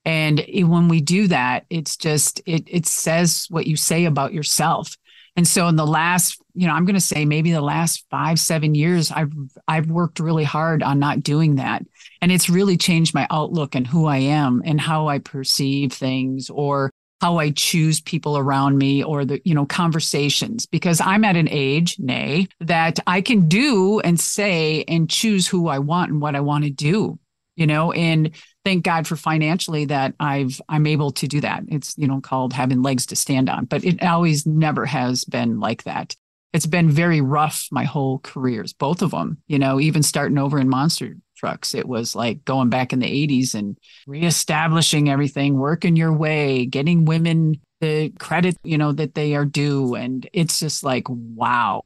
And 0.05 0.41
it- 0.41 0.65
when 0.65 0.89
we 0.89 1.01
do 1.01 1.29
that, 1.29 1.65
it's 1.71 1.97
just, 1.97 2.41
it, 2.47 2.65
it 2.67 2.87
says 2.87 3.47
what 3.51 3.67
you 3.67 3.77
say 3.77 4.05
about 4.05 4.33
yourself. 4.33 4.97
And 5.37 5.49
so 5.49 5.67
in 5.69 5.77
the 5.77 5.87
last, 5.87 6.39
you 6.55 6.67
know, 6.67 6.75
I'm 6.75 6.85
going 6.85 6.95
to 6.95 7.01
say 7.01 7.25
maybe 7.25 7.53
the 7.53 7.63
last 7.63 8.05
five, 8.11 8.39
seven 8.39 8.75
years, 8.75 9.11
I've, 9.11 9.33
I've 9.67 9.87
worked 9.91 10.21
really 10.21 10.45
hard 10.45 10.83
on 10.83 10.99
not 10.99 11.23
doing 11.23 11.55
that. 11.55 11.83
And 12.21 12.31
it's 12.31 12.51
really 12.51 12.77
changed 12.77 13.15
my 13.15 13.27
outlook 13.31 13.75
and 13.75 13.87
who 13.87 14.07
I 14.07 14.19
am 14.19 14.61
and 14.65 14.79
how 14.79 15.09
I 15.09 15.19
perceive 15.21 15.93
things 15.93 16.51
or 16.51 16.91
how 17.23 17.39
I 17.39 17.51
choose 17.51 18.01
people 18.01 18.37
around 18.37 18.77
me 18.77 19.03
or 19.05 19.25
the, 19.25 19.41
you 19.45 19.55
know, 19.55 19.65
conversations 19.65 20.67
because 20.67 21.01
I'm 21.01 21.25
at 21.25 21.37
an 21.37 21.49
age, 21.49 21.97
nay, 21.99 22.49
that 22.61 22.99
I 23.07 23.21
can 23.23 23.49
do 23.49 24.01
and 24.01 24.19
say 24.19 24.85
and 24.89 25.09
choose 25.09 25.47
who 25.47 25.69
I 25.69 25.79
want 25.79 26.11
and 26.11 26.21
what 26.21 26.35
I 26.35 26.41
want 26.41 26.65
to 26.65 26.71
do, 26.71 27.19
you 27.55 27.67
know, 27.67 27.93
and 27.93 28.33
thank 28.65 28.85
God 28.85 29.07
for 29.07 29.17
financially 29.17 29.87
that 29.87 30.15
I've, 30.21 30.61
I'm 30.69 30.87
able 30.87 31.11
to 31.13 31.27
do 31.27 31.41
that. 31.41 31.65
It's, 31.69 31.95
you 31.97 32.07
know, 32.07 32.21
called 32.21 32.53
having 32.53 32.83
legs 32.83 33.07
to 33.07 33.17
stand 33.17 33.49
on, 33.49 33.65
but 33.67 33.85
it 33.85 34.03
always 34.03 34.47
never 34.47 34.87
has 34.87 35.25
been 35.25 35.61
like 35.61 35.85
that. 35.85 36.15
It's 36.53 36.67
been 36.67 36.91
very 36.91 37.21
rough 37.21 37.67
my 37.71 37.85
whole 37.85 38.19
careers, 38.19 38.73
both 38.73 39.01
of 39.01 39.11
them, 39.11 39.39
you 39.47 39.59
know, 39.59 39.81
even 39.81 40.03
starting 40.03 40.39
over 40.39 40.59
in 40.59 40.69
monster 40.69 41.17
trucks. 41.37 41.75
It 41.75 41.89
was 41.89 42.15
like 42.15 42.45
going 42.45 42.69
back 42.69 42.93
in 42.93 42.99
the 42.99 43.27
80s 43.27 43.55
and 43.55 43.79
reestablishing 44.07 45.09
everything, 45.09 45.57
working 45.57 45.97
your 45.97 46.13
way, 46.13 46.67
getting 46.67 47.05
women 47.05 47.61
the 47.83 48.11
credit, 48.11 48.57
you 48.63 48.79
know, 48.79 48.93
that 48.93 49.15
they 49.15 49.35
are 49.35 49.45
due. 49.45 49.97
And 49.97 50.27
it's 50.33 50.61
just 50.61 50.85
like, 50.85 51.05
wow, 51.09 51.83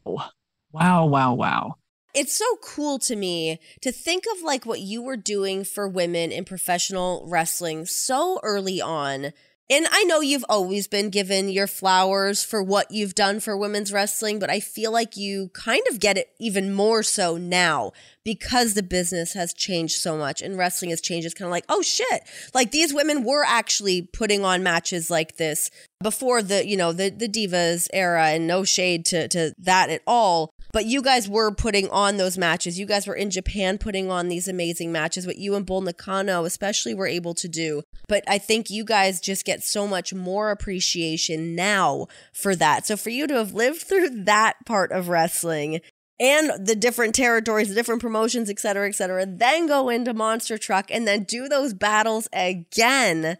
wow, 0.71 1.07
wow, 1.07 1.35
wow. 1.35 1.77
It's 2.16 2.33
so 2.33 2.57
cool 2.62 2.98
to 2.98 3.14
me 3.14 3.61
to 3.83 3.92
think 3.92 4.24
of 4.35 4.42
like 4.42 4.64
what 4.64 4.81
you 4.81 5.02
were 5.02 5.18
doing 5.18 5.64
for 5.64 5.87
women 5.87 6.33
in 6.33 6.46
professional 6.46 7.22
wrestling 7.29 7.85
so 7.85 8.40
early 8.42 8.81
on. 8.81 9.33
And 9.68 9.87
I 9.90 10.05
know 10.05 10.20
you've 10.20 10.44
always 10.48 10.87
been 10.87 11.11
given 11.11 11.48
your 11.48 11.66
flowers 11.66 12.42
for 12.42 12.62
what 12.62 12.90
you've 12.90 13.16
done 13.16 13.40
for 13.40 13.57
women's 13.57 13.92
wrestling, 13.92 14.38
but 14.38 14.48
I 14.48 14.61
feel 14.61 14.92
like 14.92 15.16
you 15.16 15.50
kind 15.55 15.83
of 15.90 16.00
get 16.00 16.16
it 16.16 16.31
even 16.38 16.72
more 16.72 17.02
so 17.02 17.37
now 17.37 17.92
because 18.24 18.74
the 18.74 18.83
business 18.83 19.35
has 19.35 19.52
changed 19.52 19.98
so 20.00 20.16
much 20.16 20.40
and 20.40 20.57
wrestling 20.57 20.90
has 20.90 21.00
changed. 21.00 21.26
It's 21.26 21.35
kind 21.35 21.46
of 21.46 21.50
like, 21.50 21.64
oh 21.68 21.83
shit, 21.83 22.22
like 22.55 22.70
these 22.70 22.94
women 22.94 23.24
were 23.24 23.44
actually 23.44 24.02
putting 24.02 24.44
on 24.44 24.62
matches 24.62 25.11
like 25.11 25.37
this 25.37 25.70
before 26.02 26.42
the, 26.42 26.66
you 26.66 26.76
know, 26.76 26.92
the 26.92 27.11
the 27.11 27.29
divas 27.29 27.88
era 27.92 28.29
and 28.29 28.46
no 28.46 28.64
shade 28.64 29.05
to 29.07 29.29
to 29.29 29.52
that 29.59 29.90
at 29.90 30.02
all. 30.07 30.50
But 30.72 30.87
you 30.87 31.00
guys 31.02 31.29
were 31.29 31.55
putting 31.55 31.88
on 31.90 32.16
those 32.16 32.37
matches. 32.37 32.79
You 32.79 32.87
guys 32.87 33.07
were 33.07 33.14
in 33.14 33.31
Japan 33.31 33.79
putting 33.79 34.11
on 34.11 34.29
these 34.29 34.48
amazing 34.48 34.92
matches. 34.92 35.26
What 35.26 35.38
you 35.38 35.55
and 35.55 35.64
Bull 35.64 35.81
Nakano 35.81 36.44
especially 36.44 36.94
were 36.94 37.07
able 37.07 37.35
to 37.35 37.48
do. 37.48 37.83
But 38.09 38.24
I 38.29 38.38
think 38.38 38.68
you 38.68 38.85
guys 38.85 39.20
just 39.20 39.44
get 39.44 39.62
so 39.62 39.87
much 39.87 40.12
more 40.12 40.50
appreciation 40.50 41.55
now 41.55 42.07
for 42.33 42.55
that. 42.57 42.87
So 42.87 42.96
for 42.96 43.11
you 43.11 43.26
to 43.26 43.35
have 43.35 43.55
lived 43.55 43.83
through 43.83 44.24
that 44.24 44.57
part 44.66 44.92
of 44.92 45.09
wrestling 45.09 45.81
and 46.18 46.66
the 46.66 46.76
different 46.76 47.14
territories, 47.14 47.68
the 47.68 47.74
different 47.74 48.00
promotions, 48.00 48.48
et 48.48 48.59
cetera, 48.59 48.88
et 48.88 48.94
cetera, 48.94 49.26
then 49.26 49.66
go 49.66 49.88
into 49.88 50.14
Monster 50.14 50.59
Truck 50.59 50.90
and 50.90 51.07
then 51.07 51.24
do 51.24 51.48
those 51.48 51.74
battles 51.74 52.29
again. 52.33 53.37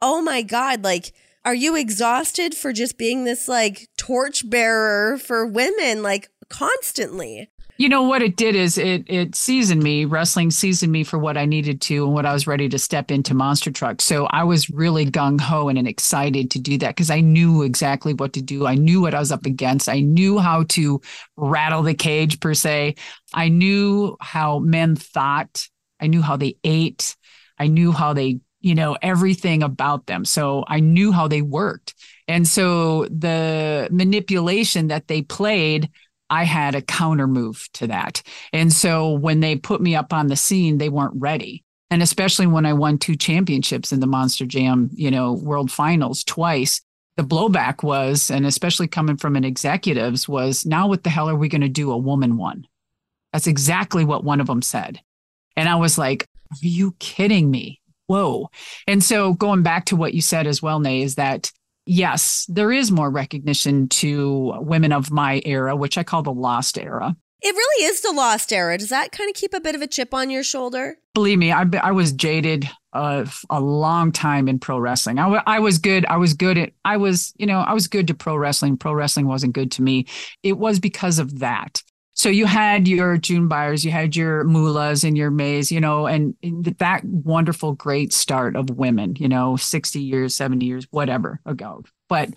Oh 0.00 0.20
my 0.20 0.42
God. 0.42 0.84
Like, 0.84 1.12
are 1.44 1.54
you 1.54 1.74
exhausted 1.74 2.54
for 2.54 2.72
just 2.72 2.98
being 2.98 3.24
this 3.24 3.48
like 3.48 3.88
torchbearer 3.96 5.18
for 5.18 5.46
women, 5.46 6.02
like 6.02 6.28
constantly? 6.52 7.50
You 7.78 7.88
know 7.88 8.02
what 8.02 8.22
it 8.22 8.36
did 8.36 8.54
is 8.54 8.76
it 8.76 9.04
it 9.08 9.34
seasoned 9.34 9.82
me. 9.82 10.04
Wrestling 10.04 10.50
seasoned 10.50 10.92
me 10.92 11.02
for 11.02 11.18
what 11.18 11.38
I 11.38 11.46
needed 11.46 11.80
to 11.82 12.04
and 12.04 12.12
what 12.12 12.26
I 12.26 12.32
was 12.32 12.46
ready 12.46 12.68
to 12.68 12.78
step 12.78 13.10
into 13.10 13.34
Monster 13.34 13.72
Truck. 13.72 14.02
So 14.02 14.26
I 14.26 14.44
was 14.44 14.70
really 14.70 15.06
gung 15.06 15.40
ho 15.40 15.68
and 15.68 15.88
excited 15.88 16.50
to 16.52 16.60
do 16.60 16.78
that 16.78 16.90
because 16.90 17.10
I 17.10 17.20
knew 17.20 17.62
exactly 17.62 18.12
what 18.12 18.34
to 18.34 18.42
do. 18.42 18.66
I 18.66 18.74
knew 18.74 19.00
what 19.00 19.14
I 19.14 19.18
was 19.18 19.32
up 19.32 19.46
against. 19.46 19.88
I 19.88 20.00
knew 20.00 20.38
how 20.38 20.64
to 20.70 21.00
rattle 21.36 21.82
the 21.82 21.94
cage 21.94 22.38
per 22.38 22.54
se. 22.54 22.96
I 23.32 23.48
knew 23.48 24.16
how 24.20 24.58
men 24.58 24.94
thought. 24.94 25.66
I 25.98 26.06
knew 26.06 26.22
how 26.22 26.36
they 26.36 26.56
ate. 26.62 27.16
I 27.58 27.68
knew 27.68 27.90
how 27.90 28.12
they 28.12 28.40
you 28.60 28.76
know 28.76 28.96
everything 29.02 29.62
about 29.64 30.06
them 30.06 30.24
so 30.24 30.64
i 30.68 30.78
knew 30.78 31.10
how 31.10 31.26
they 31.26 31.42
worked 31.42 31.94
and 32.28 32.46
so 32.46 33.06
the 33.06 33.88
manipulation 33.90 34.86
that 34.86 35.08
they 35.08 35.20
played 35.20 35.90
I 36.32 36.44
had 36.44 36.74
a 36.74 36.80
counter 36.80 37.26
move 37.26 37.68
to 37.74 37.88
that. 37.88 38.22
And 38.54 38.72
so 38.72 39.12
when 39.12 39.40
they 39.40 39.54
put 39.54 39.82
me 39.82 39.94
up 39.94 40.14
on 40.14 40.28
the 40.28 40.36
scene, 40.36 40.78
they 40.78 40.88
weren't 40.88 41.20
ready. 41.20 41.62
And 41.90 42.02
especially 42.02 42.46
when 42.46 42.64
I 42.64 42.72
won 42.72 42.96
two 42.96 43.16
championships 43.16 43.92
in 43.92 44.00
the 44.00 44.06
Monster 44.06 44.46
Jam, 44.46 44.88
you 44.94 45.10
know, 45.10 45.34
world 45.34 45.70
finals 45.70 46.24
twice, 46.24 46.80
the 47.18 47.22
blowback 47.22 47.82
was, 47.82 48.30
and 48.30 48.46
especially 48.46 48.88
coming 48.88 49.18
from 49.18 49.36
an 49.36 49.44
executives, 49.44 50.26
was 50.26 50.64
now 50.64 50.88
what 50.88 51.04
the 51.04 51.10
hell 51.10 51.28
are 51.28 51.36
we 51.36 51.50
going 51.50 51.60
to 51.60 51.68
do? 51.68 51.92
A 51.92 51.98
woman 51.98 52.38
one. 52.38 52.66
That's 53.34 53.46
exactly 53.46 54.06
what 54.06 54.24
one 54.24 54.40
of 54.40 54.46
them 54.46 54.62
said. 54.62 55.02
And 55.54 55.68
I 55.68 55.74
was 55.74 55.98
like, 55.98 56.26
are 56.50 56.56
you 56.62 56.96
kidding 56.98 57.50
me? 57.50 57.82
Whoa. 58.06 58.48
And 58.86 59.04
so 59.04 59.34
going 59.34 59.62
back 59.62 59.84
to 59.86 59.96
what 59.96 60.14
you 60.14 60.22
said 60.22 60.46
as 60.46 60.62
well, 60.62 60.80
Nay, 60.80 61.02
is 61.02 61.16
that 61.16 61.52
yes, 61.86 62.46
there 62.48 62.72
is 62.72 62.90
more 62.90 63.10
recognition 63.10 63.88
to 63.88 64.54
women 64.60 64.92
of 64.92 65.10
my 65.10 65.42
era, 65.44 65.74
which 65.76 65.98
I 65.98 66.02
call 66.02 66.22
the 66.22 66.32
lost 66.32 66.78
era. 66.78 67.16
It 67.44 67.56
really 67.56 67.86
is 67.86 68.02
the 68.02 68.12
lost 68.12 68.52
era. 68.52 68.78
Does 68.78 68.90
that 68.90 69.10
kind 69.10 69.28
of 69.28 69.34
keep 69.34 69.52
a 69.52 69.60
bit 69.60 69.74
of 69.74 69.82
a 69.82 69.88
chip 69.88 70.14
on 70.14 70.30
your 70.30 70.44
shoulder? 70.44 70.96
Believe 71.12 71.38
me, 71.38 71.50
I, 71.50 71.64
I 71.82 71.90
was 71.90 72.12
jaded 72.12 72.70
uh, 72.92 73.24
a 73.50 73.60
long 73.60 74.12
time 74.12 74.46
in 74.48 74.60
pro 74.60 74.78
wrestling. 74.78 75.18
I, 75.18 75.22
w- 75.22 75.42
I 75.44 75.58
was 75.58 75.78
good. 75.78 76.06
I 76.06 76.18
was 76.18 76.34
good 76.34 76.56
at, 76.56 76.72
I 76.84 76.98
was, 76.98 77.32
you 77.36 77.46
know, 77.46 77.58
I 77.58 77.72
was 77.72 77.88
good 77.88 78.06
to 78.06 78.14
pro 78.14 78.36
wrestling. 78.36 78.76
Pro 78.76 78.92
wrestling 78.92 79.26
wasn't 79.26 79.54
good 79.54 79.72
to 79.72 79.82
me. 79.82 80.06
It 80.44 80.56
was 80.56 80.78
because 80.78 81.18
of 81.18 81.40
that. 81.40 81.82
So 82.22 82.28
you 82.28 82.46
had 82.46 82.86
your 82.86 83.16
June 83.16 83.48
Byers, 83.48 83.84
you 83.84 83.90
had 83.90 84.14
your 84.14 84.44
Moolahs 84.44 85.02
and 85.02 85.18
your 85.18 85.32
Maes, 85.32 85.72
you 85.72 85.80
know, 85.80 86.06
and 86.06 86.36
that 86.78 87.04
wonderful, 87.04 87.72
great 87.72 88.12
start 88.12 88.54
of 88.54 88.70
women, 88.70 89.16
you 89.18 89.28
know, 89.28 89.56
60 89.56 89.98
years, 90.00 90.32
70 90.32 90.64
years, 90.64 90.86
whatever 90.92 91.40
ago. 91.44 91.82
But 92.08 92.28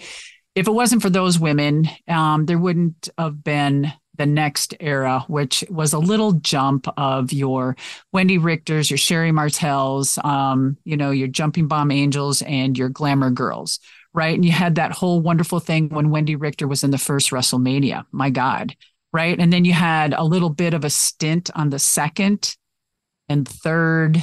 if 0.56 0.68
it 0.68 0.72
wasn't 0.72 1.04
for 1.04 1.12
those 1.12 1.38
women, 1.38 1.88
um, 2.08 2.48
there 2.48 2.58
wouldn't 2.58 3.10
have 3.20 3.44
been 3.44 3.94
the 4.18 4.26
next 4.26 4.74
era, 4.80 5.24
which 5.28 5.64
was 5.70 5.94
a 5.94 6.00
little 6.00 6.32
jump 6.32 6.88
of 6.98 7.32
your 7.32 7.78
Wendy 8.12 8.40
Richters, 8.40 8.90
your 8.90 8.98
Sherri 8.98 9.32
Martels, 9.32 10.18
um, 10.24 10.78
you 10.84 10.98
know, 10.98 11.12
your 11.12 11.28
Jumping 11.28 11.68
Bomb 11.68 11.92
Angels 11.92 12.42
and 12.42 12.76
your 12.76 12.90
Glamour 12.90 13.30
Girls, 13.30 13.80
right? 14.16 14.34
And 14.34 14.44
you 14.44 14.52
had 14.52 14.74
that 14.76 14.94
whole 14.94 15.22
wonderful 15.22 15.60
thing 15.60 15.90
when 15.90 16.10
Wendy 16.10 16.36
Richter 16.36 16.68
was 16.68 16.84
in 16.84 16.90
the 16.90 16.98
first 16.98 17.30
WrestleMania. 17.30 18.04
My 18.12 18.32
God 18.32 18.76
right? 19.16 19.40
And 19.40 19.52
then 19.54 19.64
you 19.64 19.72
had 19.72 20.14
a 20.14 20.26
little 20.26 20.50
bit 20.50 20.74
of 20.74 20.84
a 20.84 20.90
stint 20.90 21.50
on 21.56 21.70
the 21.70 21.80
second 21.80 22.54
and 23.30 23.48
third, 23.48 24.22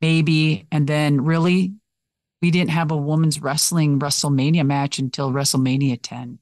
maybe. 0.00 0.66
And 0.72 0.86
then 0.86 1.20
really, 1.20 1.74
we 2.40 2.50
didn't 2.50 2.70
have 2.70 2.90
a 2.90 2.96
women's 2.96 3.42
wrestling 3.42 4.00
WrestleMania 4.00 4.64
match 4.64 4.98
until 4.98 5.30
WrestleMania 5.30 5.98
10, 6.02 6.38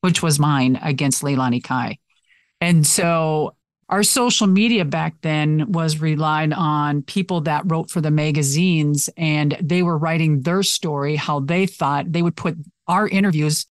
which 0.00 0.22
was 0.22 0.38
mine 0.38 0.78
against 0.80 1.24
Leilani 1.24 1.62
Kai. 1.62 1.98
And 2.60 2.86
so 2.86 3.56
our 3.88 4.04
social 4.04 4.46
media 4.46 4.84
back 4.84 5.16
then 5.22 5.72
was 5.72 6.00
relied 6.00 6.52
on 6.52 7.02
people 7.02 7.40
that 7.42 7.64
wrote 7.66 7.90
for 7.90 8.00
the 8.00 8.12
magazines 8.12 9.10
and 9.16 9.56
they 9.60 9.82
were 9.82 9.98
writing 9.98 10.42
their 10.42 10.62
story, 10.62 11.16
how 11.16 11.40
they 11.40 11.66
thought 11.66 12.12
they 12.12 12.22
would 12.22 12.36
put 12.36 12.56
our 12.86 13.08
interviews 13.08 13.66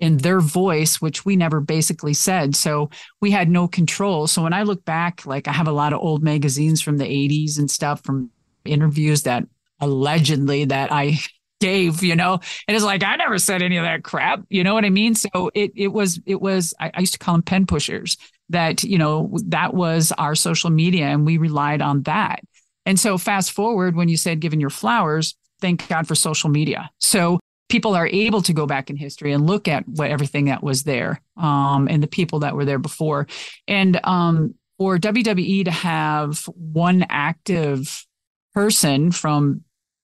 in 0.00 0.16
their 0.16 0.40
voice, 0.40 1.00
which 1.00 1.24
we 1.24 1.36
never 1.36 1.60
basically 1.60 2.14
said. 2.14 2.56
So 2.56 2.90
we 3.20 3.30
had 3.30 3.48
no 3.48 3.68
control. 3.68 4.26
So 4.26 4.42
when 4.42 4.54
I 4.54 4.62
look 4.62 4.84
back, 4.84 5.26
like 5.26 5.46
I 5.46 5.52
have 5.52 5.68
a 5.68 5.72
lot 5.72 5.92
of 5.92 6.00
old 6.00 6.22
magazines 6.22 6.80
from 6.80 6.96
the 6.96 7.04
80s 7.04 7.58
and 7.58 7.70
stuff 7.70 8.02
from 8.02 8.30
interviews 8.64 9.22
that 9.24 9.44
allegedly 9.78 10.64
that 10.66 10.90
I 10.90 11.18
gave, 11.60 12.02
you 12.02 12.16
know, 12.16 12.40
and 12.66 12.74
it's 12.74 12.84
like 12.84 13.04
I 13.04 13.16
never 13.16 13.38
said 13.38 13.60
any 13.60 13.76
of 13.76 13.84
that 13.84 14.02
crap. 14.02 14.40
You 14.48 14.64
know 14.64 14.72
what 14.72 14.86
I 14.86 14.90
mean? 14.90 15.14
So 15.14 15.50
it 15.54 15.72
it 15.76 15.88
was 15.88 16.18
it 16.24 16.40
was 16.40 16.72
I, 16.80 16.90
I 16.94 17.00
used 17.00 17.12
to 17.12 17.18
call 17.18 17.34
them 17.34 17.42
pen 17.42 17.66
pushers. 17.66 18.16
That 18.48 18.82
you 18.82 18.98
know 18.98 19.30
that 19.46 19.74
was 19.74 20.10
our 20.18 20.34
social 20.34 20.70
media, 20.70 21.04
and 21.04 21.24
we 21.24 21.38
relied 21.38 21.82
on 21.82 22.02
that. 22.02 22.40
And 22.84 22.98
so 22.98 23.16
fast 23.16 23.52
forward 23.52 23.94
when 23.94 24.08
you 24.08 24.16
said 24.16 24.40
giving 24.40 24.58
your 24.58 24.70
flowers, 24.70 25.36
thank 25.60 25.86
God 25.86 26.08
for 26.08 26.16
social 26.16 26.50
media. 26.50 26.90
So 26.98 27.38
people 27.70 27.94
are 27.94 28.06
able 28.06 28.42
to 28.42 28.52
go 28.52 28.66
back 28.66 28.90
in 28.90 28.96
history 28.96 29.32
and 29.32 29.46
look 29.46 29.68
at 29.68 29.88
what 29.88 30.10
everything 30.10 30.46
that 30.46 30.62
was 30.62 30.82
there 30.82 31.20
um, 31.36 31.88
and 31.88 32.02
the 32.02 32.08
people 32.08 32.40
that 32.40 32.54
were 32.54 32.64
there 32.64 32.78
before. 32.78 33.26
And 33.66 33.98
um, 34.04 34.54
for 34.78 34.98
WWE 34.98 35.64
to 35.64 35.70
have 35.70 36.44
one 36.46 37.06
active 37.08 38.06
person 38.52 39.12
from 39.12 39.62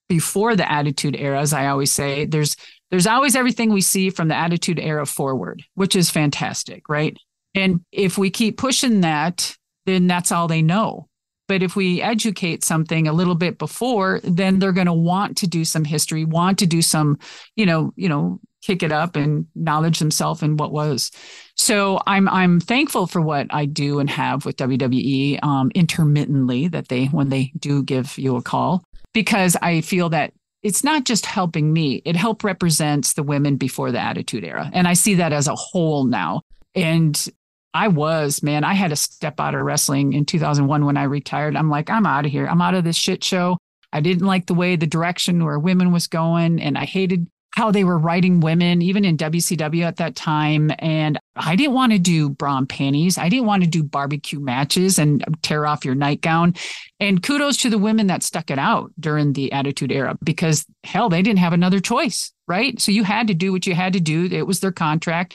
before 0.09 0.55
the 0.55 0.71
Attitude 0.71 1.17
Era, 1.17 1.41
as 1.41 1.53
I 1.53 1.67
always 1.67 1.93
say, 1.93 2.25
there's 2.25 2.57
there's 2.91 3.09
always 3.09 3.35
everything 3.35 3.73
we 3.73 3.81
see 3.81 4.11
from 4.11 4.29
the 4.29 4.37
Attitude 4.37 4.79
Era 4.79 5.05
forward, 5.07 5.65
which 5.75 5.97
is 5.97 6.09
fantastic, 6.09 6.89
right? 6.89 7.17
And 7.55 7.81
if 7.91 8.17
we 8.17 8.31
keep 8.31 8.59
pushing 8.59 9.01
that, 9.01 9.57
then 9.87 10.07
that's 10.07 10.31
all 10.31 10.47
they 10.47 10.63
know. 10.63 11.09
But 11.49 11.63
if 11.63 11.77
we 11.77 12.03
educate 12.03 12.65
something 12.65 13.07
a 13.07 13.13
little 13.13 13.35
bit 13.35 13.59
before, 13.59 14.21
then 14.25 14.59
they're 14.59 14.73
going 14.73 14.87
to 14.87 14.93
want 14.93 15.37
to 15.39 15.47
do 15.47 15.65
some 15.65 15.85
history, 15.85 16.25
want 16.25 16.59
to 16.59 16.67
do 16.67 16.83
some, 16.83 17.19
you 17.55 17.67
know, 17.67 17.93
you 17.97 18.09
know, 18.09 18.41
kick 18.63 18.83
it 18.83 18.91
up 18.91 19.15
and 19.15 19.47
knowledge 19.55 20.01
themselves 20.01 20.43
and 20.43 20.59
what 20.59 20.73
was. 20.73 21.13
So 21.57 22.01
I'm 22.07 22.29
I'm 22.29 22.59
thankful 22.61 23.07
for 23.07 23.21
what 23.21 23.47
I 23.51 23.65
do 23.67 24.01
and 24.01 24.11
have 24.11 24.45
with 24.45 24.57
WWE 24.57 25.43
um, 25.45 25.71
intermittently 25.75 26.69
that 26.69 26.89
they 26.89 27.07
when 27.07 27.29
they 27.29 27.53
do 27.59 27.83
give 27.83 28.19
you 28.19 28.37
a 28.37 28.43
call 28.43 28.85
because 29.13 29.57
I 29.63 29.83
feel 29.83 30.09
that 30.11 30.33
it's 30.63 30.83
not 30.83 31.05
just 31.05 31.27
helping 31.27 31.73
me 31.73 32.03
it 32.05 32.17
help 32.17 32.43
represents 32.43 33.13
the 33.13 33.23
women 33.23 33.57
before 33.57 33.93
the 33.93 34.01
attitude 34.01 34.43
era 34.43 34.69
and 34.73 34.89
i 34.89 34.95
see 34.95 35.15
that 35.15 35.33
as 35.33 35.47
a 35.47 35.55
whole 35.55 36.05
now 36.05 36.41
and 36.75 37.29
I 37.77 37.89
was, 37.89 38.43
man. 38.43 38.65
I 38.65 38.73
had 38.73 38.89
to 38.89 38.97
step 38.97 39.39
out 39.39 39.55
of 39.55 39.61
wrestling 39.61 40.15
in 40.15 40.25
2001 40.25 40.87
when 40.87 40.97
I 40.97 41.03
retired. 41.03 41.57
I'm 41.57 41.69
like, 41.69 41.91
I'm 41.91 42.07
out 42.07 42.25
of 42.25 42.33
here. 42.33 42.47
I'm 42.47 42.63
out 42.63 42.75
of 42.75 42.85
this 42.85 42.97
shit 42.97 43.23
show. 43.23 43.59
I 43.93 44.01
didn't 44.01 44.27
like 44.27 44.47
the 44.47 44.55
way 44.55 44.77
the 44.77 44.87
direction 44.87 45.45
where 45.45 45.59
women 45.59 45.93
was 45.93 46.07
going, 46.07 46.59
and 46.61 46.79
I 46.79 46.87
hated 46.87 47.29
how 47.51 47.71
they 47.71 47.85
were 47.85 47.99
writing 47.99 48.41
women, 48.41 48.81
even 48.81 49.05
in 49.05 49.19
WCW 49.19 49.83
at 49.83 49.97
that 49.97 50.17
time. 50.17 50.71
And 50.79 51.19
I 51.37 51.55
didn't 51.55 51.75
want 51.75 51.93
to 51.93 51.99
do 51.99 52.31
bra 52.31 52.57
and 52.57 52.69
panties. 52.69 53.19
I 53.19 53.29
didn't 53.29 53.47
want 53.47 53.63
to 53.63 53.69
do 53.69 53.83
barbecue 53.83 54.41
matches 54.41 54.99
and 54.99 55.23
tear 55.43 55.67
off 55.67 55.85
your 55.85 55.95
nightgown. 55.95 56.55
And 56.99 57.23
kudos 57.23 57.59
to 57.59 57.71
the 57.71 57.79
women 57.79 58.07
that 58.07 58.23
stuck 58.23 58.51
it 58.51 58.59
out 58.59 58.91
during 58.99 59.35
the 59.35 59.53
Attitude 59.53 59.93
Era 59.93 60.17
because 60.25 60.65
hell, 60.85 61.11
they 61.11 61.21
didn't 61.23 61.41
have 61.41 61.53
another 61.53 61.81
choice, 61.81 62.33
right? 62.49 62.81
So 62.81 62.91
you 62.91 63.05
had 63.05 63.27
to 63.29 63.35
do 63.35 63.53
what 63.53 63.67
you 63.67 63.75
had 63.75 63.93
to 63.95 64.01
do. 64.01 64.27
It 64.27 64.47
was 64.47 64.61
their 64.61 64.73
contract. 64.73 65.35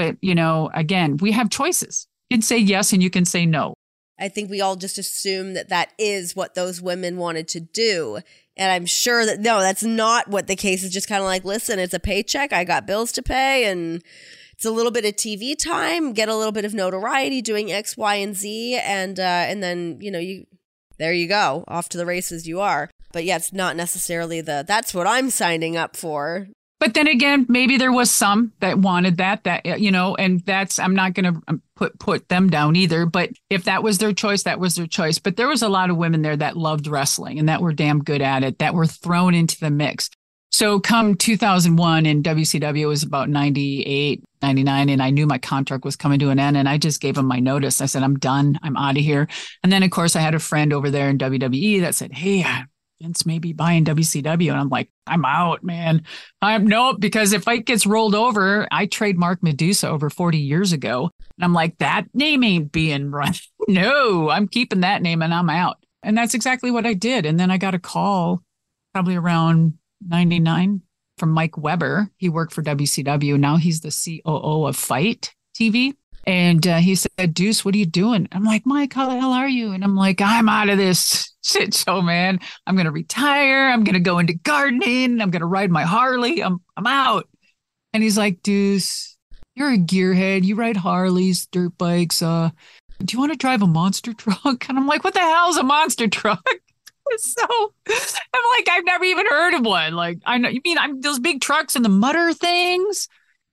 But, 0.00 0.16
you 0.22 0.34
know, 0.34 0.70
again, 0.72 1.18
we 1.18 1.32
have 1.32 1.50
choices. 1.50 2.06
You 2.30 2.38
can 2.38 2.42
say 2.42 2.56
yes 2.56 2.94
and 2.94 3.02
you 3.02 3.10
can 3.10 3.26
say 3.26 3.44
no. 3.44 3.74
I 4.18 4.30
think 4.30 4.48
we 4.48 4.62
all 4.62 4.76
just 4.76 4.96
assume 4.96 5.52
that 5.52 5.68
that 5.68 5.92
is 5.98 6.34
what 6.34 6.54
those 6.54 6.80
women 6.80 7.18
wanted 7.18 7.48
to 7.48 7.60
do. 7.60 8.20
And 8.56 8.72
I'm 8.72 8.86
sure 8.86 9.26
that 9.26 9.40
no, 9.40 9.60
that's 9.60 9.82
not 9.82 10.28
what 10.28 10.46
the 10.46 10.56
case 10.56 10.82
is. 10.82 10.90
Just 10.90 11.06
kind 11.06 11.20
of 11.20 11.26
like, 11.26 11.44
listen, 11.44 11.78
it's 11.78 11.92
a 11.92 12.00
paycheck. 12.00 12.50
I 12.50 12.64
got 12.64 12.86
bills 12.86 13.12
to 13.12 13.22
pay 13.22 13.66
and 13.66 14.02
it's 14.54 14.64
a 14.64 14.70
little 14.70 14.90
bit 14.90 15.04
of 15.04 15.16
TV 15.16 15.54
time, 15.54 16.14
get 16.14 16.30
a 16.30 16.36
little 16.36 16.52
bit 16.52 16.64
of 16.64 16.72
notoriety 16.72 17.42
doing 17.42 17.70
X, 17.70 17.94
Y, 17.98 18.14
and 18.14 18.34
Z. 18.34 18.80
And, 18.82 19.20
uh, 19.20 19.22
and 19.22 19.62
then, 19.62 19.98
you 20.00 20.10
know, 20.10 20.18
you, 20.18 20.46
there 20.96 21.12
you 21.12 21.28
go, 21.28 21.64
off 21.68 21.90
to 21.90 21.98
the 21.98 22.06
races 22.06 22.48
you 22.48 22.60
are. 22.60 22.88
But 23.12 23.24
yeah, 23.24 23.36
it's 23.36 23.52
not 23.52 23.76
necessarily 23.76 24.40
the, 24.40 24.64
that's 24.66 24.94
what 24.94 25.06
I'm 25.06 25.28
signing 25.28 25.76
up 25.76 25.94
for. 25.94 26.48
But 26.80 26.94
then 26.94 27.06
again, 27.06 27.44
maybe 27.46 27.76
there 27.76 27.92
was 27.92 28.10
some 28.10 28.52
that 28.60 28.78
wanted 28.78 29.18
that, 29.18 29.44
that, 29.44 29.78
you 29.80 29.90
know, 29.90 30.16
and 30.16 30.40
that's, 30.46 30.78
I'm 30.78 30.94
not 30.94 31.12
going 31.12 31.34
to 31.34 31.42
um, 31.46 31.62
put, 31.76 31.98
put 31.98 32.30
them 32.30 32.48
down 32.48 32.74
either. 32.74 33.04
But 33.04 33.30
if 33.50 33.64
that 33.64 33.82
was 33.82 33.98
their 33.98 34.14
choice, 34.14 34.44
that 34.44 34.58
was 34.58 34.76
their 34.76 34.86
choice. 34.86 35.18
But 35.18 35.36
there 35.36 35.46
was 35.46 35.60
a 35.60 35.68
lot 35.68 35.90
of 35.90 35.98
women 35.98 36.22
there 36.22 36.38
that 36.38 36.56
loved 36.56 36.86
wrestling 36.86 37.38
and 37.38 37.50
that 37.50 37.60
were 37.60 37.74
damn 37.74 38.02
good 38.02 38.22
at 38.22 38.42
it, 38.42 38.60
that 38.60 38.72
were 38.72 38.86
thrown 38.86 39.34
into 39.34 39.60
the 39.60 39.70
mix. 39.70 40.08
So 40.52 40.80
come 40.80 41.16
2001 41.16 42.06
and 42.06 42.24
WCW 42.24 42.88
was 42.88 43.02
about 43.02 43.28
98, 43.28 44.24
99 44.42 44.88
and 44.88 45.02
I 45.02 45.10
knew 45.10 45.26
my 45.26 45.38
contract 45.38 45.84
was 45.84 45.96
coming 45.96 46.18
to 46.20 46.30
an 46.30 46.40
end 46.40 46.56
and 46.56 46.68
I 46.68 46.78
just 46.78 47.00
gave 47.00 47.18
him 47.18 47.26
my 47.26 47.40
notice. 47.40 47.82
I 47.82 47.86
said 47.86 48.02
I'm 48.02 48.18
done. 48.18 48.58
I'm 48.62 48.76
out 48.76 48.96
of 48.96 49.04
here. 49.04 49.28
And 49.62 49.70
then 49.70 49.82
of 49.82 49.90
course 49.90 50.16
I 50.16 50.20
had 50.20 50.34
a 50.34 50.40
friend 50.40 50.72
over 50.72 50.90
there 50.90 51.10
in 51.10 51.18
WWE 51.18 51.82
that 51.82 51.94
said, 51.94 52.12
"Hey, 52.12 52.44
Vince 53.00 53.26
may 53.26 53.38
be 53.38 53.52
buying 53.52 53.84
WCW." 53.84 54.50
And 54.50 54.60
I'm 54.60 54.68
like, 54.68 54.90
"I'm 55.06 55.24
out, 55.24 55.62
man. 55.64 56.04
I'm 56.42 56.66
no 56.66 56.94
because 56.94 57.32
if 57.32 57.44
fight 57.44 57.66
gets 57.66 57.86
rolled 57.86 58.14
over, 58.14 58.66
I 58.70 58.86
trademarked 58.86 59.40
Madusa 59.40 59.88
over 59.88 60.10
40 60.10 60.38
years 60.38 60.72
ago. 60.72 61.10
And 61.40 61.44
I'm 61.44 61.54
like, 61.54 61.78
that 61.78 62.06
name 62.12 62.44
ain't 62.44 62.70
being 62.70 63.10
run. 63.10 63.32
no, 63.68 64.28
I'm 64.28 64.46
keeping 64.46 64.80
that 64.80 65.00
name 65.00 65.22
and 65.22 65.32
I'm 65.32 65.48
out. 65.48 65.78
And 66.02 66.16
that's 66.16 66.34
exactly 66.34 66.70
what 66.70 66.84
I 66.84 66.92
did. 66.92 67.24
And 67.24 67.40
then 67.40 67.50
I 67.50 67.56
got 67.56 67.74
a 67.74 67.78
call 67.78 68.42
probably 68.92 69.16
around 69.16 69.74
99 70.06 70.82
from 71.16 71.30
Mike 71.30 71.56
Weber. 71.56 72.10
He 72.18 72.28
worked 72.28 72.52
for 72.52 72.62
WCW. 72.62 73.38
Now 73.38 73.56
he's 73.56 73.80
the 73.80 74.20
COO 74.24 74.66
of 74.66 74.76
FITE 74.76 75.34
TV. 75.58 75.94
And 76.26 76.66
uh, 76.66 76.76
he 76.76 76.94
said, 76.94 77.34
Deuce, 77.34 77.64
what 77.64 77.74
are 77.74 77.78
you 77.78 77.86
doing? 77.86 78.28
I'm 78.32 78.44
like, 78.44 78.66
Mike, 78.66 78.92
how 78.92 79.08
the 79.08 79.18
hell 79.18 79.32
are 79.32 79.48
you? 79.48 79.72
And 79.72 79.82
I'm 79.82 79.96
like, 79.96 80.20
I'm 80.20 80.48
out 80.48 80.68
of 80.68 80.78
this 80.78 81.32
shit 81.42 81.74
show, 81.74 82.02
man. 82.02 82.40
I'm 82.66 82.74
going 82.74 82.86
to 82.86 82.92
retire. 82.92 83.68
I'm 83.68 83.84
going 83.84 83.94
to 83.94 84.00
go 84.00 84.18
into 84.18 84.34
gardening. 84.34 85.20
I'm 85.20 85.30
going 85.30 85.40
to 85.40 85.46
ride 85.46 85.70
my 85.70 85.84
Harley. 85.84 86.42
I'm, 86.42 86.60
I'm 86.76 86.86
out. 86.86 87.28
And 87.92 88.02
he's 88.02 88.18
like, 88.18 88.42
Deuce, 88.42 89.16
you're 89.54 89.72
a 89.72 89.78
gearhead. 89.78 90.44
You 90.44 90.56
ride 90.56 90.76
Harleys, 90.76 91.46
dirt 91.46 91.76
bikes. 91.78 92.22
Uh, 92.22 92.50
do 93.04 93.14
you 93.14 93.18
want 93.18 93.32
to 93.32 93.38
drive 93.38 93.62
a 93.62 93.66
monster 93.66 94.12
truck? 94.14 94.68
And 94.68 94.78
I'm 94.78 94.86
like, 94.86 95.04
what 95.04 95.14
the 95.14 95.20
hell 95.20 95.50
is 95.50 95.56
a 95.56 95.62
monster 95.62 96.08
truck? 96.08 96.44
so 97.16 97.44
I'm 97.92 98.42
like, 98.56 98.68
I've 98.70 98.84
never 98.84 99.04
even 99.04 99.26
heard 99.26 99.54
of 99.54 99.64
one. 99.64 99.94
Like, 99.94 100.18
I 100.24 100.38
know 100.38 100.48
you 100.48 100.60
mean 100.64 100.78
I'm 100.78 101.00
those 101.00 101.18
big 101.18 101.40
trucks 101.40 101.76
and 101.76 101.84
the 101.84 101.88
mutter 101.88 102.32
things. 102.32 103.08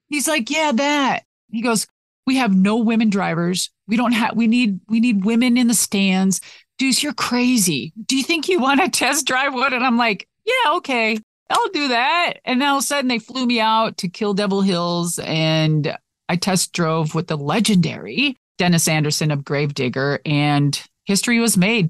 He's 0.08 0.28
like, 0.28 0.50
yeah, 0.50 0.72
that. 0.74 1.24
He 1.50 1.62
goes, 1.62 1.88
we 2.28 2.36
have 2.36 2.56
no 2.56 2.78
women 2.78 3.10
drivers. 3.10 3.72
We 3.88 3.98
don't 3.98 4.12
have. 4.12 4.36
We 4.36 4.46
need. 4.46 4.80
We 4.88 5.00
need 5.00 5.26
women 5.26 5.58
in 5.58 5.68
the 5.68 5.74
stands. 5.74 6.40
Deuce, 6.78 7.02
you're 7.02 7.14
crazy. 7.14 7.94
Do 8.06 8.16
you 8.16 8.24
think 8.24 8.48
you 8.48 8.60
want 8.60 8.82
to 8.82 8.90
test 8.90 9.26
drive 9.26 9.56
one? 9.56 9.74
And 9.74 9.84
I'm 9.84 9.98
like, 9.98 10.28
yeah, 10.46 10.74
okay, 10.74 11.18
I'll 11.50 11.70
do 11.70 11.88
that. 11.88 12.34
And 12.46 12.62
all 12.62 12.78
of 12.78 12.84
a 12.84 12.86
sudden, 12.86 13.08
they 13.08 13.18
flew 13.18 13.48
me 13.48 13.60
out 13.60 13.98
to 13.98 14.08
Kill 14.10 14.36
Devil 14.36 14.62
Hills, 14.62 15.18
and 15.20 15.98
I 16.30 16.36
test 16.36 16.74
drove 16.74 17.16
with 17.16 17.28
the 17.28 17.38
legendary 17.38 18.38
Dennis 18.58 18.88
Anderson 18.88 19.32
of 19.32 19.46
Gravedigger, 19.46 20.20
and 20.26 20.80
history 21.06 21.40
was 21.40 21.58
made. 21.58 21.90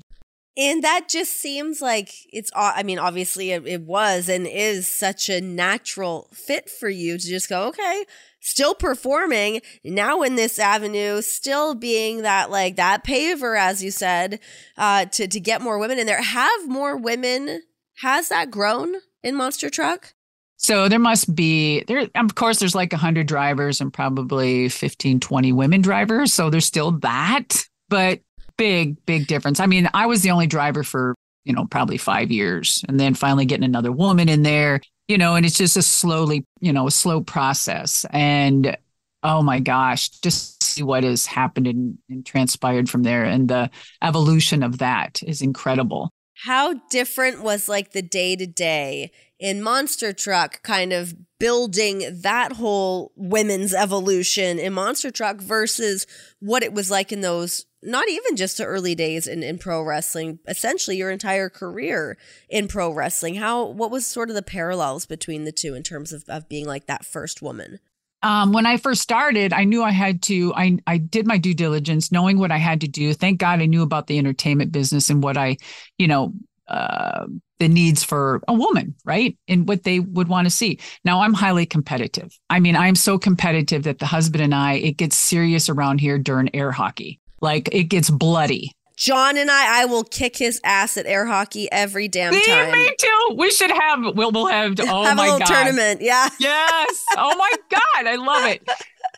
And 0.57 0.83
that 0.83 1.07
just 1.07 1.33
seems 1.33 1.81
like 1.81 2.09
it's, 2.33 2.49
I 2.55 2.81
mean, 2.81 2.97
obviously 2.97 3.51
it, 3.51 3.67
it, 3.67 3.81
was 3.81 4.27
and 4.27 4.47
is 4.47 4.87
such 4.87 5.29
a 5.29 5.39
natural 5.39 6.29
fit 6.33 6.67
for 6.67 6.89
you 6.89 7.19
to 7.19 7.27
just 7.27 7.47
go, 7.47 7.67
okay, 7.67 8.05
still 8.39 8.75
performing 8.75 9.61
now 9.83 10.21
in 10.21 10.35
this 10.35 10.59
avenue, 10.59 11.21
still 11.21 11.75
being 11.75 12.21
that, 12.21 12.49
like, 12.49 12.75
that 12.75 13.03
paver, 13.03 13.59
as 13.59 13.83
you 13.83 13.91
said, 13.91 14.39
uh, 14.77 15.05
to, 15.05 15.27
to 15.27 15.39
get 15.39 15.61
more 15.61 15.79
women 15.79 15.99
in 15.99 16.07
there. 16.07 16.21
Have 16.21 16.67
more 16.67 16.97
women, 16.97 17.61
has 18.01 18.29
that 18.29 18.51
grown 18.51 18.95
in 19.23 19.35
Monster 19.35 19.69
Truck? 19.69 20.13
So 20.59 20.89
there 20.89 20.97
must 20.97 21.35
be 21.35 21.83
there 21.83 22.07
of 22.15 22.33
course 22.33 22.57
there's 22.57 22.73
like 22.73 22.91
100 22.91 23.27
drivers 23.27 23.79
and 23.79 23.93
probably 23.93 24.69
15 24.69 25.19
20 25.19 25.53
women 25.53 25.81
drivers 25.83 26.33
so 26.33 26.49
there's 26.49 26.65
still 26.65 26.93
that 26.93 27.67
but 27.89 28.21
big, 28.57 29.05
big 29.05 29.27
difference. 29.27 29.59
I 29.59 29.67
mean, 29.67 29.89
I 29.93 30.07
was 30.07 30.21
the 30.21 30.31
only 30.31 30.47
driver 30.47 30.83
for, 30.83 31.15
you 31.45 31.53
know, 31.53 31.65
probably 31.65 31.97
five 31.97 32.31
years 32.31 32.83
and 32.87 32.99
then 32.99 33.13
finally 33.13 33.45
getting 33.45 33.63
another 33.63 33.91
woman 33.91 34.27
in 34.27 34.43
there, 34.43 34.81
you 35.07 35.17
know, 35.17 35.35
and 35.35 35.45
it's 35.45 35.57
just 35.57 35.77
a 35.77 35.81
slowly, 35.81 36.45
you 36.59 36.73
know, 36.73 36.87
a 36.87 36.91
slow 36.91 37.21
process. 37.21 38.05
And 38.11 38.77
oh 39.23 39.41
my 39.41 39.59
gosh, 39.59 40.09
just 40.09 40.61
see 40.61 40.83
what 40.83 41.03
has 41.03 41.25
happened 41.25 41.67
and, 41.67 41.97
and 42.09 42.25
transpired 42.25 42.89
from 42.89 43.03
there. 43.03 43.23
And 43.23 43.49
the 43.49 43.69
evolution 44.01 44.63
of 44.63 44.79
that 44.79 45.21
is 45.23 45.41
incredible. 45.41 46.11
How 46.43 46.75
different 46.91 47.41
was 47.41 47.67
like 47.67 47.93
the 47.93 48.01
day 48.01 48.35
to 48.35 48.45
day 48.45 49.11
in 49.39 49.63
Monster 49.63 50.13
Truck, 50.13 50.61
kind 50.61 50.93
of 50.93 51.15
building 51.39 52.03
that 52.21 52.53
whole 52.53 53.11
women's 53.15 53.73
evolution 53.73 54.59
in 54.59 54.73
Monster 54.73 55.09
Truck 55.11 55.41
versus 55.41 56.05
what 56.39 56.63
it 56.63 56.73
was 56.73 56.91
like 56.91 57.11
in 57.11 57.21
those 57.21 57.65
not 57.87 58.09
even 58.09 58.35
just 58.35 58.57
the 58.57 58.65
early 58.65 58.93
days 58.93 59.27
in, 59.27 59.41
in 59.41 59.57
pro 59.57 59.81
wrestling, 59.81 60.39
essentially 60.47 60.97
your 60.97 61.09
entire 61.09 61.49
career 61.49 62.17
in 62.49 62.67
pro 62.67 62.91
wrestling. 62.91 63.35
How 63.35 63.65
what 63.65 63.89
was 63.89 64.05
sort 64.05 64.29
of 64.29 64.35
the 64.35 64.41
parallels 64.41 65.05
between 65.05 65.45
the 65.45 65.51
two 65.51 65.73
in 65.73 65.83
terms 65.83 66.11
of, 66.11 66.25
of 66.27 66.49
being 66.49 66.65
like 66.65 66.87
that 66.87 67.05
first 67.05 67.41
woman? 67.41 67.79
Um, 68.23 68.51
when 68.51 68.65
I 68.65 68.77
first 68.77 69.01
started, 69.01 69.53
I 69.53 69.63
knew 69.63 69.83
I 69.83 69.91
had 69.91 70.21
to, 70.23 70.53
I, 70.55 70.79
I 70.87 70.97
did 70.97 71.27
my 71.27 71.37
due 71.37 71.53
diligence, 71.53 72.11
knowing 72.11 72.39
what 72.39 72.51
I 72.51 72.57
had 72.57 72.81
to 72.81 72.87
do. 72.87 73.13
Thank 73.13 73.39
God 73.39 73.61
I 73.61 73.67
knew 73.67 73.83
about 73.83 74.07
the 74.07 74.17
entertainment 74.17 74.71
business 74.71 75.09
and 75.09 75.23
what 75.23 75.37
I, 75.37 75.57
you 75.97 76.07
know, 76.07 76.33
uh, 76.67 77.27
the 77.59 77.67
needs 77.67 78.03
for 78.03 78.41
a 78.47 78.53
woman, 78.53 78.95
right? 79.05 79.37
And 79.47 79.67
what 79.67 79.83
they 79.83 79.99
would 79.99 80.27
want 80.27 80.45
to 80.45 80.51
see. 80.51 80.79
Now, 81.05 81.21
I'm 81.21 81.33
highly 81.33 81.65
competitive. 81.65 82.37
I 82.49 82.59
mean, 82.59 82.75
I'm 82.75 82.95
so 82.95 83.17
competitive 83.17 83.83
that 83.83 83.99
the 83.99 84.05
husband 84.05 84.43
and 84.43 84.53
I, 84.53 84.73
it 84.73 84.97
gets 84.97 85.15
serious 85.15 85.69
around 85.69 86.01
here 86.01 86.17
during 86.17 86.53
air 86.53 86.71
hockey. 86.71 87.21
Like 87.41 87.69
it 87.71 87.85
gets 87.85 88.09
bloody. 88.09 88.71
John 88.97 89.37
and 89.37 89.51
I, 89.51 89.83
I 89.83 89.85
will 89.85 90.03
kick 90.03 90.37
his 90.37 90.59
ass 90.63 90.97
at 90.97 91.05
air 91.05 91.27
hockey 91.27 91.71
every 91.71 92.07
damn 92.07 92.33
time. 92.33 92.71
Me 92.71 92.95
too. 92.97 93.35
We 93.37 93.51
should 93.51 93.69
have. 93.69 93.99
We'll 94.15 94.31
we'll 94.31 94.47
have. 94.47 94.73
Oh 94.79 95.03
have 95.03 95.15
my 95.17 95.27
a 95.27 95.31
little 95.33 95.39
god! 95.39 95.47
Tournament, 95.63 96.01
yeah. 96.01 96.29
Yes. 96.39 97.05
Oh 97.15 97.35
my 97.37 97.51
god, 97.69 98.07
I 98.07 98.15
love 98.15 98.45
it. 98.49 98.67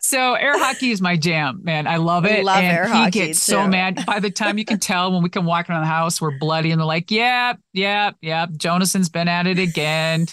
So 0.02 0.34
air 0.34 0.58
hockey 0.58 0.90
is 0.90 1.00
my 1.00 1.16
jam, 1.16 1.60
man. 1.62 1.86
I 1.86 1.96
love 1.96 2.26
it. 2.26 2.44
Love 2.44 2.58
and 2.58 2.66
air 2.66 2.86
he 2.86 2.92
hockey 2.92 3.10
gets 3.26 3.46
too. 3.46 3.52
so 3.52 3.66
mad. 3.66 4.04
By 4.06 4.20
the 4.20 4.30
time 4.30 4.58
you 4.58 4.66
can 4.66 4.78
tell 4.80 5.12
when 5.12 5.22
we 5.22 5.30
come 5.30 5.46
walking 5.46 5.72
around 5.74 5.82
the 5.82 5.88
house, 5.88 6.20
we're 6.20 6.38
bloody, 6.38 6.72
and 6.72 6.78
they're 6.78 6.86
like, 6.86 7.10
"Yeah, 7.10 7.54
yeah, 7.72 8.10
yeah." 8.20 8.46
Jonason's 8.48 9.08
been 9.08 9.28
at 9.28 9.46
it 9.46 9.58
again. 9.58 10.26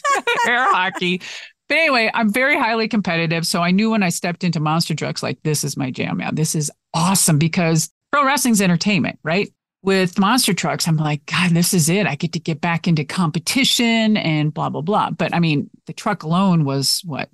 air 0.46 0.66
hockey. 0.74 1.22
But 1.70 1.78
anyway, 1.78 2.10
I'm 2.14 2.32
very 2.32 2.58
highly 2.58 2.88
competitive. 2.88 3.46
So 3.46 3.62
I 3.62 3.72
knew 3.72 3.92
when 3.92 4.02
I 4.04 4.10
stepped 4.10 4.44
into 4.46 4.60
monster 4.62 4.96
trucks, 4.96 5.22
like 5.22 5.38
this 5.44 5.64
is 5.66 5.76
my 5.76 5.92
jam, 5.92 6.18
man. 6.18 6.36
This 6.36 6.56
is 6.56 6.72
awesome 6.94 7.38
because 7.38 7.90
pro 8.12 8.26
wrestling's 8.26 8.62
entertainment, 8.62 9.20
right? 9.24 9.52
With 9.84 10.20
monster 10.20 10.54
trucks, 10.54 10.88
I'm 10.88 10.98
like, 10.98 11.26
God, 11.26 11.52
this 11.52 11.74
is 11.74 11.88
it. 11.88 12.08
I 12.08 12.16
get 12.16 12.34
to 12.34 12.40
get 12.40 12.60
back 12.60 12.88
into 12.88 13.06
competition 13.06 14.18
and 14.18 14.54
blah, 14.54 14.70
blah, 14.70 14.82
blah. 14.82 15.12
But 15.12 15.34
I 15.34 15.40
mean, 15.40 15.70
the 15.86 15.94
truck 15.94 16.24
alone 16.24 16.66
was 16.66 17.02
what, 17.06 17.30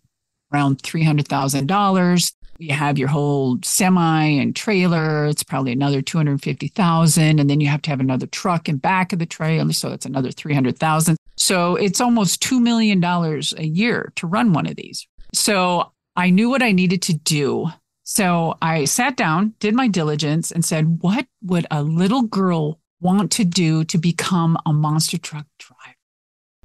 around 0.53 0.83
$300,000. 0.83 2.33
You 2.59 2.73
have 2.73 2.99
your 2.99 3.07
whole 3.07 3.57
semi 3.63 4.23
and 4.23 4.55
trailer. 4.55 5.25
It's 5.25 5.43
probably 5.43 5.71
another 5.71 6.01
250,000. 6.01 7.39
And 7.39 7.49
then 7.49 7.59
you 7.59 7.67
have 7.67 7.81
to 7.83 7.89
have 7.89 7.99
another 7.99 8.27
truck 8.27 8.69
in 8.69 8.77
back 8.77 9.11
of 9.13 9.19
the 9.19 9.25
trailer. 9.25 9.73
So 9.73 9.91
it's 9.91 10.05
another 10.05 10.31
300,000. 10.31 11.17
So 11.35 11.75
it's 11.75 11.99
almost 11.99 12.43
$2 12.43 12.61
million 12.61 13.03
a 13.03 13.63
year 13.63 14.13
to 14.17 14.27
run 14.27 14.53
one 14.53 14.67
of 14.67 14.75
these. 14.75 15.07
So 15.33 15.91
I 16.15 16.29
knew 16.29 16.49
what 16.49 16.61
I 16.61 16.71
needed 16.71 17.01
to 17.03 17.13
do 17.13 17.69
so 18.03 18.57
I 18.61 18.85
sat 18.85 19.15
down, 19.15 19.53
did 19.59 19.73
my 19.73 19.87
diligence, 19.87 20.51
and 20.51 20.63
said, 20.63 21.01
What 21.01 21.25
would 21.41 21.65
a 21.71 21.83
little 21.83 22.23
girl 22.23 22.79
want 22.99 23.31
to 23.33 23.45
do 23.45 23.83
to 23.85 23.97
become 23.97 24.57
a 24.65 24.73
monster 24.73 25.17
truck 25.17 25.45
driver? 25.57 25.95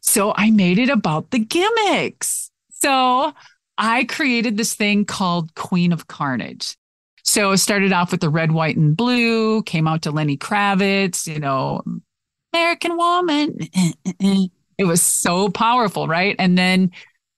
So 0.02 0.32
I 0.36 0.50
made 0.50 0.78
it 0.78 0.90
about 0.90 1.30
the 1.30 1.38
gimmicks. 1.38 2.50
So 2.70 3.32
I 3.76 4.04
created 4.04 4.56
this 4.56 4.74
thing 4.74 5.04
called 5.04 5.54
Queen 5.54 5.92
of 5.92 6.08
Carnage. 6.08 6.76
So 7.22 7.52
it 7.52 7.58
started 7.58 7.92
off 7.92 8.10
with 8.10 8.20
the 8.20 8.30
red, 8.30 8.52
white, 8.52 8.76
and 8.76 8.96
blue, 8.96 9.62
came 9.62 9.86
out 9.86 10.02
to 10.02 10.10
Lenny 10.10 10.36
Kravitz, 10.36 11.26
you 11.26 11.38
know, 11.38 11.82
American 12.52 12.96
woman. 12.96 13.58
It 14.78 14.84
was 14.84 15.02
so 15.02 15.48
powerful, 15.48 16.06
right? 16.06 16.36
And 16.38 16.56
then 16.56 16.92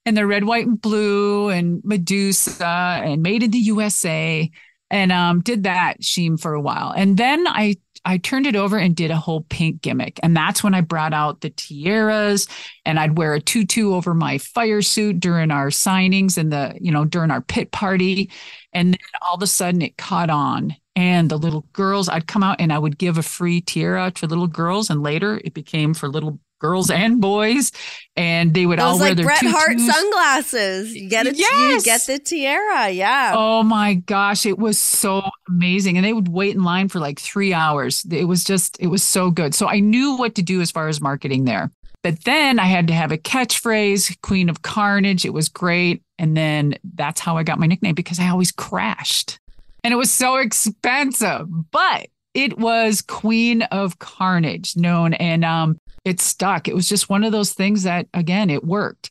and 0.07 0.17
the 0.17 0.27
red, 0.27 0.45
white, 0.45 0.67
and 0.67 0.81
blue, 0.81 1.49
and 1.51 1.83
Madusa, 1.83 2.63
and 2.63 3.23
Made 3.23 3.43
in 3.43 3.51
the 3.51 3.59
USA, 3.59 4.51
and 4.91 5.13
um, 5.13 5.41
did 5.41 5.65
that 5.65 6.03
sheen 6.03 6.37
for 6.37 6.55
a 6.55 6.61
while. 6.61 6.93
And 6.97 7.17
then 7.17 7.47
I 7.47 7.77
I 8.05 8.17
turned 8.17 8.47
it 8.47 8.57
over 8.57 8.79
and 8.79 8.97
did 8.97 9.11
a 9.11 9.17
whole 9.17 9.43
pink 9.43 9.83
gimmick, 9.83 10.19
and 10.23 10.35
that's 10.37 10.65
when 10.65 10.75
I 10.75 10.81
brought 10.81 11.13
out 11.13 11.43
the 11.43 11.51
tiaras, 11.51 12.49
and 12.85 12.99
I'd 12.99 13.19
wear 13.19 13.35
a 13.35 13.41
tutu 13.41 13.93
over 13.93 14.15
my 14.15 14.39
fire 14.39 14.81
suit 14.83 15.21
during 15.21 15.51
our 15.51 15.69
signings 15.69 16.39
and 16.39 16.53
the 16.53 16.77
you 16.81 16.91
know 16.93 17.05
during 17.05 17.31
our 17.31 17.43
pit 17.43 17.73
party, 17.73 18.31
and 18.73 18.95
then 18.95 18.99
all 19.23 19.35
of 19.35 19.43
a 19.43 19.47
sudden 19.47 19.83
it 19.83 19.97
caught 19.97 20.31
on. 20.31 20.75
And 20.97 21.31
the 21.31 21.39
little 21.39 21.67
girls, 21.73 22.09
I'd 22.09 22.27
come 22.27 22.43
out 22.43 22.61
and 22.61 22.73
I 22.73 22.79
would 22.79 22.99
give 22.99 23.17
a 23.17 23.23
free 23.23 23.61
tiara 23.61 24.11
to 24.13 24.27
little 24.27 24.47
girls, 24.49 24.91
and 24.91 25.03
later 25.03 25.41
it 25.45 25.55
became 25.55 25.95
for 25.95 26.09
little 26.09 26.41
girls 26.61 26.91
and 26.91 27.21
boys, 27.21 27.73
and 28.17 28.55
they 28.55 28.67
would 28.67 28.79
all 28.79 28.99
wear 28.99 29.09
like 29.09 29.17
their 29.17 29.27
Bret 29.27 29.41
tutus. 29.41 29.57
Hart 29.57 29.81
sunglasses. 29.81 30.95
You 30.95 31.09
get 31.09 31.27
it. 31.27 31.37
You 31.39 31.45
Yes. 31.45 31.85
get 31.85 32.07
the 32.07 32.19
tiara. 32.19 32.91
Yeah. 32.91 33.33
Oh 33.37 33.63
my 33.63 33.95
gosh, 33.95 34.47
it 34.47 34.59
was 34.59 34.79
so 34.79 35.23
amazing. 35.49 35.97
And 35.97 36.05
they 36.07 36.13
would 36.13 36.29
wait 36.29 36.55
in 36.55 36.63
line 36.63 36.89
for 36.89 37.01
like 37.01 37.19
three 37.19 37.53
hours. 37.53 38.05
It 38.11 38.25
was 38.27 38.45
just, 38.45 38.77
it 38.81 38.87
was 38.89 39.03
so 39.03 39.31
good. 39.31 39.55
So 39.55 39.69
I 39.69 39.81
knew 39.81 40.17
what 40.17 40.35
to 40.37 40.43
do 40.43 40.61
as 40.61 40.71
far 40.71 40.89
as 40.89 41.01
marketing 41.01 41.45
there. 41.45 41.71
But 42.03 42.25
then 42.25 42.59
I 42.59 42.65
had 42.65 42.87
to 42.89 42.95
have 42.95 43.13
a 43.13 43.19
catchphrase, 43.19 44.21
Queen 44.23 44.49
of 44.49 44.63
Carnage. 44.63 45.25
It 45.27 45.35
was 45.35 45.49
great. 45.51 46.03
And 46.19 46.37
then 46.37 46.75
that's 46.95 47.21
how 47.21 47.37
I 47.37 47.43
got 47.43 47.59
my 47.59 47.67
nickname 47.67 47.95
because 47.95 48.19
I 48.19 48.29
always 48.29 48.53
crashed. 48.53 49.39
And 49.85 49.93
it 49.93 49.97
was 49.97 50.11
so 50.11 50.37
expensive, 50.37 51.47
but 51.71 52.07
it 52.35 52.59
was 52.59 53.03
Queen 53.03 53.63
of 53.63 53.99
Carnage 53.99 54.77
known 54.77 55.15
and 55.15 55.45
um 55.45 55.79
it 56.05 56.21
stuck. 56.21 56.69
It 56.69 56.75
was 56.75 56.89
just 56.89 57.09
one 57.09 57.25
of 57.25 57.33
those 57.33 57.53
things 57.53 57.83
that 57.85 58.07
again 58.15 58.51
it 58.51 58.65
worked. 58.65 59.11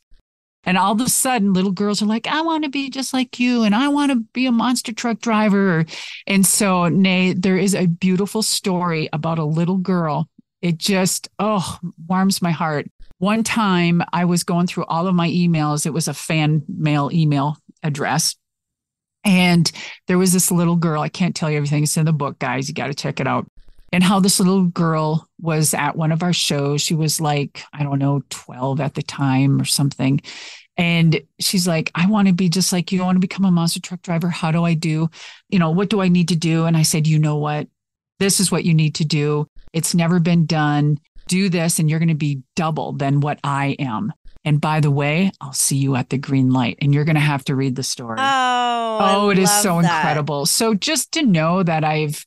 And 0.64 0.76
all 0.76 0.92
of 0.92 1.00
a 1.00 1.08
sudden, 1.08 1.54
little 1.54 1.72
girls 1.72 2.02
are 2.02 2.06
like, 2.06 2.26
I 2.26 2.42
want 2.42 2.64
to 2.64 2.70
be 2.70 2.90
just 2.90 3.14
like 3.14 3.40
you, 3.40 3.62
and 3.62 3.74
I 3.74 3.88
want 3.88 4.12
to 4.12 4.20
be 4.34 4.44
a 4.44 4.52
monster 4.52 4.92
truck 4.92 5.20
driver. 5.20 5.86
And 6.26 6.46
so, 6.46 6.88
Nay, 6.88 7.32
there 7.32 7.56
is 7.56 7.74
a 7.74 7.86
beautiful 7.86 8.42
story 8.42 9.08
about 9.12 9.38
a 9.38 9.44
little 9.44 9.78
girl. 9.78 10.28
It 10.60 10.76
just, 10.76 11.28
oh, 11.38 11.78
warms 12.06 12.42
my 12.42 12.50
heart. 12.50 12.90
One 13.16 13.42
time 13.42 14.02
I 14.12 14.26
was 14.26 14.44
going 14.44 14.66
through 14.66 14.84
all 14.84 15.06
of 15.06 15.14
my 15.14 15.28
emails, 15.28 15.86
it 15.86 15.94
was 15.94 16.08
a 16.08 16.14
fan 16.14 16.62
mail 16.68 17.10
email 17.12 17.56
address. 17.82 18.36
And 19.24 19.70
there 20.08 20.18
was 20.18 20.32
this 20.32 20.50
little 20.50 20.76
girl. 20.76 21.02
I 21.02 21.08
can't 21.08 21.34
tell 21.34 21.50
you 21.50 21.56
everything. 21.56 21.82
It's 21.82 21.96
in 21.96 22.06
the 22.06 22.12
book, 22.12 22.38
guys. 22.38 22.68
You 22.68 22.74
got 22.74 22.86
to 22.86 22.94
check 22.94 23.20
it 23.20 23.26
out 23.26 23.46
and 23.92 24.02
how 24.02 24.20
this 24.20 24.38
little 24.38 24.64
girl 24.64 25.28
was 25.40 25.74
at 25.74 25.96
one 25.96 26.12
of 26.12 26.22
our 26.22 26.32
shows. 26.32 26.80
She 26.80 26.94
was 26.94 27.20
like, 27.20 27.64
I 27.72 27.82
don't 27.82 27.98
know, 27.98 28.22
12 28.30 28.80
at 28.80 28.94
the 28.94 29.02
time 29.02 29.60
or 29.60 29.64
something. 29.64 30.20
And 30.76 31.20
she's 31.40 31.66
like, 31.66 31.90
I 31.94 32.06
want 32.08 32.28
to 32.28 32.34
be 32.34 32.48
just 32.48 32.72
like 32.72 32.92
you. 32.92 33.02
I 33.02 33.04
want 33.04 33.16
to 33.16 33.20
become 33.20 33.44
a 33.44 33.50
monster 33.50 33.80
truck 33.80 34.02
driver. 34.02 34.28
How 34.28 34.50
do 34.50 34.64
I 34.64 34.74
do? 34.74 35.10
You 35.48 35.58
know, 35.58 35.70
what 35.70 35.90
do 35.90 36.00
I 36.00 36.08
need 36.08 36.28
to 36.28 36.36
do? 36.36 36.64
And 36.64 36.76
I 36.76 36.82
said, 36.82 37.06
you 37.06 37.18
know 37.18 37.36
what? 37.36 37.68
This 38.18 38.40
is 38.40 38.50
what 38.50 38.64
you 38.64 38.74
need 38.74 38.94
to 38.96 39.04
do. 39.04 39.46
It's 39.72 39.94
never 39.94 40.20
been 40.20 40.46
done. 40.46 40.98
Do 41.28 41.48
this, 41.48 41.78
and 41.78 41.88
you're 41.88 41.98
going 42.00 42.08
to 42.08 42.14
be 42.14 42.42
double 42.56 42.92
than 42.92 43.20
what 43.20 43.38
I 43.44 43.76
am. 43.78 44.12
And 44.44 44.60
by 44.60 44.80
the 44.80 44.90
way, 44.90 45.30
I'll 45.40 45.52
see 45.52 45.76
you 45.76 45.96
at 45.96 46.08
the 46.08 46.18
green 46.18 46.50
light 46.50 46.78
and 46.80 46.94
you're 46.94 47.04
going 47.04 47.16
to 47.16 47.20
have 47.20 47.44
to 47.44 47.54
read 47.54 47.76
the 47.76 47.82
story. 47.82 48.16
Oh, 48.18 48.98
oh, 49.00 49.28
I 49.28 49.32
it 49.32 49.38
is 49.38 49.50
so 49.50 49.82
that. 49.82 49.98
incredible. 49.98 50.46
So 50.46 50.74
just 50.74 51.12
to 51.12 51.22
know 51.22 51.62
that 51.62 51.84
I've 51.84 52.24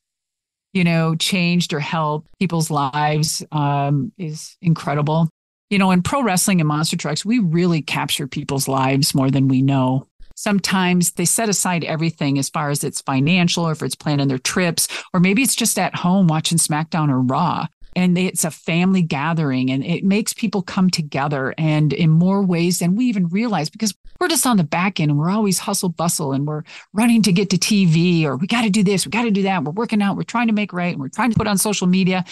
you 0.73 0.83
know, 0.83 1.15
changed 1.15 1.73
or 1.73 1.79
helped 1.79 2.27
people's 2.39 2.71
lives 2.71 3.43
um, 3.51 4.11
is 4.17 4.57
incredible. 4.61 5.29
You 5.69 5.79
know, 5.79 5.91
in 5.91 6.03
pro 6.03 6.21
wrestling 6.21 6.59
and 6.61 6.67
monster 6.67 6.97
trucks, 6.97 7.25
we 7.25 7.39
really 7.39 7.81
capture 7.81 8.27
people's 8.27 8.67
lives 8.67 9.15
more 9.15 9.31
than 9.31 9.47
we 9.47 9.61
know. 9.61 10.07
Sometimes 10.35 11.11
they 11.11 11.25
set 11.25 11.49
aside 11.49 11.83
everything 11.83 12.39
as 12.39 12.49
far 12.49 12.69
as 12.69 12.83
it's 12.83 13.01
financial 13.01 13.65
or 13.65 13.71
if 13.71 13.83
it's 13.83 13.95
planning 13.95 14.27
their 14.27 14.39
trips, 14.39 14.87
or 15.13 15.19
maybe 15.19 15.43
it's 15.43 15.55
just 15.55 15.77
at 15.77 15.95
home 15.95 16.27
watching 16.27 16.57
SmackDown 16.57 17.09
or 17.09 17.21
Raw. 17.21 17.67
And 17.95 18.17
it's 18.17 18.43
a 18.43 18.49
family 18.51 19.03
gathering 19.03 19.69
and 19.69 19.85
it 19.85 20.03
makes 20.03 20.33
people 20.33 20.63
come 20.63 20.89
together 20.89 21.53
and 21.59 21.93
in 21.93 22.09
more 22.09 22.43
ways 22.43 22.79
than 22.79 22.95
we 22.95 23.05
even 23.05 23.27
realize 23.27 23.69
because 23.69 23.93
we're 24.23 24.29
just 24.29 24.47
on 24.47 24.55
the 24.55 24.63
back 24.63 25.01
end 25.01 25.11
and 25.11 25.19
we're 25.19 25.29
always 25.29 25.59
hustle 25.59 25.89
bustle 25.89 26.31
and 26.31 26.47
we're 26.47 26.63
running 26.93 27.21
to 27.21 27.33
get 27.33 27.49
to 27.49 27.57
TV 27.57 28.23
or 28.23 28.37
we 28.37 28.47
got 28.47 28.61
to 28.61 28.69
do 28.69 28.81
this, 28.81 29.05
we 29.05 29.09
got 29.09 29.23
to 29.23 29.31
do 29.31 29.43
that. 29.43 29.65
We're 29.65 29.73
working 29.73 30.01
out, 30.01 30.15
we're 30.15 30.23
trying 30.23 30.47
to 30.47 30.53
make 30.53 30.71
right, 30.71 30.93
and 30.93 31.01
we're 31.01 31.09
trying 31.09 31.31
to 31.31 31.37
put 31.37 31.45
on 31.45 31.57
social 31.57 31.87
media. 31.87 32.23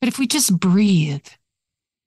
But 0.00 0.08
if 0.08 0.18
we 0.18 0.26
just 0.26 0.58
breathe 0.58 1.26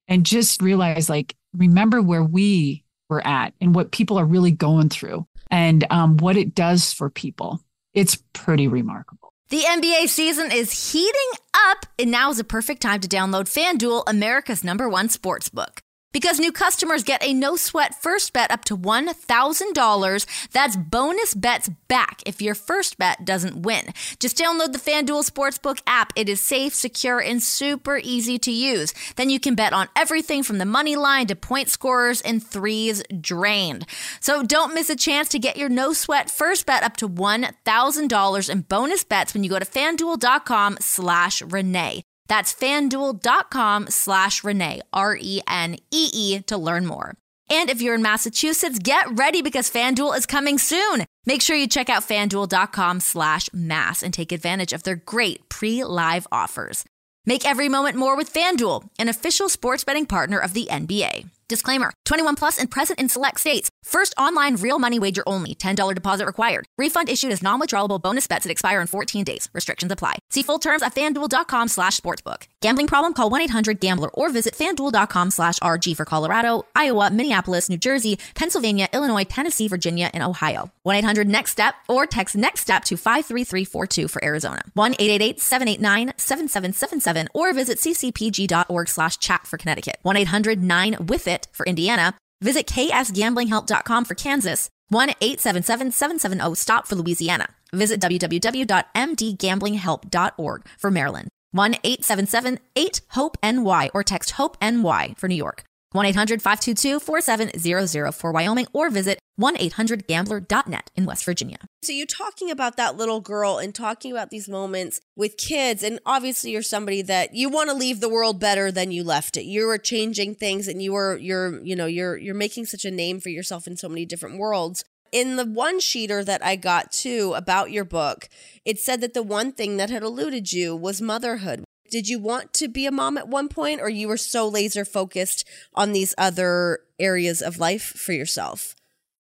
and 0.07 0.23
just 0.23 0.61
realize, 0.61 1.09
like, 1.09 1.35
remember 1.55 1.99
where 1.99 2.23
we 2.23 2.83
were 3.09 3.25
at 3.25 3.55
and 3.59 3.73
what 3.73 3.91
people 3.91 4.19
are 4.19 4.25
really 4.25 4.51
going 4.51 4.89
through 4.89 5.25
and 5.49 5.83
um, 5.89 6.17
what 6.17 6.37
it 6.37 6.53
does 6.53 6.93
for 6.93 7.09
people, 7.09 7.59
it's 7.95 8.21
pretty 8.33 8.67
remarkable. 8.67 9.33
The 9.49 9.61
NBA 9.61 10.09
season 10.09 10.51
is 10.51 10.91
heating 10.91 11.31
up, 11.69 11.87
and 11.97 12.11
now 12.11 12.29
is 12.29 12.39
a 12.39 12.43
perfect 12.43 12.83
time 12.83 13.01
to 13.01 13.07
download 13.07 13.45
FanDuel, 13.45 14.03
America's 14.07 14.63
number 14.63 14.87
one 14.87 15.09
sports 15.09 15.49
book. 15.49 15.82
Because 16.13 16.39
new 16.39 16.51
customers 16.51 17.03
get 17.03 17.23
a 17.23 17.33
no 17.33 17.57
sweat 17.57 18.01
first 18.01 18.31
bet 18.31 18.51
up 18.51 18.63
to 18.65 18.77
$1,000. 18.77 20.49
That's 20.51 20.77
bonus 20.77 21.33
bets 21.33 21.69
back 21.87 22.21
if 22.25 22.41
your 22.41 22.55
first 22.55 22.97
bet 22.97 23.25
doesn't 23.25 23.63
win. 23.63 23.87
Just 24.19 24.37
download 24.37 24.71
the 24.71 24.79
FanDuel 24.79 25.29
Sportsbook 25.29 25.81
app. 25.87 26.13
It 26.15 26.29
is 26.29 26.39
safe, 26.39 26.73
secure, 26.73 27.19
and 27.19 27.41
super 27.41 27.97
easy 27.97 28.37
to 28.39 28.51
use. 28.51 28.93
Then 29.15 29.29
you 29.29 29.39
can 29.39 29.55
bet 29.55 29.73
on 29.73 29.89
everything 29.95 30.43
from 30.43 30.59
the 30.59 30.65
money 30.65 30.95
line 30.95 31.27
to 31.27 31.35
point 31.35 31.69
scorers 31.69 32.21
and 32.21 32.41
threes 32.41 33.03
drained. 33.19 33.85
So 34.19 34.43
don't 34.43 34.73
miss 34.73 34.89
a 34.89 34.95
chance 34.95 35.29
to 35.29 35.39
get 35.39 35.57
your 35.57 35.69
no 35.69 35.93
sweat 35.93 36.29
first 36.29 36.65
bet 36.65 36.83
up 36.83 36.95
to 36.97 37.09
$1,000 37.09 38.49
in 38.49 38.61
bonus 38.61 39.03
bets 39.03 39.33
when 39.33 39.43
you 39.43 39.49
go 39.49 39.59
to 39.59 39.65
fanduel.com 39.65 40.77
slash 40.79 41.41
Renee. 41.41 42.03
That's 42.33 42.51
fanduel.com 42.51 43.89
slash 43.89 44.43
Renee, 44.43 44.81
R 44.91 45.15
E 45.21 45.41
N 45.47 45.75
E 45.91 46.09
E, 46.11 46.39
to 46.47 46.57
learn 46.57 46.87
more. 46.87 47.13
And 47.51 47.69
if 47.69 47.79
you're 47.79 47.93
in 47.93 48.01
Massachusetts, 48.01 48.79
get 48.79 49.05
ready 49.11 49.43
because 49.43 49.69
FanDuel 49.69 50.17
is 50.17 50.25
coming 50.25 50.57
soon. 50.57 51.05
Make 51.27 51.43
sure 51.43 51.55
you 51.55 51.67
check 51.67 51.89
out 51.91 52.01
fanduel.com 52.01 53.01
slash 53.01 53.51
mass 53.53 54.01
and 54.01 54.11
take 54.11 54.31
advantage 54.31 54.73
of 54.73 54.81
their 54.81 54.95
great 54.95 55.47
pre 55.47 55.83
live 55.83 56.25
offers. 56.31 56.85
Make 57.27 57.45
every 57.45 57.69
moment 57.69 57.97
more 57.97 58.17
with 58.17 58.33
FanDuel, 58.33 58.89
an 58.97 59.09
official 59.09 59.47
sports 59.47 59.83
betting 59.83 60.07
partner 60.07 60.39
of 60.39 60.55
the 60.55 60.67
NBA. 60.71 61.29
Disclaimer 61.53 61.93
21 62.05 62.35
plus 62.35 62.57
and 62.57 62.71
present 62.71 62.99
in 62.99 63.07
select 63.07 63.39
states. 63.39 63.69
First 63.83 64.15
online 64.17 64.55
real 64.55 64.79
money 64.79 64.97
wager 64.97 65.21
only. 65.27 65.53
$10 65.53 65.93
deposit 65.93 66.25
required. 66.25 66.65
Refund 66.79 67.09
issued 67.09 67.31
as 67.31 67.43
non 67.43 67.61
withdrawable 67.61 68.01
bonus 68.01 68.25
bets 68.25 68.45
that 68.45 68.51
expire 68.51 68.81
in 68.81 68.87
14 68.87 69.23
days. 69.23 69.49
Restrictions 69.53 69.91
apply. 69.91 70.17
See 70.31 70.41
full 70.41 70.57
terms 70.57 70.81
at 70.81 70.95
fanduel.com 70.95 71.67
slash 71.67 71.99
sportsbook. 71.99 72.47
Gambling 72.61 72.87
problem? 72.87 73.13
Call 73.13 73.29
1 73.29 73.41
800 73.41 73.79
Gambler 73.79 74.09
or 74.15 74.31
visit 74.31 74.55
fanduel.com 74.55 75.29
slash 75.29 75.59
RG 75.59 75.95
for 75.95 76.05
Colorado, 76.05 76.65
Iowa, 76.75 77.11
Minneapolis, 77.11 77.69
New 77.69 77.77
Jersey, 77.77 78.17
Pennsylvania, 78.33 78.89
Illinois, 78.91 79.25
Tennessee, 79.25 79.67
Virginia, 79.67 80.09
and 80.11 80.23
Ohio. 80.23 80.71
1 80.81 80.95
800 80.95 81.27
Next 81.27 81.51
Step 81.51 81.75
or 81.87 82.07
text 82.07 82.35
Next 82.35 82.61
Step 82.61 82.83
to 82.85 82.97
53342 82.97 84.07
for 84.07 84.25
Arizona. 84.25 84.63
1 84.73 84.93
888 84.93 85.39
789 85.39 86.13
7777 86.17 87.27
or 87.35 87.53
visit 87.53 87.77
ccpg.org 87.77 88.89
slash 88.89 89.19
chat 89.19 89.45
for 89.45 89.57
Connecticut. 89.57 89.97
1 90.01 90.17
800 90.17 90.63
9 90.63 90.97
with 91.05 91.27
it 91.27 91.42
for 91.51 91.65
Indiana. 91.65 92.13
Visit 92.41 92.67
ksgamblinghelp.com 92.67 94.05
for 94.05 94.15
Kansas. 94.15 94.69
1-877-770-STOP 94.91 96.87
for 96.87 96.95
Louisiana. 96.95 97.49
Visit 97.71 98.01
www.mdgamblinghelp.org 98.01 100.65
for 100.77 100.91
Maryland. 100.91 101.29
1-877-8-HOPE-NY 101.55 103.91
or 103.93 104.03
text 104.03 104.31
HOPE-NY 104.31 105.13
for 105.17 105.27
New 105.27 105.35
York. 105.35 105.63
1-800-522-4700 105.93 108.13
for 108.13 108.31
Wyoming 108.31 108.67
or 108.73 108.89
visit 108.89 109.19
1-800-GAMBLER.net 109.39 110.91
in 110.95 111.05
West 111.05 111.25
Virginia. 111.25 111.57
So 111.81 111.91
you're 111.91 112.05
talking 112.05 112.51
about 112.51 112.77
that 112.77 112.97
little 112.97 113.19
girl 113.19 113.57
and 113.57 113.73
talking 113.73 114.11
about 114.11 114.29
these 114.29 114.47
moments 114.47 115.01
with 115.15 115.37
kids 115.37 115.83
and 115.83 115.99
obviously 116.05 116.51
you're 116.51 116.61
somebody 116.61 117.01
that 117.03 117.35
you 117.35 117.49
want 117.49 117.69
to 117.69 117.75
leave 117.75 117.99
the 117.99 118.09
world 118.09 118.39
better 118.39 118.71
than 118.71 118.91
you 118.91 119.03
left 119.03 119.37
it. 119.37 119.45
You 119.45 119.69
are 119.69 119.77
changing 119.77 120.35
things 120.35 120.67
and 120.67 120.81
you 120.81 120.95
are 120.95 121.17
you're 121.17 121.61
you 121.63 121.75
know 121.75 121.85
you're 121.85 122.17
you're 122.17 122.35
making 122.35 122.65
such 122.65 122.85
a 122.85 122.91
name 122.91 123.19
for 123.19 123.29
yourself 123.29 123.67
in 123.67 123.75
so 123.75 123.89
many 123.89 124.05
different 124.05 124.37
worlds. 124.37 124.83
In 125.11 125.35
the 125.35 125.45
one 125.45 125.79
sheeter 125.79 126.25
that 126.25 126.43
I 126.43 126.55
got 126.55 126.91
too 126.91 127.33
about 127.35 127.71
your 127.71 127.85
book, 127.85 128.29
it 128.65 128.79
said 128.79 128.99
that 129.01 129.13
the 129.13 129.21
one 129.21 129.51
thing 129.51 129.77
that 129.77 129.91
had 129.91 130.01
eluded 130.01 130.51
you 130.51 130.75
was 130.75 131.01
motherhood. 131.01 131.63
Did 131.93 132.09
you 132.09 132.17
want 132.17 132.53
to 132.53 132.67
be 132.67 132.87
a 132.87 132.91
mom 132.91 133.19
at 133.19 133.27
one 133.27 133.47
point 133.47 133.79
or 133.79 133.87
you 133.87 134.07
were 134.07 134.17
so 134.17 134.47
laser 134.47 134.83
focused 134.83 135.47
on 135.75 135.91
these 135.91 136.15
other 136.17 136.79
areas 136.97 137.39
of 137.39 137.59
life 137.59 137.83
for 137.83 138.13
yourself? 138.13 138.75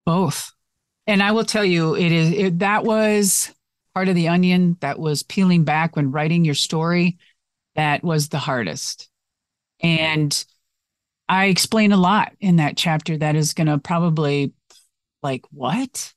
Both. 0.05 0.53
And 1.05 1.21
I 1.21 1.33
will 1.33 1.43
tell 1.43 1.65
you, 1.65 1.93
it 1.93 2.09
is 2.09 2.31
it, 2.31 2.59
that 2.59 2.85
was 2.85 3.53
part 3.93 4.07
of 4.07 4.15
the 4.15 4.29
onion 4.29 4.77
that 4.79 4.97
was 4.97 5.23
peeling 5.23 5.65
back 5.65 5.97
when 5.97 6.13
writing 6.13 6.45
your 6.45 6.55
story. 6.55 7.17
That 7.75 8.01
was 8.01 8.29
the 8.29 8.37
hardest. 8.37 9.09
And 9.81 10.45
I 11.27 11.47
explain 11.47 11.91
a 11.91 11.97
lot 11.97 12.31
in 12.39 12.55
that 12.55 12.77
chapter 12.77 13.17
that 13.17 13.35
is 13.35 13.53
going 13.53 13.67
to 13.67 13.77
probably 13.77 14.53
like, 15.21 15.43
what? 15.51 16.13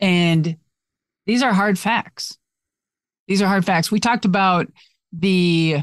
And 0.00 0.58
these 1.24 1.42
are 1.42 1.54
hard 1.54 1.78
facts. 1.78 2.36
These 3.26 3.40
are 3.40 3.48
hard 3.48 3.64
facts. 3.64 3.90
We 3.90 4.00
talked 4.00 4.26
about 4.26 4.66
the 5.12 5.82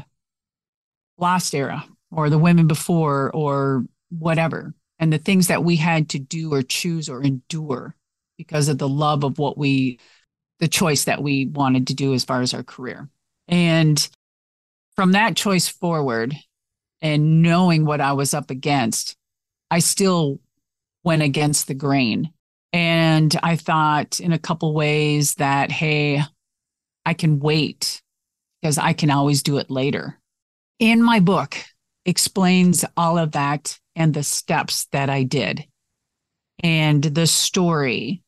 lost 1.18 1.54
era 1.54 1.84
or 2.10 2.30
the 2.30 2.38
women 2.38 2.66
before 2.66 3.30
or 3.32 3.84
whatever, 4.10 4.74
and 4.98 5.12
the 5.12 5.18
things 5.18 5.46
that 5.46 5.64
we 5.64 5.76
had 5.76 6.08
to 6.10 6.18
do 6.18 6.52
or 6.52 6.62
choose 6.62 7.08
or 7.08 7.22
endure 7.22 7.94
because 8.36 8.68
of 8.68 8.78
the 8.78 8.88
love 8.88 9.22
of 9.22 9.38
what 9.38 9.56
we, 9.56 9.98
the 10.58 10.68
choice 10.68 11.04
that 11.04 11.22
we 11.22 11.46
wanted 11.46 11.86
to 11.86 11.94
do 11.94 12.14
as 12.14 12.24
far 12.24 12.40
as 12.40 12.54
our 12.54 12.62
career. 12.62 13.08
And 13.48 14.08
from 14.96 15.12
that 15.12 15.36
choice 15.36 15.68
forward, 15.68 16.34
and 17.02 17.42
knowing 17.42 17.86
what 17.86 18.00
I 18.00 18.12
was 18.12 18.34
up 18.34 18.50
against, 18.50 19.16
I 19.70 19.78
still 19.78 20.40
went 21.02 21.22
against 21.22 21.66
the 21.66 21.74
grain. 21.74 22.32
And 22.72 23.34
I 23.42 23.56
thought 23.56 24.20
in 24.20 24.32
a 24.32 24.38
couple 24.38 24.74
ways 24.74 25.34
that, 25.36 25.70
hey, 25.70 26.22
I 27.06 27.14
can 27.14 27.40
wait 27.40 28.02
because 28.60 28.78
I 28.78 28.92
can 28.92 29.10
always 29.10 29.42
do 29.42 29.58
it 29.58 29.70
later. 29.70 30.18
In 30.78 31.02
my 31.02 31.20
book, 31.20 31.56
explains 32.04 32.84
all 32.96 33.18
of 33.18 33.32
that 33.32 33.78
and 33.94 34.14
the 34.14 34.22
steps 34.22 34.86
that 34.92 35.10
I 35.10 35.22
did. 35.22 35.64
And 36.62 37.02
the 37.02 37.26
story 37.26 38.22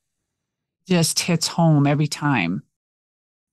just 0.88 1.20
hits 1.20 1.46
home 1.46 1.86
every 1.86 2.06
time. 2.06 2.62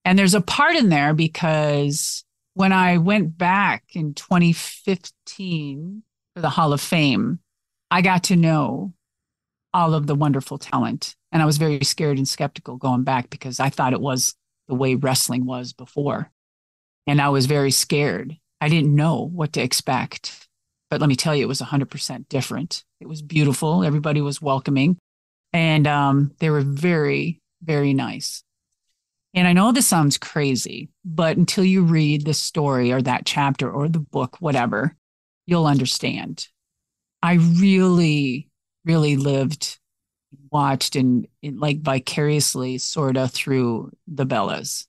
And 0.04 0.18
there's 0.18 0.34
a 0.34 0.40
part 0.40 0.76
in 0.76 0.88
there 0.88 1.14
because 1.14 2.24
when 2.54 2.72
I 2.72 2.98
went 2.98 3.36
back 3.36 3.84
in 3.92 4.14
2015 4.14 6.02
for 6.34 6.42
the 6.42 6.50
Hall 6.50 6.72
of 6.72 6.80
Fame, 6.80 7.38
I 7.90 8.02
got 8.02 8.24
to 8.24 8.36
know 8.36 8.94
all 9.72 9.94
of 9.94 10.06
the 10.06 10.14
wonderful 10.14 10.58
talent. 10.58 11.14
And 11.32 11.42
I 11.42 11.46
was 11.46 11.58
very 11.58 11.84
scared 11.84 12.18
and 12.18 12.26
skeptical 12.26 12.76
going 12.76 13.04
back 13.04 13.30
because 13.30 13.60
I 13.60 13.68
thought 13.68 13.92
it 13.92 14.00
was 14.00 14.34
the 14.68 14.74
way 14.74 14.94
wrestling 14.94 15.44
was 15.44 15.72
before. 15.72 16.30
And 17.06 17.20
I 17.20 17.30
was 17.30 17.46
very 17.46 17.70
scared. 17.70 18.36
I 18.60 18.68
didn't 18.68 18.94
know 18.94 19.28
what 19.32 19.54
to 19.54 19.62
expect. 19.62 20.48
But 20.90 21.00
let 21.00 21.08
me 21.08 21.16
tell 21.16 21.34
you, 21.34 21.44
it 21.44 21.48
was 21.48 21.60
100% 21.60 22.28
different. 22.28 22.84
It 23.00 23.08
was 23.08 23.22
beautiful. 23.22 23.84
Everybody 23.84 24.20
was 24.20 24.42
welcoming. 24.42 24.98
And 25.52 25.86
um, 25.86 26.32
they 26.38 26.50
were 26.50 26.60
very, 26.60 27.40
very 27.62 27.94
nice. 27.94 28.42
And 29.32 29.46
I 29.46 29.52
know 29.52 29.70
this 29.70 29.86
sounds 29.86 30.18
crazy, 30.18 30.88
but 31.04 31.36
until 31.36 31.64
you 31.64 31.84
read 31.84 32.24
the 32.24 32.34
story 32.34 32.92
or 32.92 33.00
that 33.02 33.24
chapter 33.24 33.70
or 33.70 33.88
the 33.88 34.00
book, 34.00 34.36
whatever, 34.40 34.96
you'll 35.46 35.66
understand. 35.66 36.48
I 37.22 37.34
really, 37.34 38.48
really 38.84 39.16
lived, 39.16 39.78
watched, 40.50 40.96
and, 40.96 41.28
and 41.44 41.60
like 41.60 41.80
vicariously 41.80 42.78
sort 42.78 43.16
of 43.16 43.30
through 43.30 43.92
the 44.08 44.26
Bellas 44.26 44.86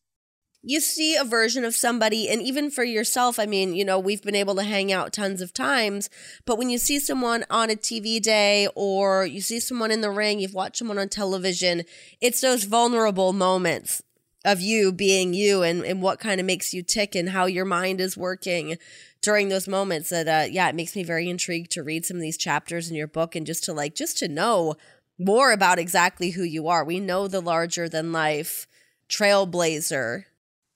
you 0.64 0.80
see 0.80 1.16
a 1.16 1.24
version 1.24 1.66
of 1.66 1.76
somebody 1.76 2.30
and 2.30 2.42
even 2.42 2.70
for 2.70 2.84
yourself 2.84 3.40
i 3.40 3.46
mean 3.46 3.74
you 3.74 3.84
know 3.84 4.00
we've 4.00 4.22
been 4.22 4.36
able 4.36 4.56
to 4.56 4.64
hang 4.64 4.92
out 4.92 5.14
tons 5.14 5.42
of 5.42 5.54
times 5.54 6.10
but 6.46 6.58
when 6.58 6.70
you 6.70 6.78
see 6.78 7.00
someone 7.00 7.44
on 7.50 7.70
a 7.70 7.76
tv 7.76 8.22
day 8.22 8.68
or 8.76 9.26
you 9.26 9.42
see 9.42 9.60
someone 9.60 9.92
in 9.92 10.02
the 10.02 10.12
ring 10.12 10.40
you've 10.40 10.54
watched 10.54 10.78
someone 10.78 10.98
on 11.00 11.10
television 11.10 11.84
it's 12.20 12.42
those 12.42 12.64
vulnerable 12.64 13.34
moments 13.34 14.02
of 14.44 14.60
you 14.60 14.92
being 14.92 15.36
you 15.36 15.62
and, 15.62 15.84
and 15.84 16.02
what 16.02 16.20
kind 16.20 16.40
of 16.40 16.46
makes 16.48 16.74
you 16.74 16.82
tick 16.82 17.14
and 17.14 17.30
how 17.30 17.46
your 17.46 17.66
mind 17.66 18.02
is 18.02 18.18
working 18.18 18.76
during 19.22 19.50
those 19.50 19.68
moments 19.68 20.10
that 20.10 20.28
uh, 20.28 20.48
yeah 20.50 20.68
it 20.68 20.76
makes 20.76 20.96
me 20.96 21.04
very 21.04 21.30
intrigued 21.30 21.72
to 21.72 21.84
read 21.84 22.06
some 22.06 22.18
of 22.18 22.22
these 22.22 22.38
chapters 22.38 22.90
in 22.90 22.96
your 22.96 23.08
book 23.08 23.36
and 23.36 23.46
just 23.46 23.64
to 23.64 23.74
like 23.74 23.94
just 23.94 24.18
to 24.18 24.28
know 24.28 24.76
more 25.22 25.52
about 25.52 25.80
exactly 25.80 26.32
who 26.32 26.44
you 26.44 26.68
are. 26.68 26.84
We 26.84 27.00
know 27.00 27.28
the 27.28 27.42
larger 27.42 27.88
than 27.88 28.12
life 28.12 28.68
trailblazer 29.08 30.24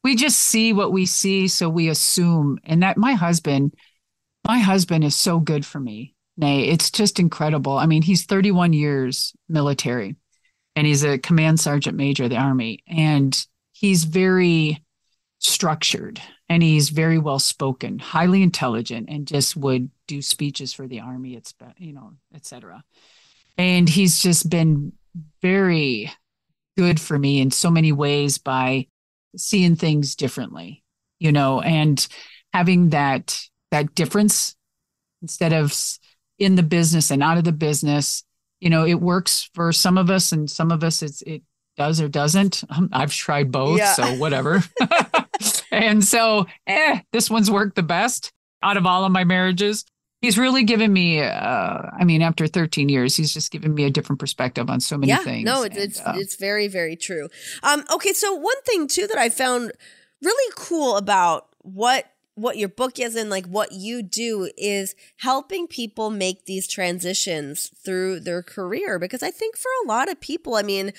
we 0.06 0.16
just 0.16 0.38
see 0.38 0.72
what 0.72 0.92
we 0.92 1.08
see 1.08 1.48
so 1.48 1.68
we 1.68 1.90
assume 1.90 2.60
and 2.64 2.84
that 2.84 2.96
my 2.96 3.14
husband 3.14 3.74
my 4.48 4.60
husband 4.60 5.04
is 5.04 5.16
so 5.16 5.40
good 5.40 5.66
for 5.66 5.80
me 5.80 6.14
nay 6.38 6.66
it's 6.66 6.92
just 6.92 7.20
incredible. 7.20 7.76
I 7.76 7.88
mean 7.88 8.04
he's 8.04 8.28
31 8.28 8.74
years 8.74 9.34
military 9.50 10.16
and 10.76 10.86
he's 10.86 11.04
a 11.04 11.18
command 11.18 11.60
sergeant 11.60 11.98
major 11.98 12.26
of 12.26 12.30
the 12.30 12.38
army 12.38 12.84
and 12.88 13.48
he's 13.72 14.04
very 14.04 14.84
structured 15.40 16.22
and 16.50 16.62
he's 16.62 16.90
very 16.90 17.18
well 17.18 17.40
spoken 17.40 17.98
highly 17.98 18.44
intelligent 18.44 19.10
and 19.10 19.28
just 19.28 19.58
would 19.58 19.90
do 20.08 20.22
speeches 20.22 20.72
for 20.72 20.88
the 20.88 21.00
army 21.00 21.34
it's 21.34 21.56
you 21.78 21.94
know 21.94 22.14
etc 22.36 22.84
and 23.58 23.90
he's 23.90 24.20
just 24.20 24.52
been 24.52 24.94
very 25.42 26.12
good 26.78 27.00
for 27.00 27.18
me 27.18 27.42
in 27.42 27.50
so 27.50 27.72
many 27.72 27.92
ways 27.92 28.38
by 28.38 28.86
seeing 29.38 29.76
things 29.76 30.16
differently, 30.16 30.84
you 31.20 31.32
know, 31.32 31.62
and 31.62 32.08
having 32.54 32.90
that 32.90 33.40
that 33.72 33.96
difference 33.96 34.56
instead 35.22 35.54
of 35.54 35.74
in 36.38 36.56
the 36.56 36.64
business 36.64 37.12
and 37.12 37.24
out 37.24 37.38
of 37.38 37.44
the 37.44 37.52
business. 37.52 38.24
You 38.60 38.70
know, 38.70 38.86
it 38.86 38.96
works 38.96 39.50
for 39.54 39.72
some 39.72 39.98
of 39.98 40.10
us, 40.10 40.32
and 40.32 40.50
some 40.50 40.72
of 40.72 40.84
us 40.84 41.02
it's 41.02 41.22
it 41.24 41.44
does 41.78 42.00
or 42.00 42.08
doesn't. 42.08 42.64
Um, 42.70 42.90
I've 42.94 43.14
tried 43.14 43.52
both, 43.52 43.78
yeah. 43.78 43.94
so 43.94 44.14
whatever. 44.18 44.64
and 45.72 46.04
so, 46.04 46.48
eh, 46.68 47.02
this 47.12 47.30
one's 47.30 47.52
worked 47.52 47.76
the 47.76 47.84
best 47.84 48.32
out 48.64 48.78
of 48.78 48.86
all 48.86 49.06
of 49.06 49.12
my 49.12 49.24
marriages 49.24 49.86
he's 50.22 50.38
really 50.38 50.64
given 50.64 50.92
me 50.92 51.22
uh, 51.22 51.82
i 51.98 52.04
mean 52.04 52.22
after 52.22 52.48
13 52.48 52.90
years 52.90 53.16
he's 53.16 53.34
just 53.34 53.52
given 53.52 53.74
me 53.74 53.84
a 53.84 53.90
different 53.90 54.20
perspective 54.20 54.70
on 54.70 54.80
so 54.80 54.98
many 54.98 55.12
yeah, 55.12 55.20
things 55.20 55.46
no 55.46 55.64
it's 55.64 55.76
and, 55.76 55.86
it's, 55.86 56.00
uh, 56.02 56.14
it's 56.16 56.36
very 56.36 56.68
very 56.68 56.96
true. 56.96 57.30
Um 57.64 57.84
okay 57.94 58.14
so 58.14 58.34
one 58.34 58.62
thing 58.66 58.88
too 58.88 59.08
that 59.08 59.18
i 59.18 59.30
found 59.30 59.72
really 60.22 60.54
cool 60.56 60.98
about 60.98 61.48
what 61.62 62.12
what 62.36 62.58
your 62.58 62.70
book 62.70 63.00
is 63.00 63.16
and 63.16 63.30
like 63.30 63.46
what 63.46 63.72
you 63.72 64.04
do 64.04 64.50
is 64.58 64.94
helping 65.18 65.68
people 65.68 66.10
make 66.10 66.46
these 66.46 66.68
transitions 66.68 67.72
through 67.84 68.20
their 68.20 68.44
career 68.44 69.00
because 69.00 69.24
i 69.24 69.32
think 69.32 69.56
for 69.58 69.70
a 69.84 69.88
lot 69.88 70.10
of 70.10 70.20
people 70.20 70.56
i 70.56 70.62
mean 70.62 70.92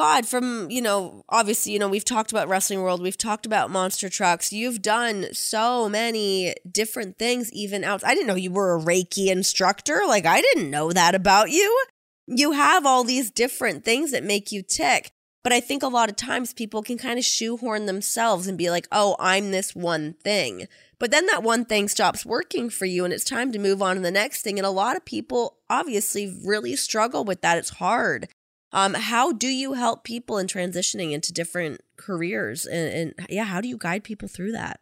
God, 0.00 0.26
from, 0.26 0.70
you 0.70 0.80
know, 0.80 1.24
obviously, 1.28 1.72
you 1.72 1.78
know, 1.78 1.86
we've 1.86 2.06
talked 2.06 2.32
about 2.32 2.48
Wrestling 2.48 2.80
World, 2.80 3.02
we've 3.02 3.18
talked 3.18 3.44
about 3.44 3.70
Monster 3.70 4.08
Trucks. 4.08 4.50
You've 4.50 4.80
done 4.80 5.26
so 5.34 5.90
many 5.90 6.54
different 6.72 7.18
things, 7.18 7.52
even 7.52 7.84
out. 7.84 8.02
I 8.02 8.14
didn't 8.14 8.26
know 8.26 8.34
you 8.34 8.50
were 8.50 8.74
a 8.74 8.80
Reiki 8.80 9.26
instructor. 9.26 10.00
Like, 10.08 10.24
I 10.24 10.40
didn't 10.40 10.70
know 10.70 10.90
that 10.90 11.14
about 11.14 11.50
you. 11.50 11.84
You 12.26 12.52
have 12.52 12.86
all 12.86 13.04
these 13.04 13.30
different 13.30 13.84
things 13.84 14.10
that 14.12 14.24
make 14.24 14.50
you 14.50 14.62
tick. 14.62 15.10
But 15.44 15.52
I 15.52 15.60
think 15.60 15.82
a 15.82 15.88
lot 15.88 16.08
of 16.08 16.16
times 16.16 16.54
people 16.54 16.82
can 16.82 16.96
kind 16.96 17.18
of 17.18 17.24
shoehorn 17.26 17.84
themselves 17.84 18.46
and 18.46 18.56
be 18.56 18.70
like, 18.70 18.88
oh, 18.90 19.16
I'm 19.18 19.50
this 19.50 19.76
one 19.76 20.14
thing. 20.24 20.66
But 20.98 21.10
then 21.10 21.26
that 21.26 21.42
one 21.42 21.66
thing 21.66 21.88
stops 21.88 22.24
working 22.24 22.70
for 22.70 22.86
you 22.86 23.04
and 23.04 23.12
it's 23.12 23.24
time 23.24 23.52
to 23.52 23.58
move 23.58 23.82
on 23.82 23.96
to 23.96 24.02
the 24.02 24.10
next 24.10 24.40
thing. 24.40 24.58
And 24.58 24.66
a 24.66 24.70
lot 24.70 24.96
of 24.96 25.04
people 25.04 25.58
obviously 25.68 26.40
really 26.42 26.74
struggle 26.74 27.22
with 27.22 27.42
that. 27.42 27.58
It's 27.58 27.68
hard. 27.68 28.28
Um, 28.72 28.94
how 28.94 29.32
do 29.32 29.48
you 29.48 29.72
help 29.72 30.04
people 30.04 30.38
in 30.38 30.46
transitioning 30.46 31.12
into 31.12 31.32
different 31.32 31.80
careers? 31.96 32.66
And, 32.66 33.14
and 33.18 33.26
yeah, 33.28 33.44
how 33.44 33.60
do 33.60 33.68
you 33.68 33.76
guide 33.76 34.04
people 34.04 34.28
through 34.28 34.52
that? 34.52 34.80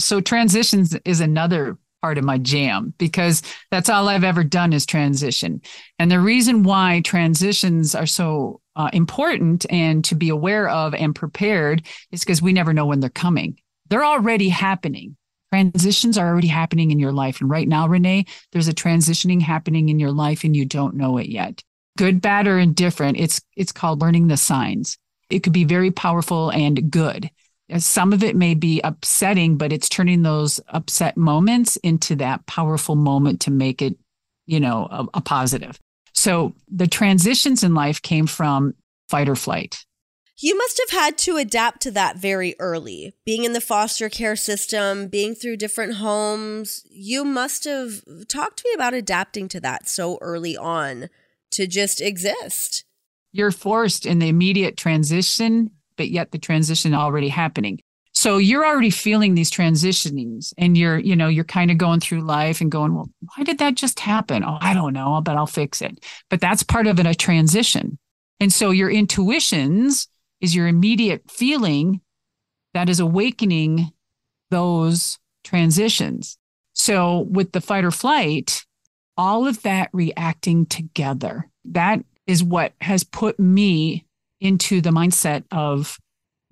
So 0.00 0.20
transitions 0.20 0.96
is 1.04 1.20
another 1.20 1.78
part 2.02 2.18
of 2.18 2.24
my 2.24 2.38
jam 2.38 2.94
because 2.98 3.42
that's 3.70 3.88
all 3.88 4.08
I've 4.08 4.24
ever 4.24 4.44
done 4.44 4.72
is 4.72 4.86
transition. 4.86 5.60
And 5.98 6.10
the 6.10 6.20
reason 6.20 6.62
why 6.62 7.00
transitions 7.04 7.94
are 7.94 8.06
so 8.06 8.60
uh, 8.76 8.90
important 8.92 9.66
and 9.70 10.04
to 10.04 10.14
be 10.14 10.28
aware 10.28 10.68
of 10.68 10.94
and 10.94 11.14
prepared 11.14 11.86
is 12.12 12.20
because 12.20 12.40
we 12.40 12.52
never 12.52 12.72
know 12.72 12.86
when 12.86 13.00
they're 13.00 13.10
coming. 13.10 13.58
They're 13.88 14.04
already 14.04 14.48
happening. 14.48 15.16
Transitions 15.52 16.18
are 16.18 16.28
already 16.28 16.48
happening 16.48 16.90
in 16.90 16.98
your 16.98 17.12
life. 17.12 17.40
And 17.40 17.50
right 17.50 17.66
now, 17.66 17.88
Renee, 17.88 18.26
there's 18.52 18.68
a 18.68 18.74
transitioning 18.74 19.40
happening 19.40 19.88
in 19.88 19.98
your 19.98 20.12
life 20.12 20.44
and 20.44 20.54
you 20.54 20.66
don't 20.66 20.94
know 20.94 21.18
it 21.18 21.28
yet 21.28 21.64
good, 21.98 22.22
bad, 22.22 22.46
or 22.46 22.58
indifferent. 22.58 23.18
It's 23.18 23.42
it's 23.56 23.72
called 23.72 24.00
learning 24.00 24.28
the 24.28 24.38
signs. 24.38 24.96
It 25.28 25.40
could 25.40 25.52
be 25.52 25.64
very 25.64 25.90
powerful 25.90 26.50
and 26.50 26.90
good. 26.90 27.28
Some 27.76 28.14
of 28.14 28.22
it 28.22 28.34
may 28.34 28.54
be 28.54 28.80
upsetting, 28.82 29.58
but 29.58 29.74
it's 29.74 29.90
turning 29.90 30.22
those 30.22 30.58
upset 30.68 31.18
moments 31.18 31.76
into 31.76 32.16
that 32.16 32.46
powerful 32.46 32.96
moment 32.96 33.42
to 33.42 33.50
make 33.50 33.82
it, 33.82 33.98
you 34.46 34.58
know, 34.58 34.88
a, 34.90 35.06
a 35.18 35.20
positive. 35.20 35.78
So 36.14 36.54
the 36.68 36.86
transitions 36.86 37.62
in 37.62 37.74
life 37.74 38.00
came 38.00 38.26
from 38.26 38.74
fight 39.10 39.28
or 39.28 39.36
flight. 39.36 39.84
You 40.40 40.56
must 40.56 40.80
have 40.86 40.98
had 40.98 41.18
to 41.18 41.36
adapt 41.36 41.82
to 41.82 41.90
that 41.90 42.16
very 42.16 42.54
early. 42.60 43.12
Being 43.26 43.44
in 43.44 43.52
the 43.52 43.60
foster 43.60 44.08
care 44.08 44.36
system, 44.36 45.08
being 45.08 45.34
through 45.34 45.56
different 45.56 45.94
homes, 45.94 46.86
you 46.88 47.24
must 47.24 47.64
have 47.64 48.02
talked 48.28 48.58
to 48.58 48.68
me 48.68 48.74
about 48.74 48.94
adapting 48.94 49.48
to 49.48 49.60
that 49.60 49.88
so 49.88 50.16
early 50.22 50.56
on 50.56 51.10
to 51.52 51.66
just 51.66 52.00
exist. 52.00 52.84
You're 53.32 53.50
forced 53.50 54.06
in 54.06 54.18
the 54.18 54.28
immediate 54.28 54.76
transition, 54.76 55.70
but 55.96 56.10
yet 56.10 56.30
the 56.30 56.38
transition 56.38 56.94
already 56.94 57.28
happening. 57.28 57.80
So 58.12 58.38
you're 58.38 58.66
already 58.66 58.90
feeling 58.90 59.34
these 59.34 59.50
transitionings 59.50 60.52
and 60.58 60.76
you're, 60.76 60.98
you 60.98 61.14
know, 61.14 61.28
you're 61.28 61.44
kind 61.44 61.70
of 61.70 61.78
going 61.78 62.00
through 62.00 62.22
life 62.22 62.60
and 62.60 62.70
going, 62.70 62.94
well, 62.94 63.08
why 63.20 63.44
did 63.44 63.58
that 63.58 63.76
just 63.76 64.00
happen? 64.00 64.42
Oh, 64.42 64.58
I 64.60 64.74
don't 64.74 64.92
know, 64.92 65.20
but 65.20 65.36
I'll 65.36 65.46
fix 65.46 65.80
it. 65.82 66.04
But 66.28 66.40
that's 66.40 66.64
part 66.64 66.88
of 66.88 66.98
a 66.98 67.14
transition. 67.14 67.96
And 68.40 68.52
so 68.52 68.70
your 68.70 68.90
intuitions 68.90 70.08
is 70.40 70.54
your 70.54 70.66
immediate 70.66 71.30
feeling 71.30 72.00
that 72.74 72.88
is 72.88 72.98
awakening 72.98 73.92
those 74.50 75.18
transitions. 75.44 76.38
So 76.72 77.20
with 77.30 77.52
the 77.52 77.60
fight 77.60 77.84
or 77.84 77.90
flight, 77.90 78.64
all 79.18 79.46
of 79.46 79.60
that 79.62 79.90
reacting 79.92 80.64
together. 80.64 81.50
That 81.64 82.04
is 82.26 82.42
what 82.42 82.72
has 82.80 83.04
put 83.04 83.38
me 83.38 84.06
into 84.40 84.80
the 84.80 84.90
mindset 84.90 85.44
of 85.50 85.98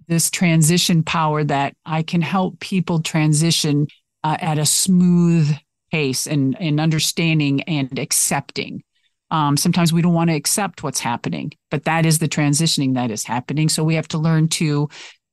this 0.08 0.30
transition 0.30 1.02
power 1.02 1.44
that 1.44 1.74
I 1.84 2.02
can 2.02 2.20
help 2.20 2.60
people 2.60 3.00
transition 3.00 3.86
uh, 4.24 4.36
at 4.40 4.58
a 4.58 4.66
smooth 4.66 5.54
pace 5.92 6.26
and, 6.26 6.56
and 6.60 6.80
understanding 6.80 7.62
and 7.62 7.98
accepting. 7.98 8.82
Um, 9.30 9.56
sometimes 9.56 9.92
we 9.92 10.02
don't 10.02 10.14
want 10.14 10.30
to 10.30 10.36
accept 10.36 10.82
what's 10.82 11.00
happening, 11.00 11.52
but 11.70 11.84
that 11.84 12.06
is 12.06 12.18
the 12.18 12.28
transitioning 12.28 12.94
that 12.94 13.10
is 13.10 13.24
happening. 13.24 13.68
So 13.68 13.82
we 13.84 13.94
have 13.94 14.08
to 14.08 14.18
learn 14.18 14.48
to 14.48 14.88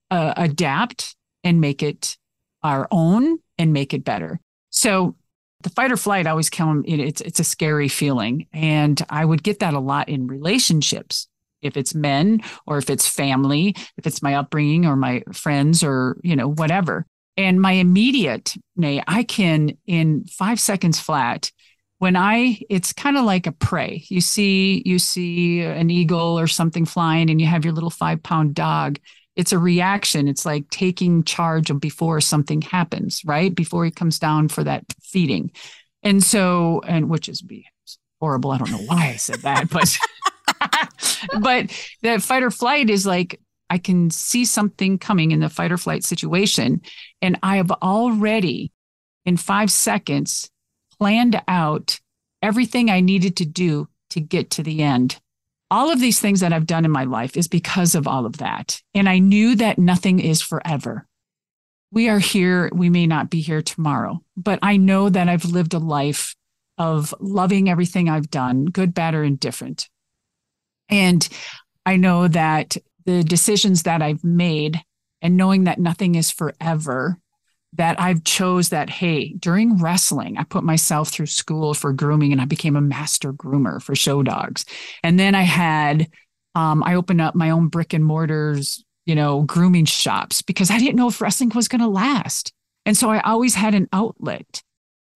uh, 0.09 0.33
adapt 0.37 1.15
and 1.43 1.61
make 1.61 1.83
it 1.83 2.17
our 2.63 2.87
own 2.91 3.37
and 3.57 3.73
make 3.73 3.93
it 3.93 4.03
better. 4.03 4.39
So 4.71 5.15
the 5.63 5.69
fight 5.69 5.91
or 5.91 5.97
flight 5.97 6.27
always 6.27 6.49
come 6.49 6.83
it's 6.87 7.21
it's 7.21 7.39
a 7.39 7.43
scary 7.43 7.87
feeling. 7.87 8.47
And 8.53 9.01
i 9.09 9.23
would 9.23 9.43
get 9.43 9.59
that 9.59 9.73
a 9.73 9.79
lot 9.79 10.09
in 10.09 10.27
relationships. 10.27 11.27
If 11.61 11.77
it's 11.77 11.95
men 11.95 12.41
or 12.67 12.77
if 12.77 12.89
it's 12.89 13.07
family 13.07 13.75
if 13.97 14.05
it's 14.05 14.21
my 14.21 14.35
upbringing 14.35 14.85
or 14.85 14.95
my 14.95 15.23
friends 15.31 15.83
or 15.83 16.17
you 16.23 16.35
know 16.35 16.49
whatever. 16.49 17.05
And 17.37 17.61
my 17.61 17.73
immediate 17.73 18.55
nay 18.75 19.01
i 19.07 19.23
can 19.23 19.77
in 19.87 20.25
5 20.25 20.59
seconds 20.59 20.99
flat 20.99 21.51
when 21.99 22.15
i 22.15 22.59
it's 22.69 22.93
kind 22.93 23.17
of 23.17 23.25
like 23.25 23.47
a 23.47 23.51
prey. 23.51 24.03
You 24.09 24.21
see 24.21 24.83
you 24.85 24.99
see 24.99 25.61
an 25.61 25.89
eagle 25.89 26.37
or 26.39 26.47
something 26.47 26.85
flying 26.85 27.29
and 27.29 27.39
you 27.39 27.47
have 27.47 27.65
your 27.65 27.73
little 27.73 27.89
5 27.89 28.21
pound 28.21 28.55
dog 28.55 28.99
it's 29.35 29.51
a 29.51 29.59
reaction. 29.59 30.27
It's 30.27 30.45
like 30.45 30.69
taking 30.69 31.23
charge 31.23 31.69
of 31.69 31.79
before 31.79 32.21
something 32.21 32.61
happens, 32.61 33.21
right? 33.25 33.53
Before 33.53 33.85
he 33.85 33.91
comes 33.91 34.19
down 34.19 34.47
for 34.47 34.63
that 34.63 34.83
feeding. 35.01 35.51
And 36.03 36.23
so, 36.23 36.81
and 36.85 37.09
which 37.09 37.29
is 37.29 37.43
horrible. 38.19 38.51
I 38.51 38.57
don't 38.57 38.71
know 38.71 38.85
why 38.85 39.07
I 39.07 39.15
said 39.15 39.39
that, 39.39 39.69
but 39.69 39.97
but 41.39 41.71
that 42.01 42.21
fight 42.21 42.43
or 42.43 42.51
flight 42.51 42.89
is 42.89 43.05
like 43.05 43.39
I 43.69 43.77
can 43.77 44.11
see 44.11 44.45
something 44.45 44.99
coming 44.99 45.31
in 45.31 45.39
the 45.39 45.49
fight 45.49 45.71
or 45.71 45.77
flight 45.77 46.03
situation. 46.03 46.81
And 47.21 47.39
I 47.41 47.57
have 47.57 47.71
already 47.71 48.71
in 49.25 49.37
five 49.37 49.71
seconds 49.71 50.51
planned 50.99 51.41
out 51.47 51.99
everything 52.41 52.89
I 52.89 52.99
needed 52.99 53.37
to 53.37 53.45
do 53.45 53.87
to 54.11 54.19
get 54.19 54.51
to 54.51 54.63
the 54.63 54.83
end 54.83 55.19
all 55.71 55.91
of 55.91 55.99
these 55.99 56.19
things 56.19 56.41
that 56.41 56.53
I've 56.53 56.67
done 56.67 56.85
in 56.85 56.91
my 56.91 57.03
life 57.03 57.35
is 57.35 57.47
because 57.47 57.95
of 57.95 58.07
all 58.07 58.25
of 58.25 58.37
that. 58.37 58.81
And 58.93 59.09
I 59.09 59.19
knew 59.19 59.55
that 59.55 59.79
nothing 59.79 60.19
is 60.19 60.41
forever. 60.41 61.07
We 61.91 62.09
are 62.09 62.19
here, 62.19 62.69
we 62.73 62.89
may 62.89 63.07
not 63.07 63.29
be 63.29 63.41
here 63.41 63.61
tomorrow, 63.61 64.21
but 64.35 64.59
I 64.61 64.77
know 64.77 65.09
that 65.09 65.29
I've 65.29 65.45
lived 65.45 65.73
a 65.73 65.79
life 65.79 66.35
of 66.77 67.13
loving 67.19 67.69
everything 67.69 68.09
I've 68.09 68.29
done, 68.29 68.65
good, 68.65 68.93
bad, 68.93 69.13
or 69.13 69.23
indifferent. 69.23 69.89
And 70.89 71.27
I 71.85 71.97
know 71.97 72.27
that 72.27 72.77
the 73.05 73.23
decisions 73.23 73.83
that 73.83 74.01
I've 74.01 74.23
made 74.23 74.81
and 75.21 75.37
knowing 75.37 75.65
that 75.65 75.79
nothing 75.79 76.15
is 76.15 76.31
forever 76.31 77.17
that 77.75 77.99
I've 77.99 78.23
chose 78.23 78.69
that 78.69 78.89
hey 78.89 79.33
during 79.33 79.77
wrestling 79.77 80.37
I 80.37 80.43
put 80.43 80.63
myself 80.63 81.09
through 81.09 81.27
school 81.27 81.73
for 81.73 81.93
grooming 81.93 82.31
and 82.31 82.41
I 82.41 82.45
became 82.45 82.75
a 82.75 82.81
master 82.81 83.33
groomer 83.33 83.81
for 83.81 83.95
show 83.95 84.23
dogs. 84.23 84.65
And 85.03 85.19
then 85.19 85.35
I 85.35 85.41
had 85.41 86.09
um, 86.55 86.83
I 86.83 86.95
opened 86.95 87.21
up 87.21 87.35
my 87.35 87.49
own 87.49 87.67
brick 87.67 87.93
and 87.93 88.05
mortars 88.05 88.83
you 89.05 89.15
know 89.15 89.41
grooming 89.41 89.85
shops 89.85 90.41
because 90.41 90.71
I 90.71 90.79
didn't 90.79 90.95
know 90.95 91.09
if 91.09 91.21
wrestling 91.21 91.51
was 91.53 91.67
going 91.67 91.81
to 91.81 91.87
last. 91.87 92.53
And 92.85 92.97
so 92.97 93.09
I 93.09 93.21
always 93.21 93.55
had 93.55 93.75
an 93.75 93.87
outlet. 93.93 94.61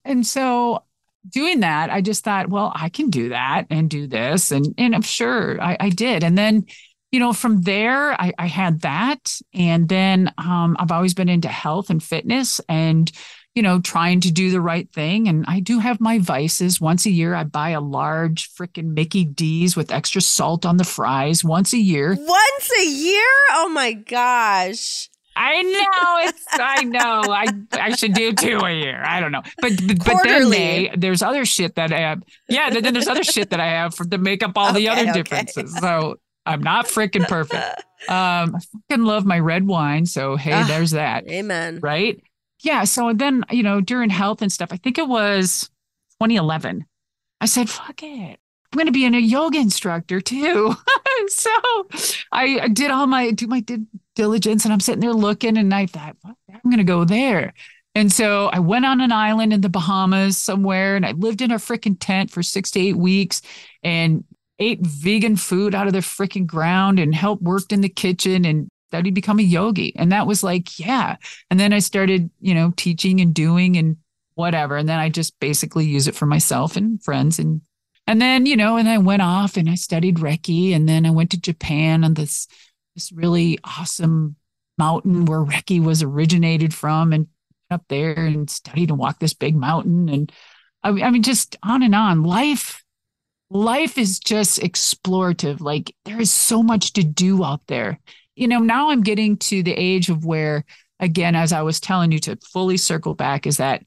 And 0.04 0.26
so 0.26 0.84
doing 1.28 1.60
that 1.60 1.90
I 1.90 2.00
just 2.00 2.24
thought 2.24 2.48
well 2.48 2.72
I 2.74 2.88
can 2.88 3.10
do 3.10 3.30
that 3.30 3.66
and 3.70 3.90
do 3.90 4.06
this. 4.06 4.50
And 4.50 4.74
and 4.78 4.94
I'm 4.94 5.02
sure 5.02 5.60
I, 5.60 5.76
I 5.78 5.88
did. 5.90 6.24
And 6.24 6.36
then 6.36 6.66
you 7.10 7.20
know, 7.20 7.32
from 7.32 7.62
there, 7.62 8.12
I, 8.20 8.32
I 8.38 8.46
had 8.46 8.82
that. 8.82 9.38
And 9.54 9.88
then 9.88 10.32
um, 10.38 10.76
I've 10.78 10.92
always 10.92 11.14
been 11.14 11.28
into 11.28 11.48
health 11.48 11.90
and 11.90 12.02
fitness 12.02 12.60
and, 12.68 13.10
you 13.54 13.62
know, 13.62 13.80
trying 13.80 14.20
to 14.20 14.30
do 14.30 14.50
the 14.50 14.60
right 14.60 14.90
thing. 14.92 15.26
And 15.26 15.44
I 15.48 15.60
do 15.60 15.78
have 15.78 16.00
my 16.00 16.18
vices. 16.18 16.80
Once 16.80 17.06
a 17.06 17.10
year, 17.10 17.34
I 17.34 17.44
buy 17.44 17.70
a 17.70 17.80
large 17.80 18.50
freaking 18.54 18.92
Mickey 18.94 19.24
D's 19.24 19.74
with 19.74 19.90
extra 19.90 20.20
salt 20.20 20.66
on 20.66 20.76
the 20.76 20.84
fries 20.84 21.42
once 21.42 21.72
a 21.72 21.78
year. 21.78 22.14
Once 22.18 22.70
a 22.78 22.86
year? 22.86 23.24
Oh 23.52 23.70
my 23.72 23.94
gosh. 23.94 25.08
I 25.40 25.62
know 25.62 26.28
it's. 26.28 26.46
I 26.52 26.82
know. 26.82 27.22
I 27.28 27.46
I 27.72 27.94
should 27.94 28.12
do 28.12 28.32
two 28.32 28.58
a 28.58 28.72
year. 28.72 29.00
I 29.06 29.20
don't 29.20 29.30
know, 29.30 29.42
but 29.60 29.72
but, 29.86 29.98
but 30.04 30.24
then 30.24 30.50
they, 30.50 30.92
there's 30.96 31.22
other 31.22 31.44
shit 31.44 31.76
that 31.76 31.92
I 31.92 32.00
have. 32.00 32.24
Yeah, 32.48 32.70
then 32.70 32.92
there's 32.92 33.06
other 33.06 33.22
shit 33.22 33.50
that 33.50 33.60
I 33.60 33.66
have 33.66 33.94
for 33.94 34.04
to 34.06 34.18
make 34.18 34.42
up 34.42 34.58
all 34.58 34.70
okay, 34.70 34.78
the 34.78 34.88
other 34.88 35.02
okay. 35.02 35.12
differences. 35.12 35.76
So 35.78 36.16
I'm 36.46 36.62
not 36.62 36.86
freaking 36.86 37.26
perfect. 37.26 37.84
Um, 38.08 38.54
I 38.54 38.60
fucking 38.88 39.04
love 39.04 39.26
my 39.26 39.40
red 39.40 39.66
wine. 39.66 40.06
So 40.06 40.36
hey, 40.36 40.52
ah, 40.52 40.64
there's 40.68 40.92
that. 40.92 41.28
Amen. 41.28 41.80
Right? 41.82 42.22
Yeah. 42.62 42.84
So 42.84 43.12
then, 43.12 43.44
you 43.50 43.64
know, 43.64 43.80
during 43.80 44.08
health 44.08 44.40
and 44.40 44.52
stuff, 44.52 44.68
I 44.72 44.76
think 44.76 44.98
it 44.98 45.08
was 45.08 45.68
2011. 46.20 46.86
I 47.40 47.46
said, 47.46 47.68
fuck 47.68 48.00
it. 48.04 48.38
I'm 48.72 48.76
going 48.76 48.86
to 48.86 48.92
be 48.92 49.06
a 49.06 49.10
yoga 49.10 49.58
instructor 49.58 50.20
too. 50.20 50.76
so 51.28 51.50
I, 52.30 52.68
did 52.68 52.90
all 52.90 53.06
my 53.06 53.30
do 53.30 53.46
my 53.46 53.60
did 53.60 53.86
diligence, 54.14 54.64
and 54.64 54.72
I'm 54.72 54.80
sitting 54.80 55.00
there 55.00 55.12
looking, 55.12 55.56
and 55.56 55.72
I 55.72 55.86
thought, 55.86 56.16
I'm 56.24 56.70
going 56.70 56.78
to 56.78 56.84
go 56.84 57.04
there. 57.04 57.54
And 57.94 58.12
so 58.12 58.46
I 58.48 58.58
went 58.58 58.84
on 58.84 59.00
an 59.00 59.10
island 59.10 59.52
in 59.52 59.62
the 59.62 59.68
Bahamas 59.70 60.36
somewhere, 60.36 60.96
and 60.96 61.06
I 61.06 61.12
lived 61.12 61.40
in 61.40 61.50
a 61.50 61.56
freaking 61.56 61.96
tent 61.98 62.30
for 62.30 62.42
six 62.42 62.70
to 62.72 62.80
eight 62.80 62.96
weeks, 62.96 63.40
and 63.82 64.24
ate 64.58 64.80
vegan 64.80 65.36
food 65.36 65.74
out 65.74 65.86
of 65.86 65.92
the 65.92 66.00
freaking 66.00 66.46
ground 66.46 66.98
and 66.98 67.14
helped 67.14 67.42
worked 67.42 67.72
in 67.72 67.80
the 67.80 67.88
kitchen 67.88 68.44
and 68.44 68.68
studied 68.88 69.14
become 69.14 69.38
a 69.38 69.42
yogi. 69.42 69.94
And 69.96 70.12
that 70.12 70.26
was 70.26 70.42
like, 70.42 70.78
yeah. 70.78 71.16
And 71.50 71.60
then 71.60 71.72
I 71.72 71.78
started, 71.78 72.30
you 72.40 72.54
know, 72.54 72.72
teaching 72.76 73.20
and 73.20 73.34
doing 73.34 73.76
and 73.76 73.96
whatever. 74.34 74.76
And 74.76 74.88
then 74.88 74.98
I 74.98 75.10
just 75.10 75.38
basically 75.40 75.86
use 75.86 76.08
it 76.08 76.14
for 76.14 76.26
myself 76.26 76.76
and 76.76 77.02
friends 77.02 77.38
and 77.38 77.60
and 78.06 78.22
then, 78.22 78.46
you 78.46 78.56
know, 78.56 78.78
and 78.78 78.88
I 78.88 78.96
went 78.96 79.20
off 79.20 79.58
and 79.58 79.68
I 79.68 79.74
studied 79.74 80.16
Reiki 80.16 80.74
and 80.74 80.88
then 80.88 81.04
I 81.04 81.10
went 81.10 81.30
to 81.32 81.40
Japan 81.40 82.04
on 82.04 82.14
this 82.14 82.48
this 82.94 83.12
really 83.12 83.58
awesome 83.64 84.36
mountain 84.78 85.26
where 85.26 85.44
Reiki 85.44 85.82
was 85.82 86.02
originated 86.02 86.72
from 86.72 87.12
and 87.12 87.26
up 87.70 87.84
there 87.88 88.14
and 88.14 88.48
studied 88.48 88.88
and 88.88 88.98
walked 88.98 89.20
this 89.20 89.34
big 89.34 89.54
mountain 89.54 90.08
and 90.08 90.32
I 90.82 91.10
mean 91.10 91.22
just 91.22 91.56
on 91.62 91.82
and 91.82 91.94
on. 91.94 92.22
Life 92.22 92.82
life 93.50 93.98
is 93.98 94.18
just 94.18 94.60
explorative. 94.60 95.60
Like 95.60 95.94
there 96.04 96.20
is 96.20 96.30
so 96.30 96.62
much 96.62 96.92
to 96.94 97.04
do 97.04 97.44
out 97.44 97.62
there. 97.66 97.98
You 98.36 98.48
know, 98.48 98.58
now 98.60 98.90
I'm 98.90 99.02
getting 99.02 99.36
to 99.38 99.62
the 99.62 99.72
age 99.72 100.10
of 100.10 100.24
where, 100.24 100.64
again, 101.00 101.34
as 101.34 101.52
I 101.52 101.62
was 101.62 101.80
telling 101.80 102.12
you 102.12 102.18
to 102.20 102.36
fully 102.36 102.76
circle 102.76 103.14
back, 103.14 103.46
is 103.46 103.56
that 103.56 103.84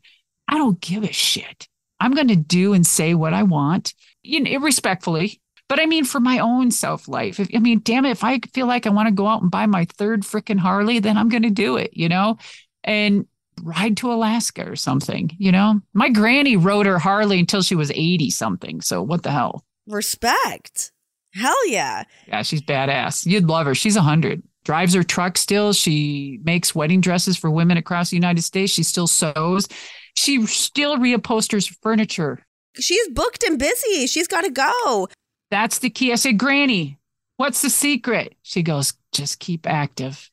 I 0.47 0.57
don't 0.57 0.81
give 0.81 1.03
a 1.03 1.13
shit. 1.13 1.67
I'm 1.99 2.13
going 2.13 2.27
to 2.29 2.35
do 2.35 2.73
and 2.73 2.85
say 2.85 3.13
what 3.13 3.33
I 3.33 3.43
want, 3.43 3.93
you 4.23 4.41
know, 4.41 4.59
respectfully. 4.59 5.39
But 5.69 5.79
I 5.79 5.85
mean, 5.85 6.03
for 6.03 6.19
my 6.19 6.39
own 6.39 6.69
self 6.71 7.07
life, 7.07 7.39
I 7.39 7.59
mean, 7.59 7.79
damn 7.81 8.05
it, 8.05 8.11
if 8.11 8.25
I 8.25 8.39
feel 8.53 8.67
like 8.67 8.85
I 8.85 8.89
want 8.89 9.07
to 9.07 9.13
go 9.13 9.27
out 9.27 9.41
and 9.41 9.49
buy 9.49 9.67
my 9.67 9.85
third 9.85 10.23
freaking 10.23 10.59
Harley, 10.59 10.99
then 10.99 11.17
I'm 11.17 11.29
going 11.29 11.43
to 11.43 11.49
do 11.49 11.77
it, 11.77 11.95
you 11.95 12.09
know? 12.09 12.37
And 12.83 13.25
ride 13.63 13.97
to 13.97 14.11
Alaska 14.11 14.69
or 14.69 14.75
something, 14.75 15.31
you 15.37 15.51
know? 15.51 15.81
My 15.93 16.09
granny 16.09 16.57
rode 16.57 16.85
her 16.85 16.99
Harley 16.99 17.39
until 17.39 17.61
she 17.61 17.75
was 17.75 17.91
80 17.91 18.29
something. 18.29 18.81
So 18.81 19.01
what 19.01 19.23
the 19.23 19.31
hell? 19.31 19.63
Respect. 19.87 20.91
Hell 21.33 21.67
yeah. 21.67 22.03
Yeah, 22.27 22.41
she's 22.43 22.61
badass. 22.61 23.25
You'd 23.25 23.47
love 23.47 23.65
her. 23.65 23.75
She's 23.75 23.95
a 23.95 23.99
100. 23.99 24.43
Drives 24.63 24.93
her 24.93 25.03
truck 25.03 25.37
still. 25.37 25.73
She 25.73 26.39
makes 26.43 26.75
wedding 26.75 27.01
dresses 27.01 27.37
for 27.37 27.49
women 27.49 27.77
across 27.77 28.09
the 28.09 28.17
United 28.17 28.43
States. 28.43 28.71
She 28.71 28.83
still 28.83 29.07
sews. 29.07 29.67
She 30.15 30.45
still 30.45 30.97
reupholsters 30.97 31.73
furniture. 31.81 32.39
She's 32.79 33.07
booked 33.09 33.43
and 33.43 33.57
busy. 33.57 34.07
She's 34.07 34.27
got 34.27 34.41
to 34.41 34.51
go. 34.51 35.09
That's 35.49 35.79
the 35.79 35.89
key. 35.89 36.11
I 36.11 36.15
said, 36.15 36.37
Granny, 36.37 36.99
what's 37.37 37.61
the 37.61 37.69
secret? 37.69 38.35
She 38.43 38.61
goes, 38.61 38.93
just 39.11 39.39
keep 39.39 39.67
active 39.67 40.29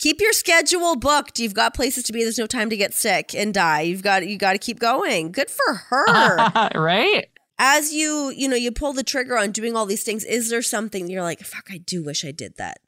keep 0.00 0.20
your 0.20 0.32
schedule 0.32 0.96
booked. 0.96 1.38
You've 1.38 1.54
got 1.54 1.74
places 1.74 2.04
to 2.04 2.12
be. 2.12 2.24
There's 2.24 2.38
no 2.38 2.46
time 2.46 2.70
to 2.70 2.76
get 2.76 2.92
sick 2.92 3.34
and 3.34 3.54
die. 3.54 3.82
You've 3.82 4.02
got 4.02 4.26
you 4.26 4.36
got 4.36 4.52
to 4.52 4.58
keep 4.58 4.80
going. 4.80 5.30
Good 5.30 5.50
for 5.50 5.74
her. 5.74 6.70
right? 6.74 7.28
As 7.58 7.92
you, 7.92 8.30
you 8.30 8.48
know, 8.48 8.56
you 8.56 8.72
pull 8.72 8.94
the 8.94 9.04
trigger 9.04 9.36
on 9.36 9.52
doing 9.52 9.76
all 9.76 9.84
these 9.84 10.02
things, 10.02 10.24
is 10.24 10.48
there 10.48 10.62
something 10.62 11.08
you're 11.08 11.22
like, 11.22 11.40
fuck, 11.40 11.68
I 11.70 11.76
do 11.76 12.02
wish 12.02 12.24
I 12.24 12.32
did 12.32 12.56
that? 12.56 12.78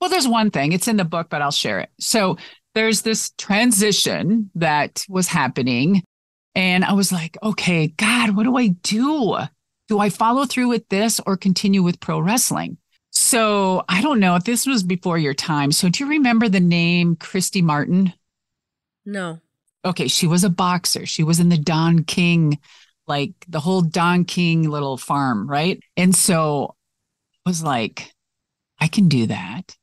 Well, 0.00 0.10
there's 0.10 0.28
one 0.28 0.50
thing. 0.50 0.72
It's 0.72 0.86
in 0.86 0.98
the 0.98 1.04
book, 1.04 1.28
but 1.30 1.40
I'll 1.40 1.50
share 1.50 1.80
it. 1.80 1.88
So 1.98 2.36
there's 2.74 3.02
this 3.02 3.30
transition 3.38 4.50
that 4.54 5.06
was 5.08 5.28
happening. 5.28 6.02
And 6.54 6.84
I 6.84 6.92
was 6.92 7.10
like, 7.10 7.38
okay, 7.42 7.88
God, 7.88 8.36
what 8.36 8.42
do 8.42 8.56
I 8.58 8.68
do? 8.68 9.38
Do 9.88 9.98
I 9.98 10.10
follow 10.10 10.44
through 10.44 10.68
with 10.68 10.86
this 10.90 11.20
or 11.26 11.38
continue 11.38 11.82
with 11.82 11.98
pro 11.98 12.20
wrestling? 12.20 12.76
So 13.20 13.82
I 13.88 14.00
don't 14.00 14.20
know 14.20 14.36
if 14.36 14.44
this 14.44 14.64
was 14.64 14.84
before 14.84 15.18
your 15.18 15.34
time. 15.34 15.72
So 15.72 15.88
do 15.88 16.04
you 16.04 16.10
remember 16.10 16.48
the 16.48 16.60
name 16.60 17.16
Christy 17.16 17.62
Martin? 17.62 18.12
No. 19.04 19.40
Okay, 19.84 20.06
she 20.06 20.28
was 20.28 20.44
a 20.44 20.48
boxer. 20.48 21.04
She 21.04 21.24
was 21.24 21.40
in 21.40 21.48
the 21.48 21.58
Don 21.58 22.04
King, 22.04 22.60
like 23.08 23.32
the 23.48 23.58
whole 23.58 23.80
Don 23.80 24.24
King 24.24 24.70
little 24.70 24.96
farm, 24.96 25.50
right? 25.50 25.82
And 25.96 26.14
so 26.14 26.76
I 27.44 27.50
was 27.50 27.60
like, 27.60 28.14
I 28.78 28.86
can 28.86 29.08
do 29.08 29.26
that. 29.26 29.76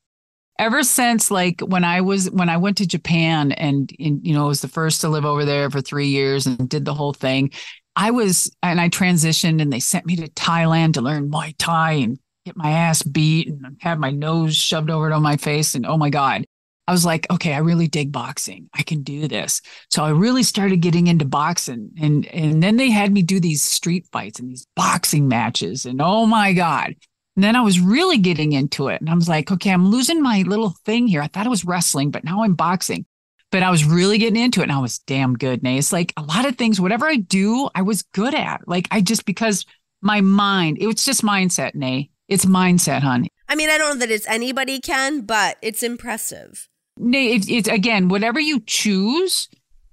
Ever 0.58 0.82
since 0.82 1.30
like 1.30 1.60
when 1.60 1.84
I 1.84 2.00
was 2.00 2.30
when 2.30 2.48
I 2.48 2.56
went 2.56 2.78
to 2.78 2.86
Japan 2.86 3.52
and, 3.52 3.92
and 4.00 4.26
you 4.26 4.32
know 4.32 4.46
was 4.46 4.62
the 4.62 4.68
first 4.68 5.02
to 5.02 5.10
live 5.10 5.26
over 5.26 5.44
there 5.44 5.70
for 5.70 5.82
three 5.82 6.08
years 6.08 6.46
and 6.46 6.70
did 6.70 6.86
the 6.86 6.94
whole 6.94 7.12
thing, 7.12 7.50
I 7.94 8.12
was 8.12 8.50
and 8.62 8.80
I 8.80 8.88
transitioned 8.88 9.60
and 9.60 9.70
they 9.70 9.80
sent 9.80 10.06
me 10.06 10.16
to 10.16 10.28
Thailand 10.30 10.94
to 10.94 11.02
learn 11.02 11.30
Muay 11.30 11.54
Thai 11.58 11.92
and 11.92 12.18
get 12.46 12.56
my 12.56 12.70
ass 12.70 13.02
beat 13.02 13.48
and 13.48 13.76
have 13.80 13.98
my 13.98 14.10
nose 14.10 14.56
shoved 14.56 14.88
over 14.88 15.10
it 15.10 15.12
on 15.12 15.22
my 15.22 15.36
face. 15.36 15.74
And 15.74 15.84
oh 15.84 15.98
my 15.98 16.10
God. 16.10 16.46
I 16.88 16.92
was 16.92 17.04
like, 17.04 17.28
okay, 17.32 17.52
I 17.52 17.58
really 17.58 17.88
dig 17.88 18.12
boxing. 18.12 18.70
I 18.72 18.82
can 18.82 19.02
do 19.02 19.26
this. 19.26 19.60
So 19.90 20.04
I 20.04 20.10
really 20.10 20.44
started 20.44 20.80
getting 20.80 21.08
into 21.08 21.24
boxing. 21.24 21.90
And 22.00 22.26
and 22.26 22.62
then 22.62 22.76
they 22.76 22.90
had 22.90 23.12
me 23.12 23.22
do 23.22 23.40
these 23.40 23.60
street 23.60 24.06
fights 24.12 24.38
and 24.38 24.48
these 24.48 24.68
boxing 24.76 25.26
matches. 25.26 25.84
And 25.84 26.00
oh 26.00 26.26
my 26.26 26.52
God. 26.52 26.94
And 27.34 27.44
then 27.44 27.56
I 27.56 27.60
was 27.60 27.80
really 27.80 28.18
getting 28.18 28.52
into 28.52 28.86
it. 28.86 29.00
And 29.00 29.10
I 29.10 29.14
was 29.14 29.28
like, 29.28 29.50
okay, 29.50 29.70
I'm 29.70 29.90
losing 29.90 30.22
my 30.22 30.42
little 30.42 30.74
thing 30.84 31.08
here. 31.08 31.20
I 31.20 31.26
thought 31.26 31.44
it 31.44 31.50
was 31.50 31.64
wrestling, 31.64 32.12
but 32.12 32.24
now 32.24 32.44
I'm 32.44 32.54
boxing. 32.54 33.04
But 33.50 33.64
I 33.64 33.70
was 33.70 33.84
really 33.84 34.18
getting 34.18 34.40
into 34.40 34.60
it 34.60 34.64
and 34.64 34.72
I 34.72 34.78
was 34.78 35.00
damn 35.00 35.34
good. 35.34 35.64
Nay, 35.64 35.78
it's 35.78 35.92
like 35.92 36.12
a 36.16 36.22
lot 36.22 36.46
of 36.46 36.56
things, 36.56 36.80
whatever 36.80 37.06
I 37.06 37.16
do, 37.16 37.68
I 37.74 37.82
was 37.82 38.02
good 38.02 38.34
at. 38.34 38.66
Like 38.68 38.86
I 38.92 39.00
just 39.00 39.26
because 39.26 39.66
my 40.02 40.20
mind, 40.20 40.78
it 40.80 40.86
was 40.86 41.04
just 41.04 41.22
mindset, 41.22 41.74
Nay. 41.74 42.10
It's 42.28 42.44
mindset, 42.44 43.02
hon. 43.02 43.26
I 43.48 43.54
mean, 43.54 43.70
I 43.70 43.78
don't 43.78 43.94
know 43.94 44.06
that 44.06 44.12
it's 44.12 44.26
anybody 44.26 44.80
can, 44.80 45.20
but 45.22 45.56
it's 45.62 45.82
impressive. 45.82 46.68
Nay, 46.98 47.34
it's, 47.34 47.48
it's 47.48 47.68
again, 47.68 48.08
whatever 48.08 48.40
you 48.40 48.60
choose, 48.66 49.48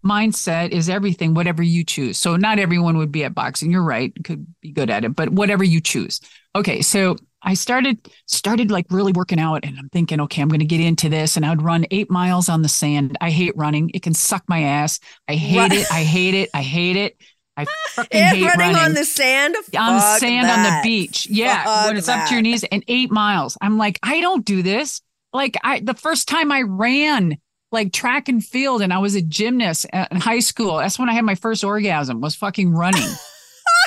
mindset 0.05 0.69
is 0.71 0.89
everything, 0.89 1.33
whatever 1.33 1.61
you 1.61 1.83
choose. 1.83 2.17
So 2.17 2.35
not 2.35 2.59
everyone 2.59 2.97
would 2.97 3.11
be 3.11 3.23
at 3.23 3.35
boxing. 3.35 3.71
You're 3.71 3.83
right, 3.83 4.11
could 4.23 4.45
be 4.61 4.71
good 4.71 4.89
at 4.89 5.05
it, 5.05 5.15
but 5.15 5.29
whatever 5.29 5.63
you 5.63 5.79
choose. 5.81 6.19
Okay, 6.55 6.81
so 6.81 7.17
I 7.41 7.55
started 7.55 8.09
started 8.25 8.71
like 8.71 8.85
really 8.89 9.11
working 9.11 9.39
out 9.39 9.65
and 9.65 9.77
I'm 9.77 9.89
thinking, 9.89 10.21
okay, 10.21 10.41
I'm 10.41 10.47
going 10.47 10.59
to 10.59 10.65
get 10.65 10.79
into 10.79 11.09
this. 11.09 11.35
And 11.35 11.45
I'd 11.45 11.61
run 11.61 11.85
eight 11.91 12.09
miles 12.09 12.49
on 12.49 12.61
the 12.61 12.69
sand. 12.69 13.17
I 13.21 13.29
hate 13.31 13.55
running. 13.55 13.91
It 13.93 14.01
can 14.01 14.13
suck 14.13 14.43
my 14.47 14.61
ass. 14.61 14.99
I 15.27 15.35
hate 15.35 15.73
it. 15.73 15.91
I 15.91 16.03
hate 16.03 16.33
it. 16.35 16.49
I 16.53 16.61
hate 16.61 16.95
it. 16.95 17.17
I 17.55 17.65
fucking 17.91 18.19
And 18.19 18.37
hate 18.37 18.45
running, 18.45 18.59
running. 18.59 18.75
on 18.77 18.93
the 18.93 19.05
sand, 19.05 19.55
on 19.77 19.95
the 19.95 20.17
sand 20.17 20.47
on 20.49 20.63
the 20.63 20.79
beach. 20.83 21.27
Yeah. 21.29 21.63
Fuck 21.63 21.87
when 21.87 21.97
it's 21.97 22.09
up 22.09 22.27
to 22.29 22.33
your 22.33 22.41
knees 22.41 22.63
and 22.63 22.83
eight 22.87 23.11
miles. 23.11 23.57
I'm 23.61 23.77
like, 23.77 23.99
I 24.03 24.21
don't 24.21 24.43
do 24.43 24.63
this. 24.63 25.01
Like 25.33 25.57
I 25.63 25.79
the 25.79 25.93
first 25.93 26.27
time 26.27 26.51
I 26.51 26.61
ran 26.63 27.37
like 27.71 27.91
track 27.91 28.29
and 28.29 28.43
field 28.43 28.81
and 28.83 28.93
I 28.93 28.99
was 28.99 29.15
a 29.15 29.21
gymnast 29.21 29.85
in 29.93 30.19
high 30.19 30.39
school. 30.39 30.77
That's 30.77 30.97
when 30.99 31.09
I 31.09 31.13
had 31.13 31.25
my 31.25 31.35
first 31.35 31.63
orgasm 31.63 32.21
was 32.21 32.35
fucking 32.35 32.71
running. 32.71 33.07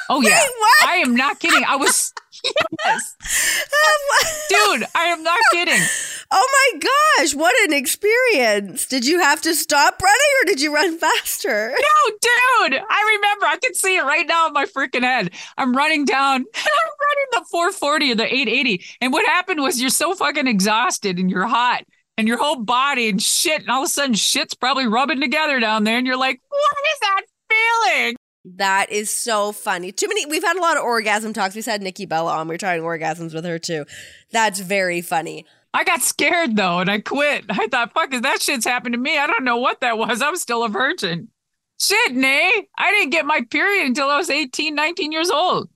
Oh 0.09 0.21
yeah. 0.21 0.39
Wait? 0.41 0.89
I 0.89 0.97
am 0.99 1.17
not 1.17 1.41
kidding. 1.41 1.65
I 1.67 1.75
was 1.75 2.13
yes. 2.85 3.17
Dude, 4.49 4.87
I 4.95 5.07
am 5.07 5.25
not 5.25 5.41
kidding. 5.51 5.81
Oh 6.39 6.71
my 6.75 6.79
gosh, 7.19 7.35
what 7.35 7.55
an 7.65 7.73
experience. 7.73 8.87
Did 8.87 9.07
you 9.07 9.21
have 9.21 9.41
to 9.43 9.55
stop 9.55 10.01
running 10.03 10.27
or 10.43 10.45
did 10.47 10.61
you 10.61 10.75
run 10.75 10.99
faster? 10.99 11.75
No, 11.87 12.11
dude. 12.11 12.81
I 12.89 13.17
remember. 13.17 13.47
I 13.47 13.59
can 13.63 13.75
see 13.75 13.97
it 13.97 14.03
right 14.03 14.27
now 14.27 14.49
in 14.49 14.53
my 14.53 14.67
freaking 14.67 15.03
head. 15.03 15.31
I'm 15.57 15.75
running 15.75 16.05
down. 16.05 16.41
I'm 16.55 16.91
running 17.01 17.27
the 17.33 17.45
440 17.51 18.13
or 18.13 18.15
the 18.17 18.25
880. 18.25 18.85
And 19.01 19.13
what 19.13 19.25
happened 19.27 19.61
was 19.61 19.81
you're 19.81 19.91
so 19.91 20.15
fucking 20.15 20.47
exhausted 20.47 21.19
and 21.19 21.31
you're 21.31 21.47
hot 21.47 21.85
and 22.19 22.29
your 22.29 22.39
whole 22.39 22.57
body 22.57 23.09
and 23.09 23.23
shit. 23.23 23.63
And 23.63 23.71
all 23.71 23.83
of 23.83 23.87
a 23.87 23.89
sudden 23.89 24.15
shit's 24.15 24.55
probably 24.55 24.87
rubbing 24.87 25.21
together 25.21 25.61
down 25.61 25.85
there. 25.85 25.97
And 25.97 26.07
you're 26.07 26.17
like, 26.17 26.41
what 26.49 26.77
is 26.93 26.99
that 27.01 27.23
feeling? 27.49 28.17
That 28.57 28.91
is 28.91 29.11
so 29.11 29.53
funny. 29.53 29.91
Too 29.93 30.09
many. 30.09 30.27
We've 30.27 30.45
had 30.45 30.57
a 30.57 30.61
lot 30.61 30.77
of 30.77 30.85
orgasm 30.85 31.33
talks. 31.33 31.55
We 31.55 31.63
had 31.63 31.83
Nikki 31.83 32.07
Bella 32.07 32.33
on. 32.33 32.49
We 32.49 32.55
are 32.55 32.59
trying 32.59 32.83
orgasms 32.83 33.35
with 33.35 33.45
her 33.45 33.59
too. 33.59 33.85
That's 34.31 34.61
very 34.61 35.01
funny. 35.01 35.45
I 35.77 35.85
got 35.85 36.01
scared 36.01 36.57
though 36.57 36.79
and 36.79 36.91
I 36.91 37.01
quit. 37.01 37.45
I 37.51 37.67
thought, 37.69 37.93
fuck, 37.93 38.15
if 38.15 38.23
that 38.23 38.41
shit's 38.41 38.65
happened 38.65 38.95
to 38.95 38.99
me, 38.99 39.19
I 39.19 39.27
don't 39.27 39.45
know 39.45 39.59
what 39.59 39.81
that 39.81 39.99
was. 39.99 40.23
I'm 40.23 40.37
still 40.37 40.65
a 40.65 40.71
virgin. 40.71 41.29
Shit, 41.79 42.15
Nay. 42.15 42.69
I 42.79 42.91
didn't 42.93 43.11
get 43.11 43.27
my 43.27 43.43
period 43.51 43.87
until 43.87 44.09
I 44.09 44.17
was 44.17 44.31
18, 44.31 44.75
19 44.75 45.13
years 45.13 45.29
old. 45.31 45.69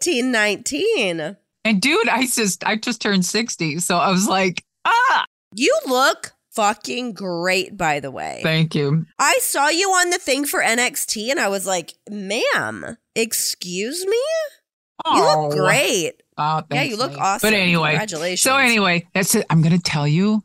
18, 0.00 0.32
19. 0.32 1.36
And 1.66 1.80
dude, 1.82 2.08
I 2.08 2.24
just 2.26 2.64
I 2.66 2.76
just 2.76 3.02
turned 3.02 3.26
60. 3.26 3.78
So 3.80 3.98
I 3.98 4.10
was 4.10 4.26
like, 4.26 4.64
ah, 4.86 5.26
You 5.54 5.76
look 5.86 6.32
fucking 6.54 7.12
great, 7.12 7.76
by 7.76 8.00
the 8.00 8.10
way. 8.10 8.40
thank 8.42 8.74
you. 8.74 9.04
I 9.18 9.38
saw 9.42 9.68
you 9.68 9.90
on 9.90 10.08
the 10.08 10.18
thing 10.18 10.46
for 10.46 10.60
NXT 10.62 11.30
and 11.30 11.38
I 11.40 11.48
was 11.48 11.66
like, 11.66 11.92
ma'am, 12.08 12.96
excuse 13.14 14.06
me? 14.06 14.16
You 15.14 15.22
Oh, 15.22 15.48
look 15.48 15.58
great. 15.58 16.21
Oh, 16.38 16.62
Yeah, 16.70 16.82
you 16.82 16.96
look 16.96 17.16
awesome. 17.18 17.46
But 17.50 17.54
anyway, 17.54 17.90
Congratulations. 17.90 18.40
so 18.40 18.56
anyway, 18.56 19.06
that's 19.14 19.34
it. 19.34 19.46
I'm 19.50 19.60
gonna 19.62 19.78
tell 19.78 20.08
you, 20.08 20.42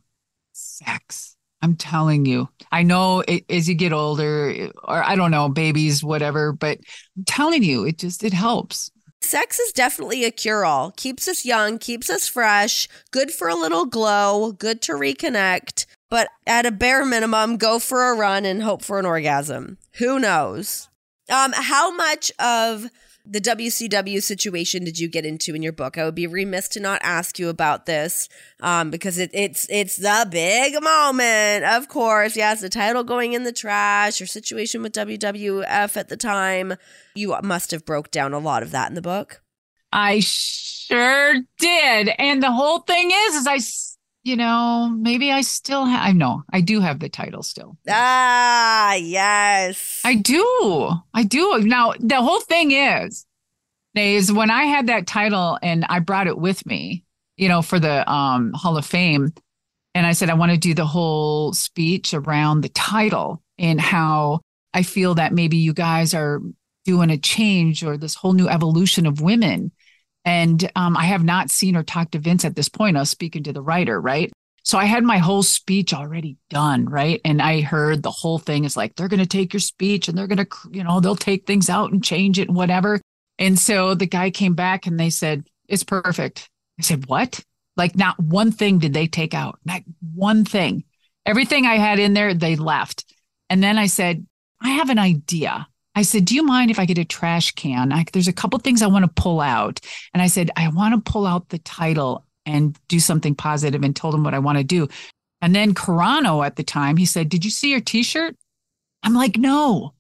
sex. 0.54 1.36
I'm 1.62 1.76
telling 1.76 2.26
you. 2.26 2.50
I 2.72 2.84
know 2.84 3.24
it, 3.28 3.44
as 3.50 3.68
you 3.68 3.74
get 3.76 3.92
older, 3.94 4.70
or 4.84 5.04
I 5.04 5.16
don't 5.16 5.32
know, 5.32 5.50
babies, 5.50 6.04
whatever. 6.04 6.52
But 6.52 6.80
I'm 7.18 7.24
telling 7.26 7.64
you, 7.64 7.84
it 7.86 7.98
just 7.98 8.24
it 8.24 8.34
helps. 8.34 8.92
Sex 9.22 9.60
is 9.60 9.72
definitely 9.72 10.24
a 10.26 10.32
cure 10.32 10.64
all. 10.66 10.92
Keeps 10.92 11.28
us 11.28 11.44
young, 11.46 11.80
keeps 11.80 12.10
us 12.10 12.28
fresh, 12.28 12.88
good 13.12 13.32
for 13.32 13.48
a 13.50 13.56
little 13.56 13.86
glow, 13.86 14.52
good 14.52 14.82
to 14.84 14.94
reconnect. 14.94 15.86
But 16.10 16.30
at 16.46 16.66
a 16.68 16.72
bare 16.72 17.04
minimum, 17.04 17.58
go 17.58 17.80
for 17.80 18.12
a 18.12 18.16
run 18.16 18.46
and 18.46 18.62
hope 18.62 18.84
for 18.84 19.00
an 19.00 19.06
orgasm. 19.06 19.80
Who 19.96 20.20
knows? 20.20 20.88
Um, 21.30 21.52
how 21.54 21.92
much 21.94 22.32
of 22.40 22.86
the 23.30 23.42
WCW 23.42 24.22
situation 24.22 24.84
did 24.84 25.00
you 25.00 25.10
get 25.10 25.26
into 25.26 25.54
in 25.54 25.62
your 25.62 25.74
book? 25.74 25.98
I 25.98 26.06
would 26.06 26.16
be 26.16 26.28
remiss 26.28 26.68
to 26.70 26.80
not 26.80 27.02
ask 27.04 27.40
you 27.40 27.50
about 27.50 27.86
this, 27.86 28.30
um, 28.62 28.90
because 28.90 29.18
it, 29.18 29.32
it's 29.34 29.68
it's 29.70 29.98
the 29.98 30.28
big 30.30 30.82
moment, 30.82 31.66
of 31.66 31.88
course. 31.88 32.36
Yes, 32.36 32.62
the 32.62 32.70
title 32.70 33.04
going 33.04 33.34
in 33.34 33.44
the 33.44 33.52
trash, 33.52 34.20
your 34.20 34.28
situation 34.28 34.82
with 34.82 34.94
WWF 34.94 35.98
at 35.98 36.10
the 36.10 36.18
time. 36.18 36.76
You 37.16 37.36
must 37.44 37.72
have 37.72 37.86
broke 37.86 38.12
down 38.12 38.34
a 38.34 38.40
lot 38.40 38.64
of 38.64 38.72
that 38.72 38.90
in 38.90 38.96
the 38.96 39.02
book. 39.02 39.42
I 39.92 40.20
sure 40.20 41.36
did. 41.60 42.10
And 42.20 42.44
the 42.44 42.52
whole 42.52 42.80
thing 42.80 43.12
is, 43.12 43.36
is 43.36 43.48
I, 43.48 43.60
you 44.28 44.36
know, 44.36 44.94
maybe 44.94 45.32
I 45.32 45.40
still 45.40 45.86
have. 45.86 46.06
I 46.06 46.12
know 46.12 46.44
I 46.52 46.60
do 46.60 46.82
have 46.82 47.00
the 47.00 47.08
title 47.08 47.44
still. 47.44 47.78
Ah, 47.88 48.94
yes. 48.96 50.02
I 50.04 50.16
do. 50.16 50.92
I 51.14 51.24
do. 51.24 51.60
Now, 51.60 51.94
the 51.98 52.22
whole 52.22 52.42
thing 52.42 52.72
is, 52.72 53.26
is 53.96 54.32
when 54.32 54.52
I 54.52 54.64
had 54.64 54.88
that 54.88 55.08
title 55.08 55.58
and 55.62 55.86
I 55.88 56.00
brought 56.00 56.28
it 56.28 56.38
with 56.38 56.66
me, 56.66 57.06
you 57.38 57.48
know, 57.48 57.62
for 57.62 57.80
the 57.80 58.10
um, 58.12 58.52
Hall 58.54 58.76
of 58.78 58.86
Fame, 58.86 59.34
and 59.96 60.06
I 60.06 60.12
said, 60.12 60.30
I 60.30 60.34
want 60.34 60.52
to 60.52 60.58
do 60.58 60.74
the 60.74 60.86
whole 60.86 61.54
speech 61.54 62.14
around 62.14 62.62
the 62.62 62.70
title 62.70 63.42
and 63.58 63.80
how 63.80 64.42
I 64.74 64.84
feel 64.84 65.16
that 65.16 65.32
maybe 65.32 65.56
you 65.56 65.74
guys 65.74 66.14
are 66.14 66.42
doing 66.84 67.12
a 67.12 67.18
change 67.18 67.82
or 67.82 67.96
this 67.96 68.16
whole 68.16 68.34
new 68.34 68.50
evolution 68.50 69.06
of 69.06 69.22
women. 69.22 69.72
And 70.28 70.70
um, 70.76 70.98
I 70.98 71.06
have 71.06 71.24
not 71.24 71.50
seen 71.50 71.78
or 71.78 71.84
talked 71.84 72.12
to 72.12 72.20
Vince 72.20 72.44
at 72.44 72.54
this 72.54 72.68
point. 72.68 72.98
I 72.98 73.00
was 73.00 73.10
speaking 73.10 73.44
to 73.44 73.54
the 73.54 73.62
writer, 73.62 74.02
right? 74.02 74.30
So 74.62 74.78
I 74.78 74.84
had 74.84 75.06
my 75.06 75.20
whole 75.20 75.42
speech 75.42 75.94
already 75.94 76.36
done, 76.50 76.84
right? 76.90 77.22
And 77.24 77.42
I 77.42 77.62
heard 77.62 78.04
the 78.04 78.12
whole 78.12 78.38
thing 78.38 78.66
is 78.66 78.76
like, 78.76 78.94
they're 78.96 79.08
going 79.08 79.22
to 79.22 79.26
take 79.26 79.54
your 79.54 79.62
speech 79.62 80.10
and 80.10 80.18
they're 80.18 80.28
going 80.28 80.46
to, 80.46 80.48
you 80.70 80.84
know, 80.84 81.00
they'll 81.00 81.16
take 81.16 81.48
things 81.48 81.70
out 81.70 81.94
and 81.94 82.04
change 82.04 82.40
it 82.40 82.50
and 82.50 82.58
whatever. 82.58 83.00
And 83.40 83.58
so 83.58 83.96
the 83.96 84.06
guy 84.06 84.30
came 84.30 84.54
back 84.54 84.86
and 84.86 85.00
they 85.00 85.12
said, 85.12 85.48
it's 85.70 85.86
perfect. 85.86 86.50
I 86.78 86.82
said, 86.82 87.06
what? 87.06 87.40
Like, 87.78 87.96
not 87.96 88.20
one 88.20 88.52
thing 88.52 88.80
did 88.80 88.94
they 88.94 89.08
take 89.08 89.34
out, 89.34 89.60
not 89.64 89.84
one 90.14 90.44
thing. 90.44 90.84
Everything 91.26 91.66
I 91.66 91.76
had 91.76 92.00
in 92.00 92.14
there, 92.14 92.34
they 92.34 92.58
left. 92.58 93.06
And 93.50 93.64
then 93.64 93.78
I 93.78 93.88
said, 93.88 94.28
I 94.60 94.72
have 94.72 94.90
an 94.90 95.00
idea. 95.00 95.70
I 95.98 96.04
said, 96.04 96.26
Do 96.26 96.36
you 96.36 96.44
mind 96.44 96.70
if 96.70 96.78
I 96.78 96.86
get 96.86 97.00
a 97.00 97.06
trash 97.06 97.54
can? 97.54 97.92
I, 97.92 98.06
there's 98.14 98.28
a 98.28 98.34
couple 98.34 98.60
things 98.60 98.84
I 98.84 98.88
want 98.88 99.04
to 99.04 99.22
pull 99.22 99.42
out. 99.42 99.80
And 100.14 100.22
I 100.22 100.28
said, 100.28 100.52
I 100.56 100.68
want 100.68 100.94
to 100.94 101.12
pull 101.12 101.26
out 101.26 101.50
the 101.50 101.58
title 101.58 102.24
and 102.46 102.78
do 102.88 103.00
something 103.00 103.34
positive 103.34 103.82
and 103.84 103.96
told 103.96 104.14
him 104.14 104.24
what 104.24 104.36
I 104.36 104.40
want 104.40 104.60
to 104.60 104.64
do. 104.64 104.88
And 105.42 105.56
then 105.56 105.74
Carrano 105.74 106.46
at 106.46 106.56
the 106.56 106.64
time, 106.64 106.98
he 106.98 107.08
said, 107.08 107.30
Did 107.30 107.44
you 107.44 107.50
see 107.50 107.72
your 107.72 107.82
t 107.82 108.04
shirt? 108.04 108.36
I'm 109.02 109.16
like, 109.16 109.38
No. 109.38 109.96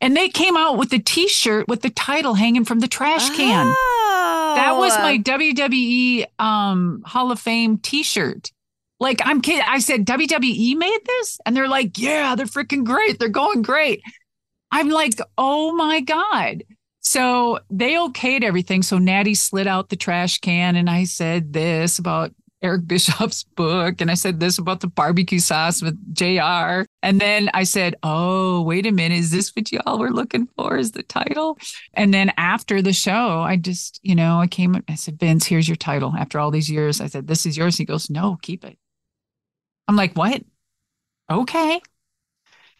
And 0.00 0.16
they 0.16 0.28
came 0.28 0.56
out 0.56 0.76
with 0.76 0.90
the 0.90 0.98
t 0.98 1.28
shirt 1.28 1.68
with 1.68 1.82
the 1.82 1.90
title 1.90 2.34
hanging 2.34 2.64
from 2.64 2.80
the 2.80 2.88
trash 2.88 3.30
can. 3.36 3.66
Oh. 3.68 4.52
That 4.56 4.76
was 4.76 4.98
my 4.98 5.18
WWE 5.18 6.24
um, 6.40 7.04
Hall 7.06 7.30
of 7.30 7.38
Fame 7.38 7.78
t 7.78 8.02
shirt. 8.02 8.50
Like, 8.98 9.20
I'm 9.24 9.40
kidding. 9.40 9.62
I 9.64 9.78
said, 9.78 10.04
WWE 10.04 10.76
made 10.76 11.00
this? 11.06 11.38
And 11.46 11.56
they're 11.56 11.68
like, 11.68 11.96
Yeah, 11.96 12.34
they're 12.34 12.46
freaking 12.46 12.82
great. 12.82 13.20
They're 13.20 13.28
going 13.28 13.62
great. 13.62 14.02
I'm 14.70 14.90
like, 14.90 15.14
Oh 15.36 15.72
my 15.72 16.00
God. 16.00 16.64
So 17.00 17.60
they 17.70 17.94
okayed 17.94 18.42
everything. 18.42 18.82
So 18.82 18.98
Natty 18.98 19.34
slid 19.34 19.66
out 19.66 19.88
the 19.88 19.96
trash 19.96 20.38
can 20.38 20.76
and 20.76 20.90
I 20.90 21.04
said 21.04 21.52
this 21.52 21.98
about 21.98 22.32
Eric 22.60 22.86
Bischoff's 22.86 23.44
book. 23.56 24.00
And 24.00 24.10
I 24.10 24.14
said 24.14 24.40
this 24.40 24.58
about 24.58 24.80
the 24.80 24.88
barbecue 24.88 25.38
sauce 25.38 25.82
with 25.82 25.96
JR. 26.14 26.84
And 27.02 27.20
then 27.20 27.50
I 27.54 27.64
said, 27.64 27.94
Oh, 28.02 28.62
wait 28.62 28.86
a 28.86 28.92
minute. 28.92 29.18
Is 29.18 29.30
this 29.30 29.54
what 29.54 29.70
y'all 29.70 29.98
were 29.98 30.10
looking 30.10 30.48
for? 30.56 30.76
Is 30.76 30.92
the 30.92 31.02
title? 31.02 31.58
And 31.94 32.12
then 32.12 32.32
after 32.36 32.82
the 32.82 32.92
show, 32.92 33.40
I 33.40 33.56
just, 33.56 34.00
you 34.02 34.14
know, 34.14 34.40
I 34.40 34.46
came, 34.46 34.82
I 34.88 34.94
said, 34.94 35.18
Vince, 35.18 35.46
here's 35.46 35.68
your 35.68 35.76
title. 35.76 36.14
After 36.16 36.38
all 36.38 36.50
these 36.50 36.70
years, 36.70 37.00
I 37.00 37.06
said, 37.06 37.26
This 37.26 37.46
is 37.46 37.56
yours. 37.56 37.76
He 37.76 37.84
goes, 37.84 38.10
No, 38.10 38.38
keep 38.42 38.64
it. 38.64 38.78
I'm 39.86 39.96
like, 39.96 40.14
What? 40.16 40.42
Okay. 41.30 41.80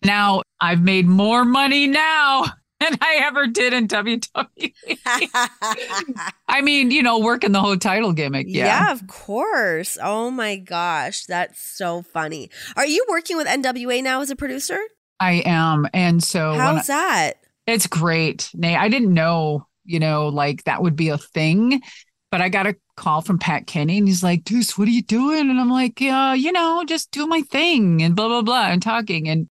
Now 0.03 0.43
I've 0.61 0.83
made 0.83 1.07
more 1.07 1.45
money 1.45 1.87
now 1.87 2.45
than 2.81 2.97
I 3.01 3.21
ever 3.23 3.47
did 3.47 3.73
in 3.73 3.89
WWE. 3.89 4.73
I 6.49 6.61
mean, 6.63 6.91
you 6.91 7.03
know, 7.03 7.19
working 7.19 7.53
the 7.53 7.61
whole 7.61 7.77
title 7.77 8.13
gimmick. 8.13 8.47
Yeah. 8.49 8.67
yeah, 8.67 8.93
of 8.93 9.07
course. 9.07 9.99
Oh 10.03 10.31
my 10.31 10.57
gosh, 10.57 11.27
that's 11.27 11.61
so 11.63 12.03
funny. 12.03 12.51
Are 12.77 12.87
you 12.87 13.05
working 13.09 13.37
with 13.37 13.47
NWA 13.47 14.03
now 14.03 14.21
as 14.21 14.31
a 14.31 14.37
producer? 14.37 14.79
I 15.21 15.43
am. 15.45 15.87
And 15.93 16.23
so 16.23 16.53
when 16.53 16.61
I- 16.61 16.75
How's 16.77 16.87
that? 16.87 17.33
It's 17.67 17.87
great. 17.87 18.49
Nay, 18.55 18.77
I 18.77 18.89
didn't 18.89 19.13
know, 19.13 19.67
you 19.85 19.99
know, 20.01 20.29
like 20.29 20.65
that 20.65 20.83
would 20.83 20.97
be 20.97 21.11
a 21.11 21.19
thing. 21.19 21.83
But 22.31 22.41
I 22.41 22.49
got 22.51 22.67
a 22.67 22.77
call 22.97 23.21
from 23.23 23.39
Pat 23.39 23.67
Kenney 23.67 23.99
and 23.99 24.07
he's 24.09 24.23
like, 24.23 24.45
Deuce, 24.45 24.77
what 24.79 24.87
are 24.89 24.91
you 24.93 25.03
doing? 25.03 25.51
And 25.51 25.59
I'm 25.61 25.71
like, 25.71 26.01
yeah, 26.01 26.35
you 26.35 26.53
know, 26.53 26.85
just 26.87 27.11
do 27.11 27.27
my 27.27 27.41
thing 27.43 28.03
and 28.03 28.15
blah, 28.15 28.29
blah, 28.29 28.43
blah, 28.43 28.67
and 28.69 28.83
talking. 28.83 29.29
And 29.29 29.49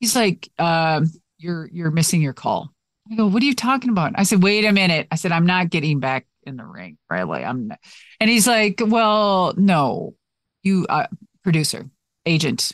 he's 0.00 0.16
like, 0.16 0.50
uh, 0.58 1.04
you're 1.38 1.68
you're 1.72 1.90
missing 1.90 2.20
your 2.20 2.32
call. 2.32 2.72
I 3.10 3.16
go, 3.16 3.26
what 3.26 3.42
are 3.42 3.46
you 3.46 3.54
talking 3.54 3.90
about? 3.90 4.12
I 4.14 4.22
said, 4.22 4.42
wait 4.42 4.64
a 4.64 4.72
minute. 4.72 5.08
I 5.10 5.16
said, 5.16 5.32
I'm 5.32 5.46
not 5.46 5.70
getting 5.70 6.00
back 6.00 6.26
in 6.44 6.56
the 6.56 6.64
ring, 6.64 6.96
right? 7.08 7.24
Like 7.24 7.44
I'm 7.44 7.68
not. 7.68 7.78
and 8.18 8.30
he's 8.30 8.46
like, 8.46 8.80
Well, 8.84 9.54
no, 9.56 10.14
you 10.62 10.86
uh 10.88 11.06
producer, 11.44 11.88
agent. 12.26 12.72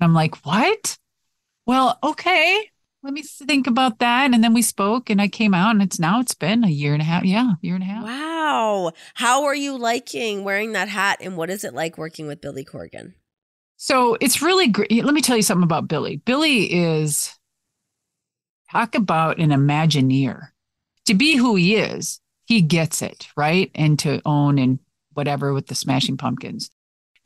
And 0.00 0.06
I'm 0.06 0.14
like, 0.14 0.44
What? 0.46 0.98
Well, 1.66 1.98
okay 2.02 2.72
let 3.02 3.12
me 3.12 3.22
think 3.22 3.66
about 3.66 3.98
that. 3.98 4.32
And 4.32 4.42
then 4.42 4.54
we 4.54 4.62
spoke 4.62 5.10
and 5.10 5.20
I 5.20 5.28
came 5.28 5.54
out 5.54 5.72
and 5.72 5.82
it's 5.82 5.98
now 5.98 6.20
it's 6.20 6.34
been 6.34 6.64
a 6.64 6.68
year 6.68 6.92
and 6.92 7.02
a 7.02 7.04
half. 7.04 7.24
Yeah, 7.24 7.54
year 7.60 7.74
and 7.74 7.82
a 7.82 7.86
half. 7.86 8.04
Wow. 8.04 8.92
How 9.14 9.44
are 9.44 9.54
you 9.54 9.76
liking 9.76 10.44
wearing 10.44 10.72
that 10.72 10.88
hat 10.88 11.18
and 11.20 11.36
what 11.36 11.50
is 11.50 11.64
it 11.64 11.74
like 11.74 11.98
working 11.98 12.26
with 12.26 12.40
Billy 12.40 12.64
Corgan? 12.64 13.14
So 13.82 14.16
it's 14.20 14.40
really 14.40 14.68
great. 14.68 15.04
Let 15.04 15.12
me 15.12 15.22
tell 15.22 15.34
you 15.34 15.42
something 15.42 15.64
about 15.64 15.88
Billy. 15.88 16.18
Billy 16.18 16.72
is 16.72 17.36
talk 18.70 18.94
about 18.94 19.38
an 19.40 19.50
Imagineer. 19.50 20.50
To 21.06 21.14
be 21.14 21.34
who 21.34 21.56
he 21.56 21.74
is, 21.74 22.20
he 22.44 22.62
gets 22.62 23.02
it, 23.02 23.26
right? 23.36 23.72
And 23.74 23.98
to 23.98 24.22
own 24.24 24.60
and 24.60 24.78
whatever 25.14 25.52
with 25.52 25.66
the 25.66 25.74
Smashing 25.74 26.16
Pumpkins. 26.16 26.70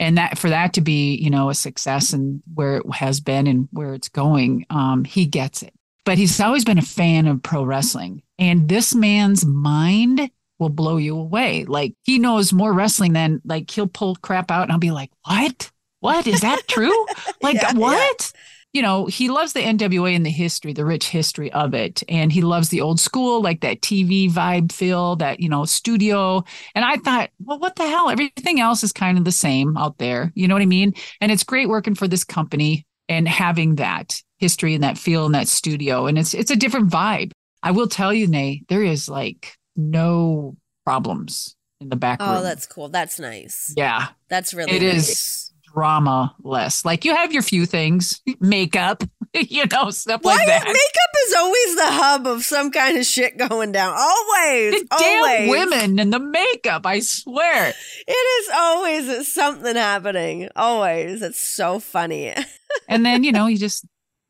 And 0.00 0.16
that 0.16 0.38
for 0.38 0.48
that 0.48 0.72
to 0.72 0.80
be, 0.80 1.16
you 1.16 1.28
know, 1.28 1.50
a 1.50 1.54
success 1.54 2.14
and 2.14 2.42
where 2.54 2.78
it 2.78 2.90
has 2.90 3.20
been 3.20 3.46
and 3.46 3.68
where 3.72 3.92
it's 3.92 4.08
going, 4.08 4.64
um, 4.70 5.04
he 5.04 5.26
gets 5.26 5.62
it. 5.62 5.74
But 6.06 6.16
he's 6.16 6.40
always 6.40 6.64
been 6.64 6.78
a 6.78 6.82
fan 6.82 7.26
of 7.26 7.42
pro 7.42 7.64
wrestling. 7.64 8.22
And 8.38 8.66
this 8.66 8.94
man's 8.94 9.44
mind 9.44 10.30
will 10.58 10.70
blow 10.70 10.96
you 10.96 11.18
away. 11.18 11.66
Like 11.66 11.92
he 12.04 12.18
knows 12.18 12.54
more 12.54 12.72
wrestling 12.72 13.12
than 13.12 13.42
like 13.44 13.70
he'll 13.70 13.86
pull 13.86 14.16
crap 14.16 14.50
out 14.50 14.62
and 14.62 14.72
I'll 14.72 14.78
be 14.78 14.90
like, 14.90 15.10
what? 15.26 15.70
What? 16.06 16.26
Is 16.26 16.40
that 16.40 16.62
true? 16.68 16.94
Like 17.42 17.56
Yeah, 17.56 17.72
yeah. 17.72 17.78
what? 17.78 18.32
You 18.72 18.82
know, 18.82 19.06
he 19.06 19.28
loves 19.28 19.52
the 19.54 19.60
NWA 19.60 20.14
and 20.14 20.24
the 20.26 20.30
history, 20.30 20.72
the 20.72 20.84
rich 20.84 21.08
history 21.08 21.50
of 21.52 21.72
it. 21.74 22.02
And 22.08 22.30
he 22.30 22.42
loves 22.42 22.68
the 22.68 22.80
old 22.82 23.00
school, 23.00 23.40
like 23.40 23.60
that 23.62 23.80
TV 23.80 24.30
vibe 24.30 24.70
feel, 24.70 25.16
that, 25.16 25.40
you 25.40 25.48
know, 25.48 25.64
studio. 25.64 26.44
And 26.74 26.84
I 26.84 26.96
thought, 26.96 27.30
well, 27.42 27.58
what 27.58 27.76
the 27.76 27.86
hell? 27.88 28.10
Everything 28.10 28.60
else 28.60 28.82
is 28.84 28.92
kind 28.92 29.16
of 29.18 29.24
the 29.24 29.32
same 29.32 29.76
out 29.78 29.96
there. 29.98 30.30
You 30.34 30.46
know 30.46 30.54
what 30.54 30.62
I 30.62 30.66
mean? 30.66 30.92
And 31.22 31.32
it's 31.32 31.42
great 31.44 31.68
working 31.70 31.94
for 31.94 32.06
this 32.06 32.22
company 32.24 32.84
and 33.08 33.26
having 33.26 33.76
that 33.76 34.20
history 34.38 34.74
and 34.74 34.82
that 34.84 34.98
feel 34.98 35.24
in 35.26 35.32
that 35.32 35.48
studio. 35.48 36.06
And 36.06 36.18
it's 36.18 36.34
it's 36.34 36.50
a 36.50 36.56
different 36.56 36.90
vibe. 36.90 37.30
I 37.62 37.70
will 37.70 37.88
tell 37.88 38.12
you, 38.12 38.26
Nay, 38.26 38.62
there 38.68 38.82
is 38.84 39.08
like 39.08 39.56
no 39.74 40.56
problems 40.84 41.56
in 41.80 41.88
the 41.88 41.96
back 41.96 42.18
Oh, 42.20 42.34
room. 42.34 42.42
that's 42.42 42.66
cool. 42.66 42.88
That's 42.90 43.18
nice. 43.18 43.72
yeah, 43.76 44.08
That's 44.28 44.52
really 44.54 44.72
it 44.72 44.82
nice. 44.82 45.08
is 45.08 45.45
drama 45.76 46.34
less. 46.42 46.84
Like 46.84 47.04
you 47.04 47.14
have 47.14 47.32
your 47.32 47.42
few 47.42 47.66
things, 47.66 48.22
makeup, 48.40 49.02
you 49.34 49.64
know, 49.70 49.90
stuff 49.90 50.22
Why 50.22 50.36
like 50.36 50.46
that. 50.46 50.64
makeup 50.64 51.26
is 51.26 51.34
always 51.34 51.76
the 51.76 51.86
hub 51.86 52.26
of 52.26 52.42
some 52.44 52.70
kind 52.70 52.96
of 52.96 53.04
shit 53.04 53.36
going 53.36 53.72
down. 53.72 53.92
Always. 53.94 54.80
the 54.80 54.86
damn 54.98 55.22
always. 55.22 55.50
women 55.50 55.98
and 55.98 56.12
the 56.12 56.18
makeup, 56.18 56.86
I 56.86 57.00
swear. 57.00 57.74
It 58.08 58.12
is 58.12 58.50
always 58.54 59.32
something 59.32 59.76
happening. 59.76 60.48
Always. 60.56 61.20
It's 61.22 61.38
so 61.38 61.78
funny. 61.78 62.34
And 62.88 63.06
then, 63.06 63.24
you 63.24 63.32
know, 63.32 63.46
you 63.46 63.56
just 63.56 63.86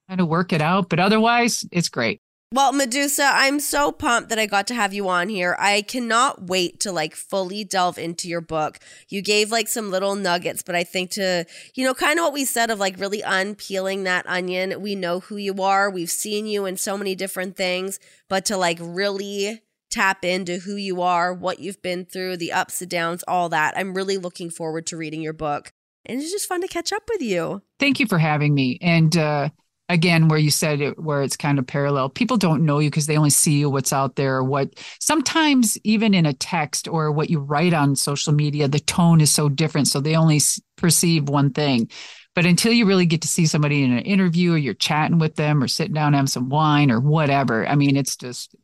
kind 0.09 0.21
of 0.21 0.29
work 0.29 0.53
it 0.53 0.61
out. 0.61 0.89
But 0.89 1.01
otherwise, 1.01 1.65
it's 1.73 1.89
great. 1.89 2.21
Well, 2.53 2.73
Madusa, 2.73 3.29
I'm 3.33 3.59
so 3.59 3.91
pumped 3.91 4.29
that 4.29 4.39
I 4.39 4.47
got 4.47 4.69
to 4.69 4.75
have 4.75 4.95
you 4.95 5.09
on 5.09 5.29
here. 5.29 5.57
I 5.59 5.83
cannot 5.83 6.45
wait 6.45 6.79
to 6.81 6.93
like 6.93 7.17
fully 7.17 7.65
delve 7.65 7.99
into 7.99 8.29
your 8.29 8.41
book. 8.41 8.79
You 9.09 9.21
gave 9.21 9.51
like 9.51 9.67
some 9.67 9.91
little 9.91 10.15
nuggets, 10.15 10.63
but 10.63 10.77
I 10.77 10.85
think 10.85 11.11
to, 11.13 11.45
you 11.75 11.85
know, 11.85 11.93
kind 11.93 12.21
of 12.21 12.25
what 12.25 12.33
we 12.33 12.45
said 12.45 12.71
of 12.71 12.79
like 12.79 13.01
really 13.01 13.21
unpeeling 13.21 14.05
that 14.05 14.27
onion. 14.29 14.81
We 14.81 14.95
know 14.95 15.21
who 15.21 15.37
you 15.37 15.61
are. 15.61 15.91
We've 15.91 16.11
seen 16.11 16.47
you 16.47 16.67
in 16.67 16.77
so 16.77 16.97
many 16.97 17.17
different 17.17 17.57
things, 17.57 17.99
but 18.29 18.45
to 18.45 18.57
like 18.57 18.79
really 18.81 19.63
tap 19.91 20.25
into 20.25 20.59
who 20.59 20.77
you 20.77 21.03
are, 21.03 21.35
what 21.35 21.59
you've 21.59 21.83
been 21.83 22.05
through, 22.05 22.37
the 22.37 22.53
ups 22.53 22.81
and 22.81 22.91
downs, 22.91 23.25
all 23.27 23.49
that. 23.49 23.75
I'm 23.77 23.93
really 23.93 24.19
looking 24.19 24.51
forward 24.51 24.87
to 24.87 24.97
reading 24.97 25.21
your 25.21 25.33
book. 25.33 25.73
And 26.05 26.21
it's 26.21 26.31
just 26.31 26.49
fun 26.49 26.61
to 26.61 26.69
catch 26.69 26.93
up 26.93 27.03
with 27.09 27.23
you. 27.23 27.63
Thank 27.81 27.99
you 27.99 28.07
for 28.07 28.19
having 28.19 28.55
me. 28.55 28.79
And 28.81 29.17
uh, 29.17 29.49
again, 29.89 30.29
where 30.29 30.39
you 30.39 30.51
said 30.51 30.81
it, 30.81 30.99
where 30.99 31.23
it's 31.23 31.37
kind 31.37 31.59
of 31.59 31.67
parallel, 31.67 32.09
people 32.09 32.37
don't 32.37 32.65
know 32.65 32.79
you 32.79 32.91
because 32.91 33.07
they 33.07 33.17
only 33.17 33.31
see 33.31 33.59
you 33.59 33.71
what's 33.71 33.93
out 33.93 34.17
there. 34.17 34.43
What 34.43 34.75
sometimes 35.01 35.79
even 35.85 36.15
in 36.15 36.27
a 36.27 36.33
text 36.33 36.89
or 36.89 37.13
what 37.13 37.31
you 37.31 37.39
write 37.39 37.73
on 37.73 37.97
social 37.97 38.33
media, 38.33 38.69
the 38.69 38.81
tone 38.81 39.21
is 39.21 39.31
so 39.31 39.49
different, 39.49 39.89
so 39.89 40.01
they 40.01 40.17
only 40.17 40.41
perceive 40.77 41.29
one 41.29 41.53
thing. 41.53 41.91
But 42.35 42.45
until 42.45 42.73
you 42.73 42.85
really 42.85 43.07
get 43.07 43.23
to 43.23 43.29
see 43.29 43.47
somebody 43.47 43.83
in 43.83 43.93
an 43.93 44.05
interview, 44.05 44.53
or 44.55 44.59
you're 44.59 44.75
chatting 44.75 45.19
with 45.19 45.37
them, 45.37 45.63
or 45.63 45.69
sitting 45.69 45.95
down 45.95 46.13
having 46.13 46.27
some 46.27 46.51
wine 46.51 46.91
or 46.91 47.01
whatever, 47.01 47.67
I 47.67 47.77
mean, 47.77 47.97
it's 47.97 48.17
just 48.17 48.55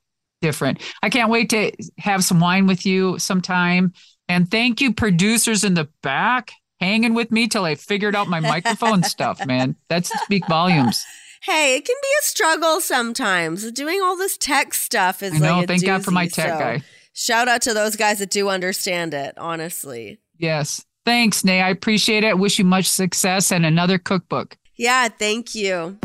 different. 0.42 0.82
I 1.02 1.08
can't 1.08 1.30
wait 1.30 1.50
to 1.50 1.72
have 1.98 2.24
some 2.24 2.40
wine 2.40 2.66
with 2.66 2.84
you 2.84 3.18
sometime. 3.18 3.92
And 4.28 4.50
thank 4.50 4.80
you, 4.80 4.92
producers 4.92 5.64
in 5.64 5.74
the 5.74 5.88
back, 6.02 6.52
hanging 6.82 7.14
with 7.14 7.30
me 7.30 7.46
till 7.46 7.64
I 7.64 7.76
figured 7.76 8.16
out 8.16 8.28
my 8.28 8.40
microphone 8.40 9.02
stuff, 9.04 9.46
man. 9.46 9.76
That's 9.88 10.10
speak 10.22 10.46
volumes. 10.48 11.04
Hey, 11.42 11.76
it 11.76 11.84
can 11.84 11.96
be 12.00 12.08
a 12.20 12.24
struggle 12.24 12.80
sometimes. 12.80 13.70
Doing 13.72 14.00
all 14.02 14.16
this 14.16 14.36
tech 14.36 14.74
stuff 14.74 15.22
is 15.22 15.34
I 15.34 15.38
know. 15.38 15.58
like 15.58 15.68
Thank 15.68 15.84
God 15.84 16.04
for 16.04 16.10
my 16.10 16.26
tech 16.26 16.50
so 16.50 16.58
guy. 16.58 16.82
Shout 17.14 17.48
out 17.48 17.62
to 17.62 17.74
those 17.74 17.96
guys 17.96 18.18
that 18.18 18.30
do 18.30 18.48
understand 18.48 19.14
it, 19.14 19.36
honestly. 19.38 20.18
Yes. 20.38 20.84
Thanks, 21.04 21.44
Nay. 21.44 21.60
I 21.60 21.70
appreciate 21.70 22.24
it. 22.24 22.38
Wish 22.38 22.58
you 22.58 22.64
much 22.64 22.88
success 22.88 23.52
and 23.52 23.66
another 23.66 23.98
cookbook. 23.98 24.56
Yeah, 24.76 25.08
thank 25.08 25.54
you. 25.54 25.98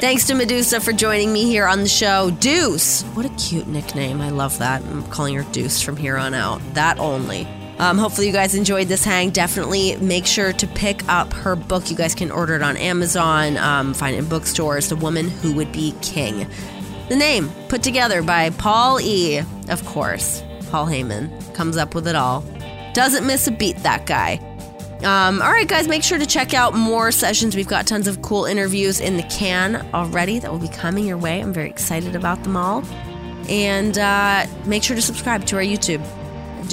Thanks 0.00 0.26
to 0.26 0.34
Madusa 0.34 0.82
for 0.82 0.92
joining 0.92 1.32
me 1.32 1.44
here 1.44 1.66
on 1.66 1.78
the 1.78 1.88
show. 1.88 2.32
Deuce. 2.40 3.02
What 3.14 3.24
a 3.24 3.28
cute 3.36 3.68
nickname. 3.68 4.20
I 4.20 4.30
love 4.30 4.58
that. 4.58 4.82
I'm 4.82 5.04
calling 5.04 5.36
her 5.36 5.44
Deuce 5.52 5.80
from 5.80 5.96
here 5.96 6.16
on 6.16 6.34
out. 6.34 6.60
That 6.74 6.98
only. 6.98 7.46
Um, 7.82 7.98
hopefully, 7.98 8.28
you 8.28 8.32
guys 8.32 8.54
enjoyed 8.54 8.86
this 8.86 9.04
hang. 9.04 9.30
Definitely 9.30 9.96
make 9.96 10.24
sure 10.24 10.52
to 10.52 10.66
pick 10.68 11.02
up 11.08 11.32
her 11.32 11.56
book. 11.56 11.90
You 11.90 11.96
guys 11.96 12.14
can 12.14 12.30
order 12.30 12.54
it 12.54 12.62
on 12.62 12.76
Amazon, 12.76 13.56
um, 13.56 13.92
find 13.92 14.14
it 14.14 14.20
in 14.20 14.28
bookstores. 14.28 14.88
The 14.88 14.94
Woman 14.94 15.28
Who 15.28 15.52
Would 15.54 15.72
Be 15.72 15.92
King. 16.00 16.48
The 17.08 17.16
name 17.16 17.50
put 17.68 17.82
together 17.82 18.22
by 18.22 18.50
Paul 18.50 19.00
E. 19.00 19.40
Of 19.68 19.84
course, 19.84 20.44
Paul 20.70 20.86
Heyman 20.86 21.54
comes 21.54 21.76
up 21.76 21.96
with 21.96 22.06
it 22.06 22.14
all. 22.14 22.44
Doesn't 22.94 23.26
miss 23.26 23.48
a 23.48 23.50
beat, 23.50 23.78
that 23.78 24.06
guy. 24.06 24.34
Um, 25.02 25.42
all 25.42 25.50
right, 25.50 25.66
guys, 25.66 25.88
make 25.88 26.04
sure 26.04 26.20
to 26.20 26.26
check 26.26 26.54
out 26.54 26.74
more 26.74 27.10
sessions. 27.10 27.56
We've 27.56 27.66
got 27.66 27.88
tons 27.88 28.06
of 28.06 28.22
cool 28.22 28.44
interviews 28.44 29.00
in 29.00 29.16
the 29.16 29.24
can 29.24 29.84
already 29.92 30.38
that 30.38 30.52
will 30.52 30.60
be 30.60 30.68
coming 30.68 31.04
your 31.04 31.18
way. 31.18 31.40
I'm 31.40 31.52
very 31.52 31.68
excited 31.68 32.14
about 32.14 32.44
them 32.44 32.56
all. 32.56 32.84
And 33.48 33.98
uh, 33.98 34.46
make 34.66 34.84
sure 34.84 34.94
to 34.94 35.02
subscribe 35.02 35.46
to 35.46 35.56
our 35.56 35.62
YouTube. 35.62 36.06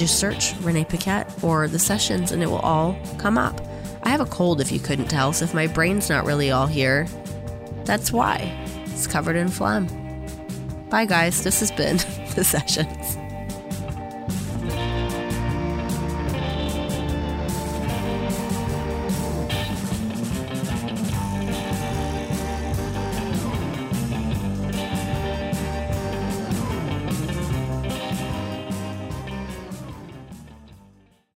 Just 0.00 0.18
search 0.18 0.54
Renee 0.62 0.86
Paquette 0.86 1.30
or 1.44 1.68
the 1.68 1.78
sessions, 1.78 2.32
and 2.32 2.42
it 2.42 2.46
will 2.46 2.60
all 2.60 2.98
come 3.18 3.36
up. 3.36 3.60
I 4.02 4.08
have 4.08 4.22
a 4.22 4.24
cold, 4.24 4.62
if 4.62 4.72
you 4.72 4.80
couldn't 4.80 5.08
tell, 5.08 5.34
so 5.34 5.44
if 5.44 5.52
my 5.52 5.66
brain's 5.66 6.08
not 6.08 6.24
really 6.24 6.50
all 6.50 6.66
here, 6.66 7.06
that's 7.84 8.10
why. 8.10 8.50
It's 8.86 9.06
covered 9.06 9.36
in 9.36 9.48
phlegm. 9.48 9.88
Bye, 10.88 11.04
guys. 11.04 11.44
This 11.44 11.60
has 11.60 11.70
been 11.70 11.98
the 12.34 12.44
sessions. 12.44 13.18